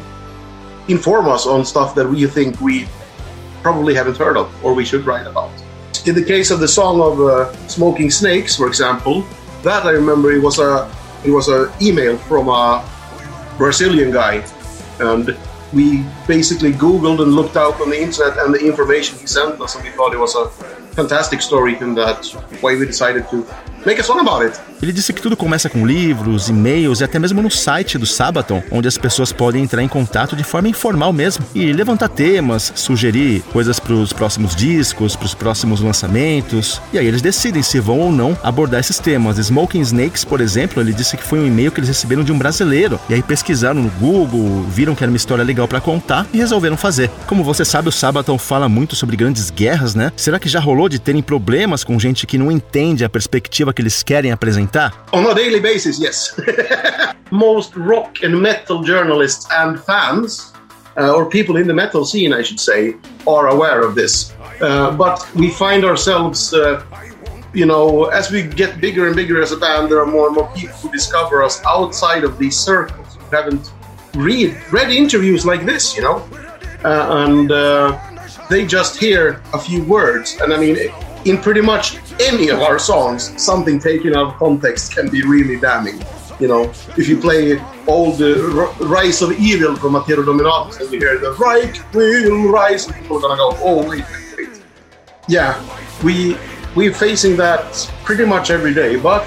inform 0.88 1.28
us 1.28 1.46
on 1.46 1.64
stuff 1.64 1.94
that 1.94 2.08
we 2.08 2.26
think 2.26 2.60
we 2.60 2.86
probably 3.62 3.94
haven't 3.94 4.16
heard 4.16 4.36
of 4.36 4.48
or 4.64 4.74
we 4.74 4.84
should 4.84 5.04
write 5.04 5.26
about. 5.26 5.50
In 6.06 6.14
the 6.14 6.22
case 6.22 6.52
of 6.52 6.60
the 6.60 6.68
song 6.68 7.00
of 7.00 7.20
uh, 7.20 7.52
Smoking 7.66 8.12
Snakes, 8.12 8.54
for 8.54 8.68
example, 8.68 9.26
that 9.64 9.84
I 9.84 9.90
remember 9.90 10.30
it 10.30 10.40
was 10.40 10.60
a 10.60 10.88
it 11.24 11.30
was 11.30 11.48
an 11.48 11.68
email 11.82 12.16
from 12.16 12.48
a 12.48 12.88
Brazilian 13.58 14.12
guy, 14.12 14.44
and 15.00 15.36
we 15.72 16.04
basically 16.28 16.72
Googled 16.72 17.20
and 17.20 17.34
looked 17.34 17.56
out 17.56 17.80
on 17.80 17.90
the 17.90 18.00
internet 18.00 18.38
and 18.38 18.54
the 18.54 18.64
information 18.64 19.18
he 19.18 19.26
sent 19.26 19.60
us, 19.60 19.74
and 19.74 19.82
we 19.82 19.90
thought 19.90 20.14
it 20.14 20.20
was 20.20 20.36
a 20.36 20.48
fantastic 20.94 21.42
story, 21.42 21.74
and 21.78 21.96
that's 21.98 22.34
why 22.62 22.76
we 22.76 22.86
decided 22.86 23.28
to 23.30 23.44
make 23.86 24.00
a 24.00 24.04
song 24.04 24.20
about 24.20 24.44
it. 24.44 24.58
Ele 24.82 24.92
disse 24.92 25.12
que 25.12 25.22
tudo 25.22 25.36
começa 25.36 25.70
com 25.70 25.86
livros, 25.86 26.48
e-mails 26.48 27.00
e 27.00 27.04
até 27.04 27.18
mesmo 27.18 27.40
no 27.40 27.50
site 27.50 27.96
do 27.96 28.04
Sabaton, 28.04 28.62
onde 28.70 28.88
as 28.88 28.98
pessoas 28.98 29.32
podem 29.32 29.62
entrar 29.62 29.82
em 29.82 29.88
contato 29.88 30.36
de 30.36 30.44
forma 30.44 30.68
informal 30.68 31.12
mesmo 31.12 31.46
e 31.54 31.72
levantar 31.72 32.08
temas, 32.08 32.72
sugerir 32.74 33.42
coisas 33.52 33.80
para 33.80 33.94
os 33.94 34.12
próximos 34.12 34.54
discos, 34.54 35.16
para 35.16 35.26
os 35.26 35.34
próximos 35.34 35.80
lançamentos. 35.80 36.82
E 36.92 36.98
aí 36.98 37.06
eles 37.06 37.22
decidem 37.22 37.62
se 37.62 37.80
vão 37.80 38.00
ou 38.00 38.12
não 38.12 38.36
abordar 38.42 38.80
esses 38.80 38.98
temas. 38.98 39.38
Smoking 39.38 39.80
Snakes, 39.80 40.24
por 40.24 40.40
exemplo, 40.40 40.82
ele 40.82 40.92
disse 40.92 41.16
que 41.16 41.22
foi 41.22 41.38
um 41.38 41.46
e-mail 41.46 41.70
que 41.70 41.78
eles 41.78 41.88
receberam 41.88 42.24
de 42.24 42.32
um 42.32 42.38
brasileiro. 42.38 43.00
E 43.08 43.14
aí 43.14 43.22
pesquisaram 43.22 43.82
no 43.82 43.90
Google, 43.90 44.62
viram 44.64 44.94
que 44.94 45.04
era 45.04 45.10
uma 45.10 45.16
história 45.16 45.44
legal 45.44 45.68
para 45.68 45.80
contar 45.80 46.26
e 46.34 46.38
resolveram 46.38 46.76
fazer. 46.76 47.08
Como 47.26 47.44
você 47.44 47.64
sabe, 47.64 47.88
o 47.88 47.92
Sabaton 47.92 48.36
fala 48.36 48.68
muito 48.68 48.96
sobre 48.96 49.16
grandes 49.16 49.48
guerras, 49.48 49.94
né? 49.94 50.12
Será 50.16 50.38
que 50.38 50.48
já 50.48 50.60
rolou 50.60 50.88
de 50.88 50.98
terem 50.98 51.22
problemas 51.22 51.84
com 51.84 51.98
gente 51.98 52.26
que 52.26 52.36
não 52.36 52.50
entende 52.50 53.04
a 53.04 53.08
perspectiva 53.08 53.72
que 53.76 53.82
eles 53.82 54.02
querem 54.02 54.32
apresentar? 54.32 54.92
On 55.12 55.26
a 55.26 55.34
daily 55.34 55.60
basis, 55.60 55.98
yes. 55.98 56.34
Most 57.30 57.76
rock 57.76 58.24
and 58.24 58.34
metal 58.40 58.82
journalists 58.82 59.46
and 59.52 59.78
fans, 59.78 60.52
uh, 60.96 61.12
or 61.14 61.26
people 61.26 61.56
in 61.56 61.66
the 61.66 61.74
metal 61.74 62.04
scene, 62.04 62.32
I 62.32 62.42
should 62.42 62.58
say, 62.58 62.96
are 63.26 63.48
aware 63.48 63.82
of 63.82 63.94
this. 63.94 64.32
Uh, 64.60 64.90
but 64.96 65.28
we 65.34 65.50
find 65.50 65.84
ourselves, 65.84 66.54
uh, 66.54 66.82
you 67.52 67.66
know, 67.66 68.06
as 68.06 68.30
we 68.30 68.42
get 68.42 68.80
bigger 68.80 69.06
and 69.06 69.14
bigger 69.14 69.42
as 69.42 69.52
a 69.52 69.58
band, 69.58 69.90
there 69.90 70.00
are 70.00 70.06
more 70.06 70.26
and 70.28 70.34
more 70.34 70.50
people 70.56 70.76
who 70.76 70.90
discover 70.90 71.42
us 71.42 71.62
outside 71.66 72.24
of 72.24 72.38
these 72.38 72.56
circles 72.56 73.16
who 73.16 73.36
haven't 73.36 73.72
read 74.14 74.56
read 74.72 74.90
interviews 74.90 75.44
like 75.44 75.66
this, 75.66 75.94
you 75.94 76.02
know, 76.02 76.26
uh, 76.84 77.24
and 77.26 77.52
uh, 77.52 77.98
they 78.48 78.64
just 78.64 78.96
hear 78.96 79.42
a 79.52 79.58
few 79.58 79.84
words, 79.84 80.38
and 80.40 80.54
I 80.54 80.58
mean 80.58 80.76
in 81.26 81.38
pretty 81.38 81.60
much 81.60 81.98
any 82.20 82.48
of 82.48 82.60
our 82.60 82.78
songs, 82.78 83.32
something 83.42 83.80
taken 83.80 84.14
out 84.14 84.28
of 84.28 84.34
context 84.36 84.94
can 84.94 85.08
be 85.10 85.22
really 85.22 85.58
damning. 85.58 86.00
You 86.38 86.48
know, 86.48 86.62
if 86.96 87.08
you 87.08 87.18
play 87.18 87.60
old 87.86 88.22
uh, 88.22 88.70
Rise 88.80 89.22
of 89.22 89.32
Evil 89.32 89.74
from 89.74 89.94
Matero 89.94 90.24
Dominatus 90.24 90.80
and 90.80 90.92
you 90.92 91.00
hear 91.00 91.18
the 91.18 91.32
Reich 91.32 91.82
will 91.94 92.48
rise, 92.48 92.86
people 92.86 93.16
are 93.16 93.20
gonna 93.20 93.36
go, 93.36 93.56
oh 93.60 93.88
wait, 93.88 94.04
wait, 94.10 94.48
wait. 94.50 94.62
Yeah, 95.28 95.60
we 96.04 96.36
we're 96.76 96.92
facing 96.92 97.36
that 97.38 97.90
pretty 98.04 98.24
much 98.24 98.50
every 98.50 98.74
day, 98.74 98.96
but 98.96 99.26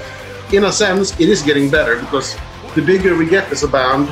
in 0.52 0.64
a 0.64 0.72
sense, 0.72 1.18
it 1.20 1.28
is 1.28 1.42
getting 1.42 1.68
better 1.68 2.00
because 2.00 2.36
the 2.74 2.82
bigger 2.82 3.16
we 3.16 3.28
get 3.28 3.50
as 3.50 3.62
a 3.62 3.68
band, 3.68 4.08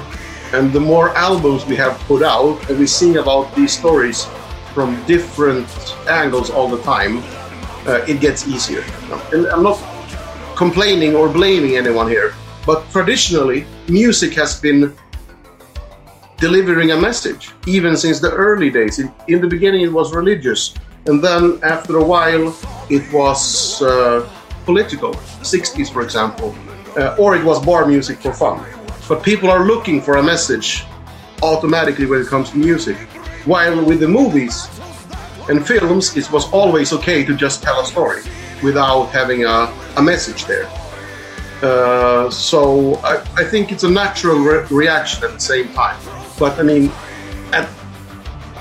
and 0.53 0.73
the 0.73 0.81
more 0.81 1.17
albums 1.17 1.65
we 1.67 1.77
have 1.77 1.97
put 2.01 2.23
out, 2.23 2.69
and 2.69 2.79
we 2.79 2.87
sing 2.87 3.19
about 3.19 3.55
these 3.55 3.79
stories 3.79 4.27
from 4.75 5.03
different 5.07 5.69
angles 6.09 6.51
all 6.51 6.69
the 6.69 6.83
time, 6.83 7.23
uh, 7.89 8.05
it 8.07 8.21
gets 8.21 8.47
easier. 8.47 8.85
And 9.33 9.47
I'm 9.47 9.63
not 9.63 9.79
complaining 10.57 11.17
or 11.17 11.29
blaming 11.29 11.77
anyone 11.77 12.09
here, 12.09 12.35
but 12.67 12.89
traditionally, 12.91 13.67
music 13.89 14.35
has 14.35 14.61
been 14.61 14.95
delivering 16.37 16.93
a 16.93 16.97
message, 16.97 17.51
even 17.67 17.97
since 17.97 18.21
the 18.21 18.31
early 18.31 18.71
days. 18.71 18.99
In, 18.99 19.13
in 19.27 19.41
the 19.41 19.49
beginning, 19.49 19.83
it 19.83 19.93
was 19.93 20.15
religious, 20.15 20.75
and 21.07 21.23
then 21.23 21.59
after 21.63 21.97
a 21.97 22.05
while, 22.05 22.55
it 22.91 23.11
was 23.13 23.83
uh, 23.83 24.29
political. 24.65 25.15
60s, 25.41 25.91
for 25.91 26.03
example, 26.03 26.55
uh, 26.97 27.17
or 27.19 27.37
it 27.37 27.45
was 27.45 27.65
bar 27.65 27.87
music 27.87 28.19
for 28.19 28.33
fun. 28.33 28.65
But 29.09 29.23
people 29.23 29.51
are 29.51 29.65
looking 29.65 30.03
for 30.03 30.17
a 30.17 30.23
message 30.23 30.85
automatically 31.43 32.07
when 32.07 32.21
it 32.21 32.27
comes 32.27 32.51
to 32.51 32.59
music. 32.59 32.97
While 33.47 33.83
with 33.85 34.01
the 34.01 34.09
movies 34.09 34.69
and 35.49 35.67
films, 35.67 36.17
it 36.17 36.31
was 36.31 36.51
always 36.53 36.93
okay 36.93 37.25
to 37.25 37.35
just 37.35 37.63
tell 37.63 37.81
a 37.81 37.87
story 37.87 38.23
without 38.63 39.07
having 39.07 39.45
a, 39.45 39.73
a 39.97 40.03
message 40.03 40.45
there. 40.45 40.69
Uh, 41.63 42.31
so 42.31 42.97
I, 42.97 43.25
I, 43.37 43.45
think 43.45 43.73
it's 43.73 43.83
a 43.83 43.91
natural 43.91 44.39
re- 44.39 44.65
reaction 44.71 45.25
at 45.25 45.33
the 45.33 45.41
same 45.41 45.73
time. 45.73 45.99
But 46.39 46.59
I 46.61 46.63
mean, 46.63 46.93
at, 47.53 47.65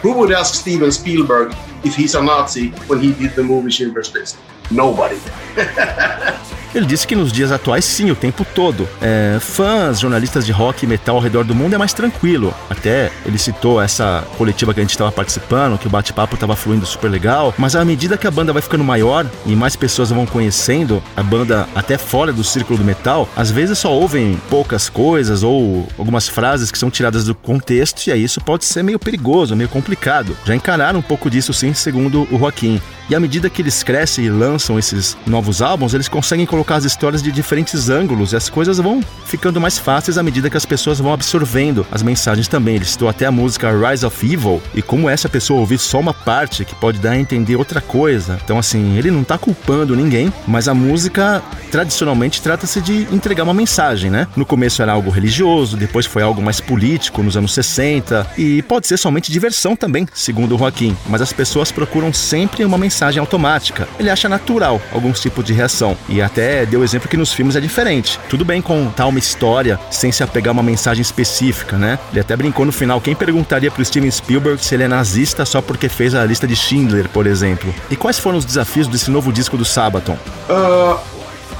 who 0.01 0.17
would 0.17 0.31
ask 0.31 0.55
Steven 0.55 0.91
Spielberg 0.91 1.55
if 1.83 1.95
he's 1.95 2.15
a 2.15 2.23
Nazi 2.23 2.69
when 2.87 2.99
he 2.99 3.13
did 3.13 3.35
the 3.35 3.43
movie 3.43 3.69
Schindler's 3.69 4.11
List? 4.13 4.37
Nobody. 4.71 5.19
Ele 6.73 6.85
disse 6.85 7.07
que 7.07 7.15
nos 7.15 7.31
dias 7.31 7.51
atuais, 7.51 7.85
sim, 7.85 8.11
o 8.11 8.15
tempo 8.15 8.45
todo. 8.53 8.87
É, 9.01 9.37
fãs, 9.39 9.99
jornalistas 9.99 10.45
de 10.45 10.51
rock 10.51 10.85
e 10.85 10.87
metal 10.87 11.15
ao 11.15 11.21
redor 11.21 11.43
do 11.43 11.55
mundo 11.55 11.73
é 11.73 11.77
mais 11.77 11.93
tranquilo. 11.93 12.53
Até 12.69 13.11
ele 13.25 13.37
citou 13.37 13.81
essa 13.81 14.23
coletiva 14.37 14.73
que 14.73 14.79
a 14.79 14.83
gente 14.83 14.91
estava 14.91 15.11
participando, 15.11 15.77
que 15.77 15.87
o 15.87 15.89
bate-papo 15.89 16.35
estava 16.35 16.55
fluindo 16.55 16.85
super 16.85 17.09
legal. 17.09 17.53
Mas 17.57 17.75
à 17.75 17.83
medida 17.83 18.17
que 18.17 18.27
a 18.27 18.31
banda 18.31 18.53
vai 18.53 18.61
ficando 18.61 18.83
maior 18.83 19.25
e 19.45 19.55
mais 19.55 19.75
pessoas 19.75 20.09
vão 20.09 20.25
conhecendo 20.25 21.01
a 21.15 21.23
banda 21.23 21.67
até 21.75 21.97
fora 21.97 22.31
do 22.31 22.43
círculo 22.43 22.79
do 22.79 22.85
metal, 22.85 23.27
às 23.35 23.51
vezes 23.51 23.77
só 23.77 23.91
ouvem 23.91 24.39
poucas 24.49 24.89
coisas 24.89 25.43
ou 25.43 25.87
algumas 25.97 26.27
frases 26.27 26.71
que 26.71 26.77
são 26.77 26.89
tiradas 26.89 27.25
do 27.25 27.35
contexto 27.35 28.07
e 28.07 28.11
aí 28.11 28.23
isso 28.23 28.41
pode 28.41 28.65
ser 28.65 28.83
meio 28.83 28.99
perigoso, 28.99 29.55
meio 29.55 29.69
complicado. 29.69 30.35
Já 30.45 30.55
encararam 30.55 30.99
um 30.99 31.03
pouco 31.03 31.29
disso 31.29 31.53
sim, 31.53 31.73
segundo 31.73 32.27
o 32.31 32.37
Joaquim. 32.37 32.81
E 33.09 33.15
à 33.15 33.19
medida 33.21 33.49
que 33.49 33.61
eles 33.61 33.83
crescem 33.83 34.25
e 34.25 34.29
lançam 34.29 34.77
esses 34.77 35.15
novos 35.25 35.61
álbuns, 35.61 35.93
eles 35.93 36.09
conseguem 36.09 36.45
colocar 36.57 36.77
as 36.77 36.85
histórias 36.85 37.21
de 37.21 37.31
diferentes 37.31 37.87
ângulos 37.87 38.33
e 38.33 38.35
as 38.35 38.49
coisas 38.49 38.79
vão 38.79 38.99
ficando 39.25 39.61
mais 39.61 39.77
fáceis 39.77 40.17
à 40.17 40.23
medida 40.23 40.49
que 40.49 40.57
as 40.57 40.65
pessoas 40.65 40.97
vão 40.97 41.13
absorvendo 41.13 41.85
as 41.91 42.01
mensagens 42.01 42.47
também. 42.47 42.77
Ele 42.77 42.85
citou 42.85 43.07
até 43.07 43.27
a 43.27 43.31
música 43.31 43.69
Rise 43.69 44.03
of 44.03 44.25
Evil 44.25 44.59
e 44.73 44.81
como 44.81 45.07
essa 45.07 45.29
pessoa 45.29 45.59
ouvir 45.59 45.77
só 45.77 45.99
uma 45.99 46.15
parte 46.15 46.65
que 46.65 46.73
pode 46.73 46.97
dar 46.97 47.11
a 47.11 47.17
entender 47.19 47.55
outra 47.55 47.79
coisa. 47.79 48.39
Então, 48.43 48.57
assim, 48.57 48.97
ele 48.97 49.11
não 49.11 49.23
tá 49.23 49.37
culpando 49.37 49.95
ninguém, 49.95 50.33
mas 50.47 50.67
a 50.67 50.73
música 50.73 51.43
tradicionalmente 51.69 52.41
trata-se 52.41 52.81
de 52.81 53.07
entregar 53.11 53.43
uma 53.43 53.53
mensagem, 53.53 54.09
né? 54.09 54.27
No 54.35 54.43
começo 54.45 54.81
era 54.81 54.93
algo 54.93 55.11
religioso, 55.11 55.77
depois 55.77 56.07
foi 56.07 56.23
algo 56.23 56.41
mais 56.41 56.59
político 56.59 57.21
nos 57.21 57.37
anos 57.37 57.53
60 57.53 58.31
e 58.35 58.63
pode 58.63 58.87
ser 58.87 58.97
somente 58.97 59.31
diversão 59.31 59.75
também, 59.75 60.07
segundo 60.11 60.55
o 60.55 60.57
Joaquim, 60.57 60.97
mas 61.05 61.21
as 61.21 61.31
pessoas 61.31 61.71
procuram 61.71 62.11
sempre 62.11 62.65
uma 62.65 62.79
mensagem 62.79 63.19
automática. 63.19 63.87
Ele 63.99 64.09
acha 64.09 64.27
natural 64.27 64.81
alguns 64.91 65.19
tipos 65.19 65.45
de 65.45 65.53
reação. 65.53 65.95
E 66.09 66.21
até 66.21 66.46
deu 66.65 66.83
exemplo 66.83 67.09
que 67.09 67.17
nos 67.17 67.33
filmes 67.33 67.55
é 67.55 67.59
diferente. 67.59 68.19
Tudo 68.29 68.45
bem 68.45 68.61
contar 68.61 69.05
uma 69.07 69.19
história 69.19 69.79
sem 69.91 70.11
se 70.11 70.23
apegar 70.23 70.49
a 70.49 70.53
uma 70.53 70.63
mensagem 70.63 71.01
específica, 71.01 71.77
né? 71.77 71.99
Ele 72.11 72.19
até 72.19 72.35
brincou 72.35 72.65
no 72.65 72.71
final: 72.71 73.01
quem 73.01 73.15
perguntaria 73.15 73.71
pro 73.71 73.83
Steven 73.83 74.09
Spielberg 74.11 74.63
se 74.63 74.75
ele 74.75 74.83
é 74.83 74.87
nazista 74.87 75.45
só 75.45 75.61
porque 75.61 75.89
fez 75.89 76.13
a 76.15 76.23
lista 76.25 76.47
de 76.47 76.55
Schindler, 76.55 77.09
por 77.09 77.27
exemplo? 77.27 77.73
E 77.89 77.95
quais 77.95 78.19
foram 78.19 78.37
os 78.37 78.45
desafios 78.45 78.87
desse 78.87 79.09
novo 79.11 79.31
disco 79.31 79.57
do 79.57 79.65
Sabaton? 79.65 80.17
Uh, 80.49 80.97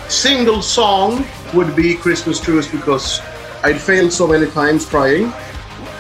single 0.08 0.62
song 0.62 1.24
would 1.54 1.72
be 1.74 1.96
Christmas 1.96 2.40
Truce 2.40 2.70
because 2.70 3.22
I'd 3.64 3.80
failed 3.80 4.12
so 4.12 4.28
many 4.28 4.48
times 4.48 4.86
trying. 4.86 5.32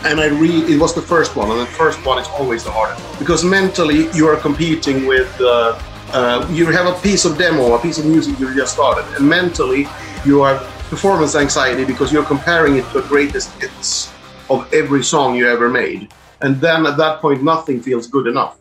and 0.05 0.19
I 0.21 0.27
re 0.27 0.49
it 0.71 0.79
was 0.79 0.93
the 0.93 1.01
first 1.01 1.35
one, 1.35 1.51
and 1.51 1.59
the 1.59 1.65
first 1.65 2.05
one 2.05 2.21
is 2.21 2.27
always 2.39 2.63
the 2.63 2.71
hardest 2.71 3.01
because 3.19 3.43
mentally 3.43 4.09
you 4.13 4.27
are 4.27 4.37
competing 4.37 5.07
with. 5.07 5.29
Uh, 5.41 5.77
uh, 6.13 6.47
you 6.51 6.65
have 6.67 6.87
a 6.87 6.99
piece 7.01 7.25
of 7.25 7.37
demo, 7.37 7.73
a 7.73 7.79
piece 7.79 7.97
of 7.97 8.05
music 8.05 8.39
you 8.39 8.53
just 8.55 8.73
started, 8.73 9.05
and 9.15 9.27
mentally 9.27 9.87
you 10.25 10.43
have 10.43 10.61
performance 10.89 11.35
anxiety 11.35 11.85
because 11.85 12.11
you're 12.11 12.25
comparing 12.25 12.77
it 12.77 12.85
to 12.91 13.01
the 13.01 13.07
greatest 13.07 13.51
hits 13.61 14.13
of 14.49 14.71
every 14.73 15.03
song 15.03 15.35
you 15.35 15.47
ever 15.47 15.69
made, 15.69 16.09
and 16.41 16.59
then 16.61 16.85
at 16.85 16.97
that 16.97 17.21
point 17.21 17.43
nothing 17.43 17.81
feels 17.81 18.07
good 18.07 18.27
enough. 18.27 18.57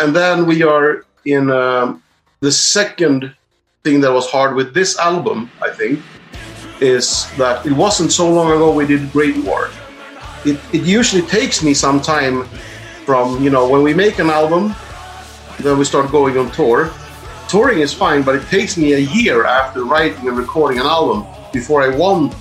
And 0.00 0.14
then 0.14 0.46
we 0.46 0.62
are 0.62 1.04
in 1.24 1.50
um, 1.50 2.02
the 2.40 2.52
second 2.52 3.34
thing 3.82 4.00
that 4.02 4.12
was 4.12 4.30
hard 4.30 4.54
with 4.54 4.74
this 4.74 4.98
album, 4.98 5.50
I 5.62 5.70
think, 5.70 6.00
is 6.80 7.30
that 7.36 7.64
it 7.66 7.72
wasn't 7.72 8.12
so 8.12 8.30
long 8.30 8.52
ago 8.52 8.72
we 8.72 8.86
did 8.86 9.10
Great 9.12 9.36
War 9.44 9.70
it, 10.44 10.58
it 10.72 10.82
usually 10.84 11.22
takes 11.22 11.62
me 11.62 11.74
some 11.74 12.00
time 12.00 12.44
from 13.04 13.42
you 13.42 13.50
know 13.50 13.68
when 13.68 13.82
we 13.82 13.92
make 13.94 14.18
an 14.18 14.30
album 14.30 14.74
then 15.62 15.78
we 15.78 15.84
start 15.84 16.10
going 16.10 16.36
on 16.38 16.50
tour. 16.50 16.90
Touring 17.48 17.80
is 17.80 17.92
fine 17.92 18.22
but 18.22 18.34
it 18.34 18.46
takes 18.48 18.76
me 18.76 18.92
a 18.94 18.98
year 18.98 19.44
after 19.44 19.84
writing 19.84 20.28
and 20.28 20.36
recording 20.36 20.78
an 20.78 20.86
album 20.86 21.26
before 21.52 21.82
i 21.82 21.88
want 21.88 22.32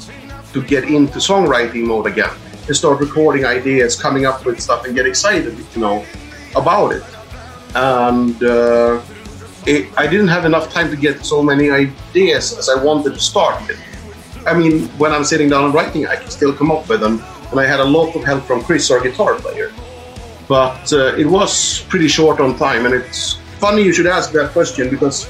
to 0.53 0.61
get 0.61 0.83
into 0.83 1.17
songwriting 1.17 1.85
mode 1.87 2.05
again 2.05 2.29
and 2.67 2.75
start 2.75 2.99
recording 2.99 3.43
ideas 3.43 3.99
coming 3.99 4.27
up 4.27 4.45
with 4.45 4.59
stuff 4.59 4.85
and 4.85 4.93
get 4.95 5.07
excited 5.07 5.57
you 5.73 5.81
know 5.81 6.05
about 6.55 6.91
it. 6.91 7.03
And 7.75 8.41
uh, 8.43 9.01
it, 9.65 9.89
i 9.97 10.05
didn't 10.05 10.27
have 10.27 10.45
enough 10.45 10.71
time 10.71 10.89
to 10.91 10.95
get 10.95 11.25
so 11.25 11.41
many 11.41 11.69
ideas 11.71 12.57
as 12.57 12.69
i 12.69 12.75
wanted 12.83 13.13
to 13.15 13.19
start 13.19 13.67
with. 13.67 13.79
I 14.45 14.53
mean 14.53 14.87
when 15.01 15.11
i'm 15.11 15.23
sitting 15.23 15.49
down 15.49 15.65
and 15.65 15.73
writing 15.73 16.05
i 16.07 16.15
can 16.15 16.29
still 16.29 16.53
come 16.53 16.69
up 16.71 16.87
with 16.87 17.01
them 17.01 17.23
and 17.51 17.59
I 17.59 17.65
had 17.65 17.79
a 17.79 17.85
lot 17.85 18.15
of 18.15 18.23
help 18.23 18.43
from 18.43 18.61
Chris, 18.63 18.91
our 18.91 18.99
guitar 19.01 19.35
player. 19.35 19.71
But 20.49 20.91
uh, 20.91 21.15
it 21.15 21.27
was 21.27 21.83
pretty 21.89 22.07
short 22.07 22.39
on 22.39 22.57
time, 22.57 22.87
and 22.87 22.95
it's 22.95 23.35
funny 23.59 23.83
you 23.83 23.93
should 23.93 24.07
ask 24.07 24.31
that 24.31 24.51
question 24.51 24.89
because 24.89 25.29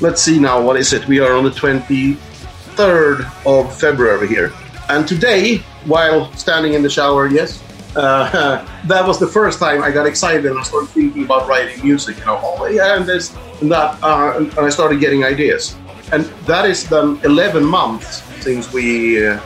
let's 0.00 0.20
see 0.20 0.40
now, 0.40 0.60
what 0.60 0.76
is 0.76 0.92
it? 0.92 1.06
We 1.06 1.20
are 1.20 1.32
on 1.32 1.44
the 1.44 1.50
23rd 1.50 3.46
of 3.46 3.78
February 3.78 4.26
here. 4.26 4.52
And 4.88 5.06
today, 5.06 5.58
while 5.84 6.32
standing 6.32 6.74
in 6.74 6.82
the 6.82 6.90
shower, 6.90 7.28
yes, 7.28 7.62
uh, 7.94 8.66
that 8.86 9.06
was 9.06 9.20
the 9.20 9.28
first 9.28 9.60
time 9.60 9.80
I 9.80 9.92
got 9.92 10.06
excited 10.06 10.46
and 10.46 10.58
I 10.58 10.62
started 10.62 10.90
thinking 10.90 11.24
about 11.24 11.46
writing 11.46 11.80
music. 11.84 12.18
You 12.18 12.26
know, 12.26 12.40
oh 12.42 12.66
yeah, 12.66 12.96
and 12.96 13.06
this 13.06 13.36
and 13.60 13.70
that, 13.70 14.02
uh, 14.02 14.38
and 14.38 14.58
I 14.58 14.70
started 14.70 14.98
getting 14.98 15.24
ideas. 15.24 15.76
And 16.10 16.24
that 16.46 16.64
is 16.64 16.88
then 16.88 17.20
11 17.22 17.64
months 17.64 18.24
since 18.42 18.72
we 18.72 19.24
uh, 19.24 19.40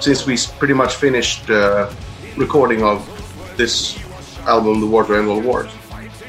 since 0.00 0.26
we 0.26 0.36
pretty 0.58 0.74
much 0.74 0.96
finished 0.96 1.48
uh, 1.48 1.90
recording 2.36 2.82
of 2.82 2.98
this 3.56 3.98
album, 4.48 4.80
The 4.80 4.86
War 4.86 5.04
to 5.04 5.14
End 5.14 5.28
All 5.28 5.40
Wars. 5.40 5.70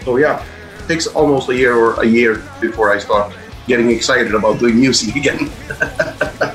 So 0.03 0.17
yeah, 0.17 0.43
it 0.79 0.87
takes 0.87 1.07
almost 1.07 1.49
a 1.49 1.55
year 1.55 1.75
or 1.75 2.01
a 2.01 2.05
year 2.05 2.43
before 2.59 2.91
I 2.91 2.99
start 2.99 3.33
getting 3.67 3.89
excited 3.89 4.35
about 4.35 4.59
doing 4.59 4.79
music 4.79 5.15
again. 5.15 5.49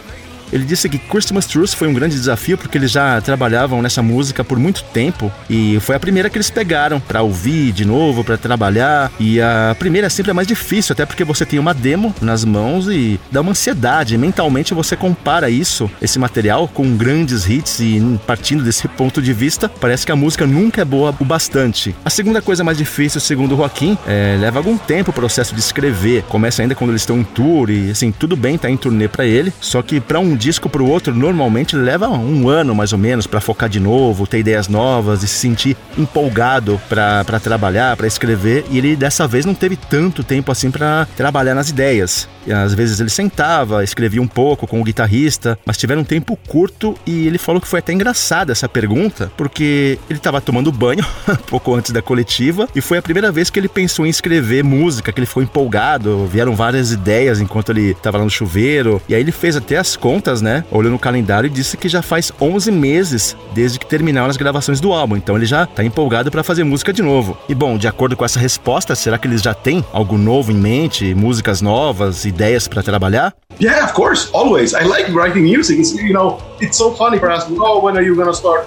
Ele 0.55 0.65
disse 0.65 0.89
que 0.89 0.99
Christmas 0.99 1.47
Truce 1.47 1.75
foi 1.75 1.89
um 1.89 1.93
grande 1.93 2.15
desafio 2.15 2.57
porque 2.57 2.79
eles 2.79 2.93
já 2.93 3.21
trabalhavam 3.21 3.83
nessa 3.83 4.01
música 4.01 4.45
por 4.45 4.57
muito 4.57 4.85
tempo 4.85 5.33
e 5.51 5.81
foi 5.81 5.97
a 5.97 6.01
primeira 6.01 6.31
que 6.31 6.37
eles 6.37 6.49
pegaram 6.49 7.01
para 7.01 7.23
ouvir 7.23 7.73
de 7.73 7.85
novo, 7.85 8.23
para 8.23 8.39
trabalhar. 8.39 9.11
E 9.19 9.41
a 9.41 9.75
primeira 9.77 10.09
sempre 10.09 10.31
é 10.31 10.33
mais 10.33 10.47
difícil, 10.47 10.93
até 10.93 11.05
porque 11.05 11.25
você 11.25 11.45
tem 11.45 11.59
uma 11.59 11.75
demo 11.75 12.15
nas 12.21 12.45
mãos 12.45 12.87
e 12.87 13.19
dá 13.33 13.41
uma 13.41 13.51
ansiedade. 13.51 14.17
Mentalmente 14.17 14.73
você 14.75 14.97
compara 14.97 15.51
isso, 15.51 15.91
esse 16.01 16.21
material, 16.21 16.69
com 16.69 16.97
grandes 16.97 17.51
hits 17.51 17.81
e 17.81 18.01
partindo 18.25 18.63
desse 18.63 18.87
ponto 18.87 19.21
de 19.21 19.33
vista, 19.33 19.69
parece 19.69 20.07
que 20.07 20.13
a 20.13 20.17
música 20.17 20.47
nunca 20.47 20.83
é 20.83 20.85
boa 20.85 21.13
o 21.19 21.25
bastante. 21.25 21.97
A 22.05 22.11
segunda 22.11 22.41
coisa 22.41 22.63
mais 22.63 22.79
difícil, 22.79 23.21
segundo 23.21 23.55
o 23.55 23.57
Joaquim, 23.57 23.99
é, 24.07 24.37
leva 24.39 24.61
algum 24.61 24.79
tempo 24.79 25.11
o 25.11 25.15
processo 25.15 25.53
de 25.53 25.61
escrever. 25.61 26.23
Começa 26.29 26.63
ainda 26.63 26.77
quando 26.77 26.91
eles 26.91 27.03
estão 27.03 27.19
em 27.19 27.25
tour 27.25 27.71
e 27.71 27.91
assim, 27.91 28.13
tudo 28.13 28.37
bem, 28.37 28.57
tá 28.57 28.71
em 28.71 28.77
turnê 28.77 29.09
para 29.09 29.27
ele, 29.27 29.53
só 29.61 29.83
que 29.83 29.99
para 29.99 30.21
um 30.21 30.37
disco 30.45 30.69
para 30.69 30.83
o 30.83 30.91
outro 30.91 31.15
normalmente 31.15 31.75
leva 31.75 32.07
um 32.11 32.51
ano 32.51 32.75
mais 32.75 32.93
ou 32.93 32.99
menos 32.99 33.27
para 33.27 33.41
focar 33.41 33.67
de 33.67 33.81
novo, 33.81 34.27
ter 34.27 34.41
ideias 34.41 34.69
novas 34.69 35.23
e 35.23 35.27
se 35.27 35.39
sentir 35.39 35.75
empolgado 35.97 36.79
para 36.87 37.41
trabalhar, 37.41 37.97
para 37.97 38.07
escrever. 38.07 38.67
E 38.71 38.77
ele 38.77 38.95
dessa 38.95 39.27
vez 39.27 39.47
não 39.47 39.55
teve 39.55 39.75
tanto 39.75 40.23
tempo 40.23 40.53
assim 40.53 40.71
para 40.71 41.09
trabalhar 41.17 41.55
nas 41.55 41.71
ideias. 41.71 42.29
E, 42.47 42.53
às 42.53 42.75
vezes 42.75 43.01
ele 43.01 43.09
sentava, 43.09 43.83
escrevia 43.83 44.21
um 44.21 44.27
pouco 44.27 44.67
com 44.67 44.81
o 44.81 44.85
guitarrista, 44.85 45.59
mas 45.65 45.79
tiveram 45.79 46.03
um 46.03 46.05
tempo 46.05 46.39
curto 46.47 46.95
e 47.07 47.27
ele 47.27 47.39
falou 47.39 47.59
que 47.59 47.67
foi 47.67 47.79
até 47.79 47.95
engraçada 47.95 48.53
essa 48.53 48.69
pergunta, 48.69 49.33
porque 49.37 49.99
ele 50.11 50.19
estava 50.19 50.43
tomando 50.43 50.71
banho 50.71 51.07
pouco 51.49 51.75
antes 51.75 51.91
da 51.91 52.03
coletiva 52.03 52.69
e 52.75 52.83
foi 52.83 52.99
a 52.99 53.03
primeira 53.03 53.33
vez 53.33 53.49
que 53.49 53.59
ele 53.59 53.69
pensou 53.69 54.05
em 54.05 54.11
escrever 54.11 54.63
música, 54.63 55.11
que 55.11 55.19
ele 55.19 55.27
ficou 55.27 55.43
empolgado, 55.43 56.27
vieram 56.27 56.55
várias 56.55 56.93
ideias 56.93 57.41
enquanto 57.41 57.71
ele 57.71 57.93
estava 57.93 58.19
lá 58.19 58.25
no 58.25 58.31
chuveiro, 58.31 59.01
e 59.09 59.15
aí 59.15 59.23
ele 59.23 59.33
fez 59.33 59.57
até 59.57 59.79
as 59.79 59.97
contas, 59.97 60.34
né? 60.41 60.65
Olhou 60.71 60.91
no 60.91 60.99
calendário 60.99 61.47
e 61.47 61.51
disse 61.51 61.77
que 61.77 61.89
já 61.89 62.03
faz 62.03 62.33
11 62.41 62.71
meses 62.71 63.37
desde 63.53 63.79
que 63.79 63.87
terminaram 63.87 64.29
as 64.29 64.37
gravações 64.37 64.81
do 64.81 64.93
álbum, 64.93 65.17
então 65.17 65.37
ele 65.37 65.47
já 65.47 65.65
está 65.65 65.85
empolgado 65.85 66.31
para 66.31 66.43
fazer 66.43 66.65
música 66.65 66.93
de 66.93 67.03
novo. 67.03 67.37
E 67.49 67.55
bom, 67.55 67.77
de 67.77 67.89
acordo 67.89 68.17
com 68.17 68.25
essa 68.25 68.39
resposta, 68.39 68.95
será 68.95 69.19
que 69.19 69.27
eles 69.27 69.43
já 69.43 69.55
têm 69.55 69.85
algo 69.93 70.17
novo 70.17 70.51
em 70.53 70.57
mente, 70.57 71.15
músicas 71.15 71.61
novas, 71.61 72.25
ideias 72.25 72.69
para 72.69 72.83
trabalhar? 72.83 73.35
Yeah, 73.61 73.85
of 73.85 73.95
course, 73.95 74.29
always. 74.33 74.73
I 74.73 74.85
like 74.85 75.13
writing 75.13 75.43
music. 75.43 75.79
It's 75.79 75.95
you 75.95 76.13
know, 76.13 76.39
it's 76.61 76.77
so 76.77 76.95
funny 76.95 77.19
for 77.19 77.31
us. 77.31 77.45
Oh, 77.51 77.85
when 77.85 77.97
are 77.97 78.05
you 78.05 78.17
gonna 78.17 78.35
start 78.35 78.67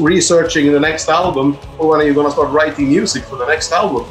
researching 0.00 0.72
the 0.72 0.80
next 0.80 1.08
album, 1.08 1.56
or 1.78 1.90
when 1.90 2.00
are 2.00 2.08
you 2.08 2.14
gonna 2.14 2.30
start 2.30 2.50
writing 2.50 2.88
music 2.88 3.24
for 3.24 3.36
the 3.36 3.46
next 3.46 3.72
album? 3.72 4.04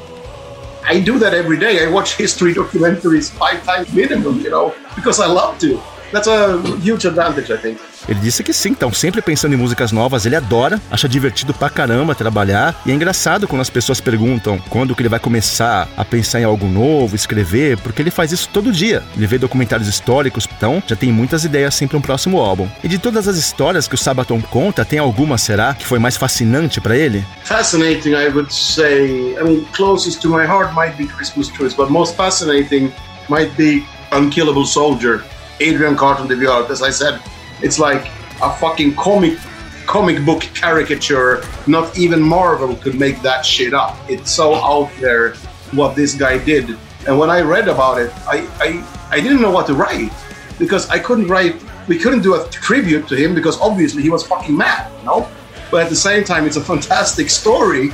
I 0.85 0.99
do 0.99 1.19
that 1.19 1.33
every 1.33 1.57
day. 1.57 1.85
I 1.85 1.89
watch 1.89 2.15
history 2.23 2.53
documentaries 2.53 3.29
five 3.31 3.63
times 3.63 3.91
minimum, 3.93 4.39
you 4.41 4.49
know, 4.49 4.73
because 4.95 5.19
I 5.19 5.27
love 5.27 5.59
to. 5.59 5.79
That's 6.11 6.27
a 6.27 6.57
huge 6.83 7.07
advantage, 7.07 7.51
I 7.51 7.57
think. 7.57 7.79
Ele 8.07 8.19
disse 8.21 8.43
que 8.43 8.53
sim, 8.53 8.69
então 8.69 8.91
sempre 8.91 9.21
pensando 9.21 9.53
em 9.53 9.57
músicas 9.57 9.91
novas, 9.91 10.25
ele 10.25 10.35
adora, 10.35 10.81
acha 10.89 11.07
divertido 11.07 11.53
pra 11.53 11.69
caramba 11.69 12.15
trabalhar 12.15 12.81
e 12.83 12.91
é 12.91 12.93
engraçado 12.93 13.47
quando 13.47 13.61
as 13.61 13.69
pessoas 13.69 14.01
perguntam 14.01 14.57
quando 14.69 14.95
que 14.95 15.01
ele 15.01 15.09
vai 15.09 15.19
começar 15.19 15.87
a 15.95 16.03
pensar 16.03 16.39
em 16.39 16.43
algo 16.43 16.65
novo, 16.65 17.15
escrever, 17.15 17.77
porque 17.77 18.01
ele 18.01 18.09
faz 18.09 18.31
isso 18.31 18.49
todo 18.51 18.71
dia. 18.71 19.03
Ele 19.15 19.27
vê 19.27 19.37
documentários 19.37 19.87
históricos, 19.87 20.47
então 20.57 20.81
já 20.87 20.95
tem 20.95 21.11
muitas 21.11 21.43
ideias 21.43 21.75
sempre 21.75 21.97
um 21.97 22.01
próximo 22.01 22.39
álbum. 22.39 22.67
E 22.83 22.87
de 22.87 22.97
todas 22.97 23.27
as 23.27 23.37
histórias 23.37 23.87
que 23.87 23.95
o 23.95 23.97
Sabaton 23.97 24.41
conta, 24.41 24.83
tem 24.83 24.97
alguma, 24.97 25.37
será, 25.37 25.75
que 25.75 25.85
foi 25.85 25.99
mais 25.99 26.17
fascinante 26.17 26.81
para 26.81 26.97
ele? 26.97 27.23
Fascinating, 27.43 28.13
I 28.13 28.29
would 28.29 28.51
say. 28.51 29.35
I 29.39 29.43
mean, 29.43 29.65
closest 29.73 30.21
to 30.21 30.29
my 30.29 30.45
heart 30.45 30.73
might 30.73 30.97
be 30.97 31.05
Christmas 31.05 31.47
Truce, 31.49 31.75
but 31.75 31.89
most 31.89 32.15
fascinating 32.15 32.91
might 33.29 33.55
be 33.55 33.85
Unkillable 34.11 34.65
Soldier. 34.65 35.23
Adrian 35.59 35.95
Carton 35.95 36.27
de 36.27 36.35
Viola, 36.35 36.69
as 36.69 36.81
I 36.81 36.89
said, 36.89 37.21
it's 37.61 37.79
like 37.79 38.07
a 38.41 38.53
fucking 38.57 38.95
comic 38.95 39.37
comic 39.85 40.23
book 40.23 40.41
caricature. 40.53 41.43
Not 41.65 41.97
even 41.97 42.21
Marvel 42.21 42.75
could 42.75 42.95
make 42.95 43.21
that 43.23 43.45
shit 43.45 43.73
up. 43.73 43.97
It's 44.07 44.31
so 44.31 44.53
out 44.53 44.91
there 44.99 45.33
what 45.71 45.95
this 45.95 46.13
guy 46.13 46.37
did. 46.37 46.77
And 47.07 47.17
when 47.17 47.29
I 47.29 47.41
read 47.41 47.67
about 47.67 47.99
it, 47.99 48.11
I, 48.27 48.47
I, 48.59 48.85
I 49.09 49.19
didn't 49.19 49.41
know 49.41 49.51
what 49.51 49.65
to 49.67 49.73
write 49.73 50.11
because 50.59 50.87
I 50.89 50.99
couldn't 50.99 51.27
write. 51.27 51.55
We 51.87 51.97
couldn't 51.97 52.21
do 52.21 52.35
a 52.35 52.47
tribute 52.49 53.07
to 53.07 53.15
him 53.15 53.33
because 53.33 53.59
obviously 53.59 54.03
he 54.03 54.09
was 54.09 54.23
fucking 54.25 54.55
mad, 54.55 54.91
you 54.99 55.05
know. 55.05 55.27
But 55.71 55.83
at 55.83 55.89
the 55.89 55.95
same 55.95 56.23
time, 56.23 56.45
it's 56.45 56.57
a 56.57 56.63
fantastic 56.63 57.29
story 57.29 57.91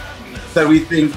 that 0.54 0.68
we 0.68 0.80
think 0.80 1.16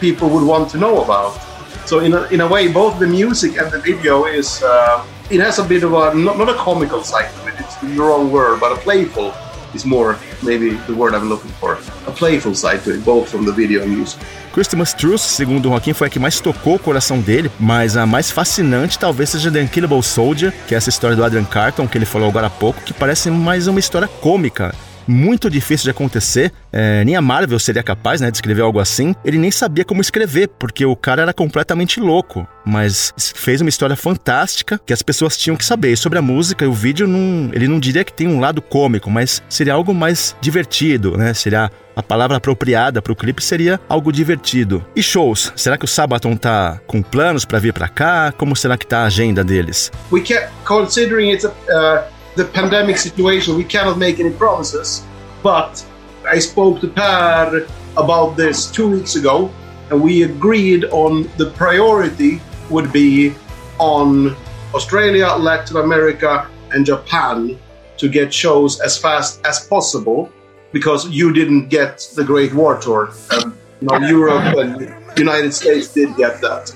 people 0.00 0.28
would 0.30 0.44
want 0.44 0.70
to 0.70 0.78
know 0.78 1.02
about. 1.02 1.40
So 1.86 1.98
in 1.98 2.12
a, 2.12 2.22
in 2.26 2.42
a 2.42 2.46
way, 2.46 2.70
both 2.72 3.00
the 3.00 3.06
music 3.06 3.58
and 3.58 3.70
the 3.72 3.80
video 3.80 4.26
is 4.26 4.62
uh, 4.62 5.04
it 5.32 5.40
has 5.40 5.58
a 5.58 5.64
bit 5.64 5.82
of 5.82 5.94
a 5.94 6.14
not, 6.14 6.36
not 6.36 6.48
a 6.48 6.54
comical 6.54 7.02
side 7.02 7.30
to 7.34 7.48
it. 7.48 7.54
It's 7.58 7.76
the 7.76 7.88
wrong 7.96 8.30
word, 8.30 8.60
but 8.60 8.70
a 8.72 8.76
playful 8.76 9.32
is 9.74 9.86
more 9.86 10.18
maybe 10.42 10.76
the 10.86 10.92
word 10.92 11.14
I'm 11.14 11.28
looking 11.30 11.50
for. 11.52 11.78
A 12.06 12.12
playful 12.12 12.54
side 12.54 12.84
to 12.84 12.90
it, 12.92 13.04
both 13.04 13.30
from 13.30 13.46
the 13.46 13.52
video 13.52 13.82
and 13.82 13.96
music. 13.96 14.20
Christmas 14.52 14.92
Truce, 14.92 15.24
segundo 15.24 15.66
o 15.66 15.70
Joaquim, 15.70 15.94
foi 15.94 16.08
a 16.08 16.10
que 16.10 16.18
mais 16.18 16.38
tocou 16.38 16.74
o 16.74 16.78
coração 16.78 17.18
dele, 17.18 17.50
mas 17.58 17.96
a 17.96 18.04
mais 18.04 18.30
fascinante 18.30 18.98
talvez 18.98 19.30
seja 19.30 19.50
The 19.50 19.62
Unkillable 19.62 20.02
Soldier, 20.02 20.52
que 20.68 20.74
é 20.74 20.76
essa 20.76 20.90
história 20.90 21.16
do 21.16 21.24
Adrian 21.24 21.44
Carton, 21.44 21.88
que 21.88 21.96
ele 21.96 22.04
falou 22.04 22.28
agora 22.28 22.48
há 22.48 22.50
pouco, 22.50 22.82
que 22.82 22.92
parece 22.92 23.30
mais 23.30 23.66
uma 23.66 23.80
história 23.80 24.06
cômica 24.06 24.74
muito 25.06 25.50
difícil 25.50 25.84
de 25.84 25.90
acontecer. 25.90 26.52
É, 26.72 27.04
nem 27.04 27.16
a 27.16 27.20
Marvel 27.20 27.58
seria 27.58 27.82
capaz 27.82 28.20
né, 28.20 28.30
de 28.30 28.36
escrever 28.36 28.62
algo 28.62 28.78
assim. 28.78 29.14
Ele 29.24 29.38
nem 29.38 29.50
sabia 29.50 29.84
como 29.84 30.00
escrever, 30.00 30.48
porque 30.58 30.84
o 30.84 30.96
cara 30.96 31.22
era 31.22 31.32
completamente 31.32 32.00
louco. 32.00 32.46
Mas 32.64 33.12
fez 33.34 33.60
uma 33.60 33.68
história 33.68 33.96
fantástica 33.96 34.80
que 34.84 34.92
as 34.92 35.02
pessoas 35.02 35.36
tinham 35.36 35.56
que 35.56 35.64
saber. 35.64 35.92
E 35.92 35.96
sobre 35.96 36.18
a 36.18 36.22
música, 36.22 36.68
o 36.68 36.72
vídeo 36.72 37.06
não, 37.06 37.50
ele 37.52 37.68
não 37.68 37.80
diria 37.80 38.04
que 38.04 38.12
tem 38.12 38.28
um 38.28 38.40
lado 38.40 38.62
cômico, 38.62 39.10
mas 39.10 39.42
seria 39.48 39.74
algo 39.74 39.92
mais 39.92 40.36
divertido, 40.40 41.16
né? 41.16 41.34
Seria 41.34 41.70
a 41.94 42.02
palavra 42.02 42.38
apropriada 42.38 43.02
para 43.02 43.12
o 43.12 43.16
clipe 43.16 43.42
seria 43.42 43.78
algo 43.88 44.12
divertido. 44.12 44.84
E 44.96 45.02
shows? 45.02 45.52
Será 45.54 45.76
que 45.76 45.84
o 45.84 45.88
Sabaton 45.88 46.36
tá 46.36 46.80
com 46.86 47.02
planos 47.02 47.44
para 47.44 47.58
vir 47.58 47.72
para 47.72 47.88
cá? 47.88 48.32
Como 48.32 48.56
será 48.56 48.78
que 48.78 48.86
tá 48.86 49.00
a 49.00 49.06
agenda 49.06 49.44
deles? 49.44 49.90
We 50.10 50.22
kept 50.22 50.50
considering 50.64 51.32
it 51.32 51.46
a, 51.46 51.50
uh... 51.50 52.21
the 52.34 52.44
pandemic 52.44 52.96
situation, 52.96 53.56
we 53.56 53.64
cannot 53.64 53.98
make 53.98 54.20
any 54.20 54.30
promises. 54.30 55.04
But 55.42 55.84
I 56.26 56.38
spoke 56.38 56.80
to 56.80 56.88
Per 56.88 57.66
about 57.96 58.36
this 58.36 58.70
two 58.70 58.88
weeks 58.88 59.16
ago, 59.16 59.50
and 59.90 60.00
we 60.00 60.22
agreed 60.22 60.84
on 60.86 61.30
the 61.36 61.50
priority 61.50 62.40
would 62.70 62.92
be 62.92 63.34
on 63.78 64.34
Australia, 64.74 65.28
Latin 65.28 65.76
America, 65.76 66.48
and 66.72 66.86
Japan 66.86 67.58
to 67.98 68.08
get 68.08 68.32
shows 68.32 68.80
as 68.80 68.96
fast 68.96 69.44
as 69.44 69.66
possible 69.66 70.32
because 70.72 71.08
you 71.08 71.32
didn't 71.32 71.68
get 71.68 72.08
the 72.16 72.24
Great 72.24 72.54
War 72.54 72.80
Tour. 72.80 73.12
Um, 73.30 73.58
know, 73.82 73.98
Europe 73.98 74.56
and 74.56 75.18
United 75.18 75.52
States 75.52 75.88
did 75.92 76.16
get 76.16 76.40
that. 76.40 76.74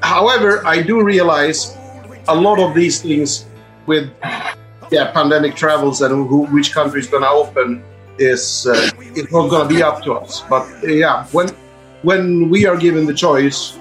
However, 0.00 0.66
I 0.66 0.80
do 0.82 1.02
realize 1.02 1.76
a 2.28 2.34
lot 2.34 2.58
of 2.58 2.74
these 2.74 3.02
things 3.02 3.46
with 3.86 4.10
yeah, 4.90 5.12
pandemic 5.12 5.56
travels 5.56 6.02
and 6.02 6.28
who, 6.28 6.46
which 6.46 6.72
country 6.72 7.00
is 7.00 7.06
going 7.06 7.22
to 7.22 7.28
open 7.28 7.82
is 8.18 8.66
uh, 8.66 8.90
it's 9.14 9.32
not 9.32 9.48
going 9.48 9.68
to 9.68 9.74
be 9.74 9.82
up 9.82 10.02
to 10.04 10.14
us. 10.14 10.42
But 10.48 10.62
uh, 10.84 10.86
yeah, 10.86 11.26
when 11.32 11.48
when 12.02 12.48
we 12.48 12.66
are 12.66 12.76
given 12.76 13.06
the 13.06 13.14
choice, 13.14 13.78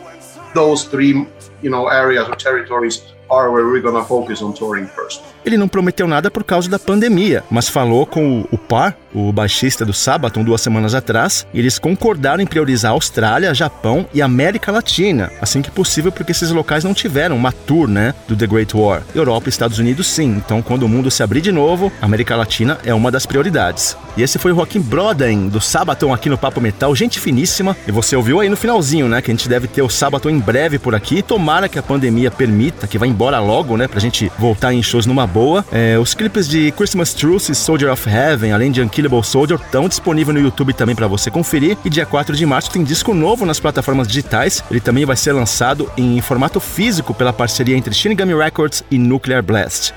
those 0.53 0.85
three 0.85 1.27
you 1.61 1.69
know 1.69 1.87
areas 1.87 2.27
or 2.27 2.35
territories 2.35 3.13
are 3.29 3.51
where 3.51 3.65
we're 3.65 3.81
gonna 3.81 4.03
focus 4.03 4.41
on 4.41 4.53
touring 4.53 4.87
first. 4.87 5.21
Ele 5.45 5.57
não 5.57 5.67
prometeu 5.67 6.07
nada 6.07 6.31
por 6.31 6.43
causa 6.43 6.67
da 6.67 6.79
pandemia, 6.79 7.43
mas 7.51 7.69
falou 7.69 8.05
com 8.05 8.45
o, 8.51 8.57
Par, 8.57 8.97
o 9.13 9.31
baixista 9.31 9.85
do 9.85 9.93
Sabaton, 9.93 10.43
duas 10.43 10.59
semanas 10.59 10.95
atrás, 10.95 11.45
e 11.53 11.59
eles 11.59 11.77
concordaram 11.77 12.41
em 12.41 12.47
priorizar 12.47 12.91
Austrália, 12.91 13.53
Japão 13.53 14.07
e 14.11 14.21
América 14.21 14.71
Latina, 14.71 15.31
assim 15.39 15.61
que 15.61 15.69
possível, 15.69 16.11
porque 16.11 16.31
esses 16.31 16.49
locais 16.49 16.83
não 16.83 16.95
tiveram 16.95 17.35
uma 17.35 17.51
tour, 17.51 17.87
né, 17.87 18.15
do 18.27 18.35
The 18.35 18.47
Great 18.47 18.75
War. 18.75 19.03
Europa 19.13 19.47
e 19.47 19.49
Estados 19.49 19.77
Unidos, 19.77 20.07
sim. 20.07 20.41
Então, 20.43 20.63
quando 20.63 20.83
o 20.83 20.89
mundo 20.89 21.11
se 21.11 21.21
abrir 21.21 21.41
de 21.41 21.51
novo, 21.51 21.91
América 22.01 22.35
Latina 22.35 22.79
é 22.83 22.93
uma 22.93 23.11
das 23.11 23.27
prioridades. 23.27 23.95
E 24.17 24.23
esse 24.23 24.39
foi 24.39 24.51
o 24.51 24.55
Joaquim 24.55 24.81
Broden, 24.81 25.47
do 25.47 25.61
Sabaton 25.61 26.11
aqui 26.11 26.29
no 26.29 26.37
Papo 26.37 26.59
Metal, 26.59 26.95
gente 26.95 27.19
finíssima. 27.19 27.77
E 27.87 27.91
você 27.91 28.15
ouviu 28.15 28.39
aí 28.39 28.49
no 28.49 28.57
finalzinho, 28.57 29.07
né, 29.07 29.21
que 29.21 29.29
a 29.29 29.33
gente 29.33 29.47
deve 29.47 29.67
ter 29.67 29.83
o 29.83 29.89
Sabaton 29.89 30.29
em 30.29 30.39
breve 30.39 30.79
por 30.79 30.95
aqui. 30.95 31.21
Tomara 31.21 31.69
que 31.69 31.77
a 31.77 31.83
pandemia 31.83 32.31
permita, 32.31 32.87
que 32.87 32.97
vá 32.97 33.05
embora 33.05 33.39
logo, 33.39 33.77
né, 33.77 33.87
pra 33.87 33.99
gente 33.99 34.31
voltar 34.39 34.73
em 34.73 34.81
shows 34.81 35.05
numa 35.05 35.27
boa. 35.35 35.65
É, 35.69 35.99
os 35.99 36.13
clipes 36.13 36.47
de 36.47 36.71
Christmas 36.71 37.13
Truce 37.13 37.51
e 37.51 37.55
Soldier 37.55 37.91
of 37.91 38.09
Heaven, 38.09 38.53
além 38.53 38.71
de 38.71 38.81
Unkillable 38.81 39.21
Soldier, 39.21 39.59
estão 39.59 39.89
disponíveis 39.89 40.33
no 40.33 40.41
YouTube 40.41 40.73
também 40.73 40.95
para 40.95 41.07
você 41.07 41.29
conferir. 41.29 41.77
E 41.83 41.89
dia 41.89 42.05
4 42.05 42.37
de 42.37 42.45
março 42.45 42.71
tem 42.71 42.85
disco 42.85 43.13
novo 43.13 43.45
nas 43.45 43.59
plataformas 43.59 44.07
digitais. 44.07 44.63
Ele 44.71 44.79
também 44.79 45.03
vai 45.03 45.17
ser 45.17 45.33
lançado 45.33 45.91
em 45.97 46.21
formato 46.21 46.61
físico 46.61 47.13
pela 47.13 47.33
parceria 47.33 47.75
entre 47.75 47.93
Shinigami 47.93 48.33
Records 48.33 48.81
e 48.89 48.97
Nuclear 48.97 49.43
Blast. 49.43 49.93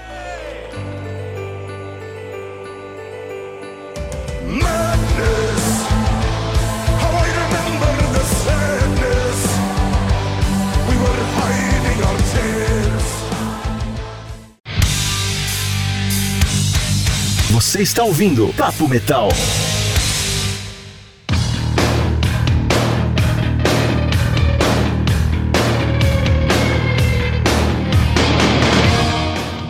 Você 17.61 17.83
está 17.83 18.05
ouvindo 18.05 18.55
Papo 18.57 18.87
Metal. 18.87 19.29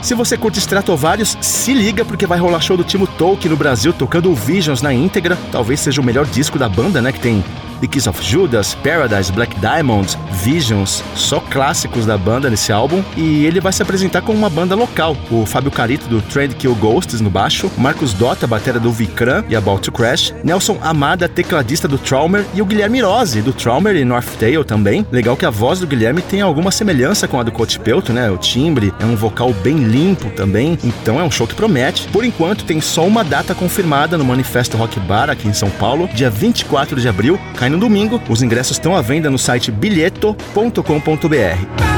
Se 0.03 0.15
você 0.15 0.37
curte 0.37 0.59
Stratovarius, 0.59 1.39
se 1.41 1.73
liga 1.73 2.05
porque 2.05 2.27
vai 2.27 2.39
rolar 2.39 2.61
show 2.61 2.77
do 2.77 2.85
Timo 2.85 3.07
Tolkien 3.07 3.51
no 3.51 3.57
Brasil 3.57 3.95
tocando 3.95 4.31
o 4.31 4.35
Visions 4.35 4.83
na 4.83 4.93
íntegra. 4.93 5.39
Talvez 5.51 5.81
seja 5.81 6.03
o 6.03 6.05
melhor 6.05 6.27
disco 6.27 6.59
da 6.59 6.69
banda, 6.69 7.01
né? 7.01 7.11
Que 7.11 7.21
tem 7.21 7.43
The 7.81 7.87
Kiss 7.87 8.09
of 8.09 8.23
Judas, 8.23 8.75
Paradise, 8.75 9.33
Black 9.33 9.59
Diamond, 9.61 10.17
Visions, 10.43 11.03
só 11.15 11.41
clássicos 11.41 12.07
da 12.07 12.17
banda 12.17 12.51
nesse 12.51 12.73
álbum. 12.73 13.03
E 13.17 13.45
ele 13.47 13.61
vai 13.61 13.73
se 13.73 13.83
apresentar 13.83 14.23
com 14.23 14.33
uma 14.33 14.51
banda 14.51 14.75
local: 14.75 15.17
o 15.31 15.47
Fábio 15.47 15.71
Carito 15.71 16.09
do 16.09 16.21
Trend 16.23 16.55
Kill 16.55 16.75
Ghosts 16.75 17.21
no 17.21 17.31
baixo, 17.31 17.71
Marcos 17.77 18.13
Dota, 18.13 18.47
batera 18.47 18.81
do 18.81 18.93
Vikram 18.93 19.45
e 19.49 19.57
About 19.57 19.83
to 19.83 19.93
Crash, 19.93 20.35
Nelson 20.45 20.79
Amada, 20.81 21.29
tecladista 21.29 21.87
do 21.87 21.99
Traumer, 21.99 22.45
e 22.55 22.63
o 22.63 22.67
Guilherme 22.67 23.01
Rose, 23.01 23.43
do 23.43 23.53
Traumer 23.53 23.97
e 23.97 24.05
North 24.05 24.37
Tail 24.39 24.65
também. 24.65 25.07
Legal 25.11 25.37
que 25.37 25.47
a 25.47 25.51
voz 25.51 25.81
do 25.81 25.87
Guilherme 25.87 26.23
tem 26.23 26.41
alguma 26.41 26.71
semelhança 26.71 27.29
com 27.29 27.39
a 27.39 27.43
do 27.43 27.53
Coach 27.53 27.79
Pelto, 27.81 28.13
né? 28.13 28.31
O 28.31 28.37
timbre 28.37 28.93
é 28.99 29.05
um 29.05 29.17
vocal 29.17 29.53
bem 29.53 29.77
limpo 29.77 30.31
também, 30.31 30.79
então 30.83 31.19
é 31.19 31.23
um 31.23 31.31
show 31.31 31.47
que 31.47 31.55
promete. 31.55 32.09
Por 32.09 32.25
enquanto, 32.25 32.65
tem 32.65 32.81
só 32.81 33.07
uma 33.07 33.25
data 33.25 33.55
confirmada 33.55 34.19
no 34.19 34.25
Manifesto 34.25 34.77
Rock 34.77 34.99
Bar 35.01 35.31
aqui 35.31 35.49
em 35.49 35.53
São 35.53 35.71
Paulo, 35.71 36.09
dia 36.15 36.31
24 36.31 37.01
de 37.01 37.09
abril, 37.09 37.39
no 37.71 37.79
domingo. 37.79 38.21
Os 38.29 38.43
ingressos 38.43 38.77
estão 38.77 38.97
à 38.97 39.03
venda 39.03 39.31
no 39.31 39.39
site 39.39 39.71
bilheto.com.br. 39.71 41.98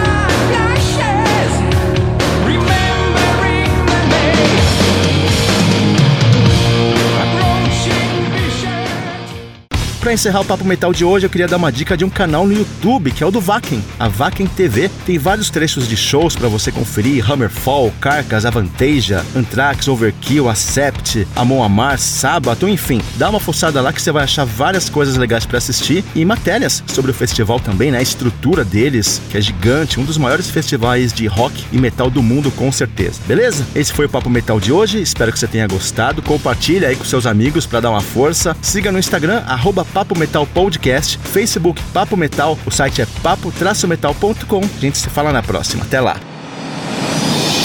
Para 10.01 10.15
encerrar 10.15 10.41
o 10.41 10.45
Papo 10.47 10.65
Metal 10.65 10.95
de 10.95 11.05
hoje, 11.05 11.27
eu 11.27 11.31
queria 11.31 11.47
dar 11.47 11.59
uma 11.59 11.71
dica 11.71 11.95
de 11.95 12.07
um 12.07 12.09
canal 12.09 12.47
no 12.47 12.55
YouTube, 12.55 13.11
que 13.11 13.23
é 13.23 13.27
o 13.27 13.31
do 13.31 13.39
Vakin. 13.39 13.85
A 13.99 14.09
Vakin 14.09 14.47
TV 14.47 14.91
tem 15.05 15.19
vários 15.19 15.51
trechos 15.51 15.87
de 15.87 15.95
shows 15.95 16.35
para 16.35 16.49
você 16.49 16.73
conferir: 16.73 17.31
Hammerfall, 17.31 17.93
Carcass, 18.01 18.47
Avantasia, 18.47 19.23
Anthrax, 19.37 19.89
Overkill, 19.89 20.49
Accept, 20.49 21.29
Amon 21.37 21.63
Amar, 21.63 21.99
Sábado, 21.99 22.67
enfim. 22.67 23.03
Dá 23.17 23.29
uma 23.29 23.39
forçada 23.39 23.83
lá 23.83 23.93
que 23.93 24.01
você 24.01 24.11
vai 24.11 24.25
achar 24.25 24.47
várias 24.47 24.89
coisas 24.89 25.19
legais 25.19 25.45
para 25.45 25.59
assistir 25.59 26.03
e 26.15 26.25
matérias 26.25 26.83
sobre 26.87 27.11
o 27.11 27.15
festival 27.15 27.61
também, 27.61 27.91
né? 27.91 27.99
A 27.99 28.03
estrutura 28.03 28.65
deles, 28.65 29.21
que 29.29 29.37
é 29.37 29.41
gigante, 29.43 30.01
um 30.01 30.05
dos 30.05 30.17
maiores 30.17 30.49
festivais 30.49 31.13
de 31.13 31.27
rock 31.27 31.67
e 31.71 31.77
metal 31.77 32.09
do 32.09 32.23
mundo, 32.23 32.51
com 32.51 32.73
certeza. 32.73 33.21
Beleza? 33.27 33.67
Esse 33.75 33.93
foi 33.93 34.07
o 34.07 34.09
Papo 34.09 34.31
Metal 34.31 34.59
de 34.59 34.73
hoje. 34.73 35.03
Espero 35.03 35.31
que 35.31 35.39
você 35.39 35.47
tenha 35.47 35.67
gostado. 35.67 36.23
Compartilha 36.23 36.89
aí 36.89 36.97
com 36.97 37.05
seus 37.05 37.27
amigos 37.27 37.67
para 37.67 37.81
dar 37.81 37.91
uma 37.91 38.01
força. 38.01 38.57
Siga 38.63 38.91
no 38.91 38.99
Instagram, 38.99 39.43
arroba 39.47 39.90
Papo 39.93 40.19
Metal 40.19 40.47
Podcast, 40.47 41.19
Facebook 41.19 41.83
Papo 41.93 42.17
Metal, 42.17 42.59
o 42.65 42.71
site 42.71 43.03
é 43.03 43.07
papo-metal.com. 43.23 44.61
A 44.61 44.81
gente 44.81 44.99
se 44.99 45.09
fala 45.11 45.33
na 45.33 45.43
próxima. 45.43 45.85
Até 45.85 46.01
lá. 46.01 46.17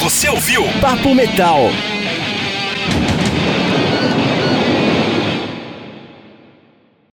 Você 0.02 0.30
ouviu 0.30 0.64
Papo 0.82 1.14
Metal. 1.16 1.70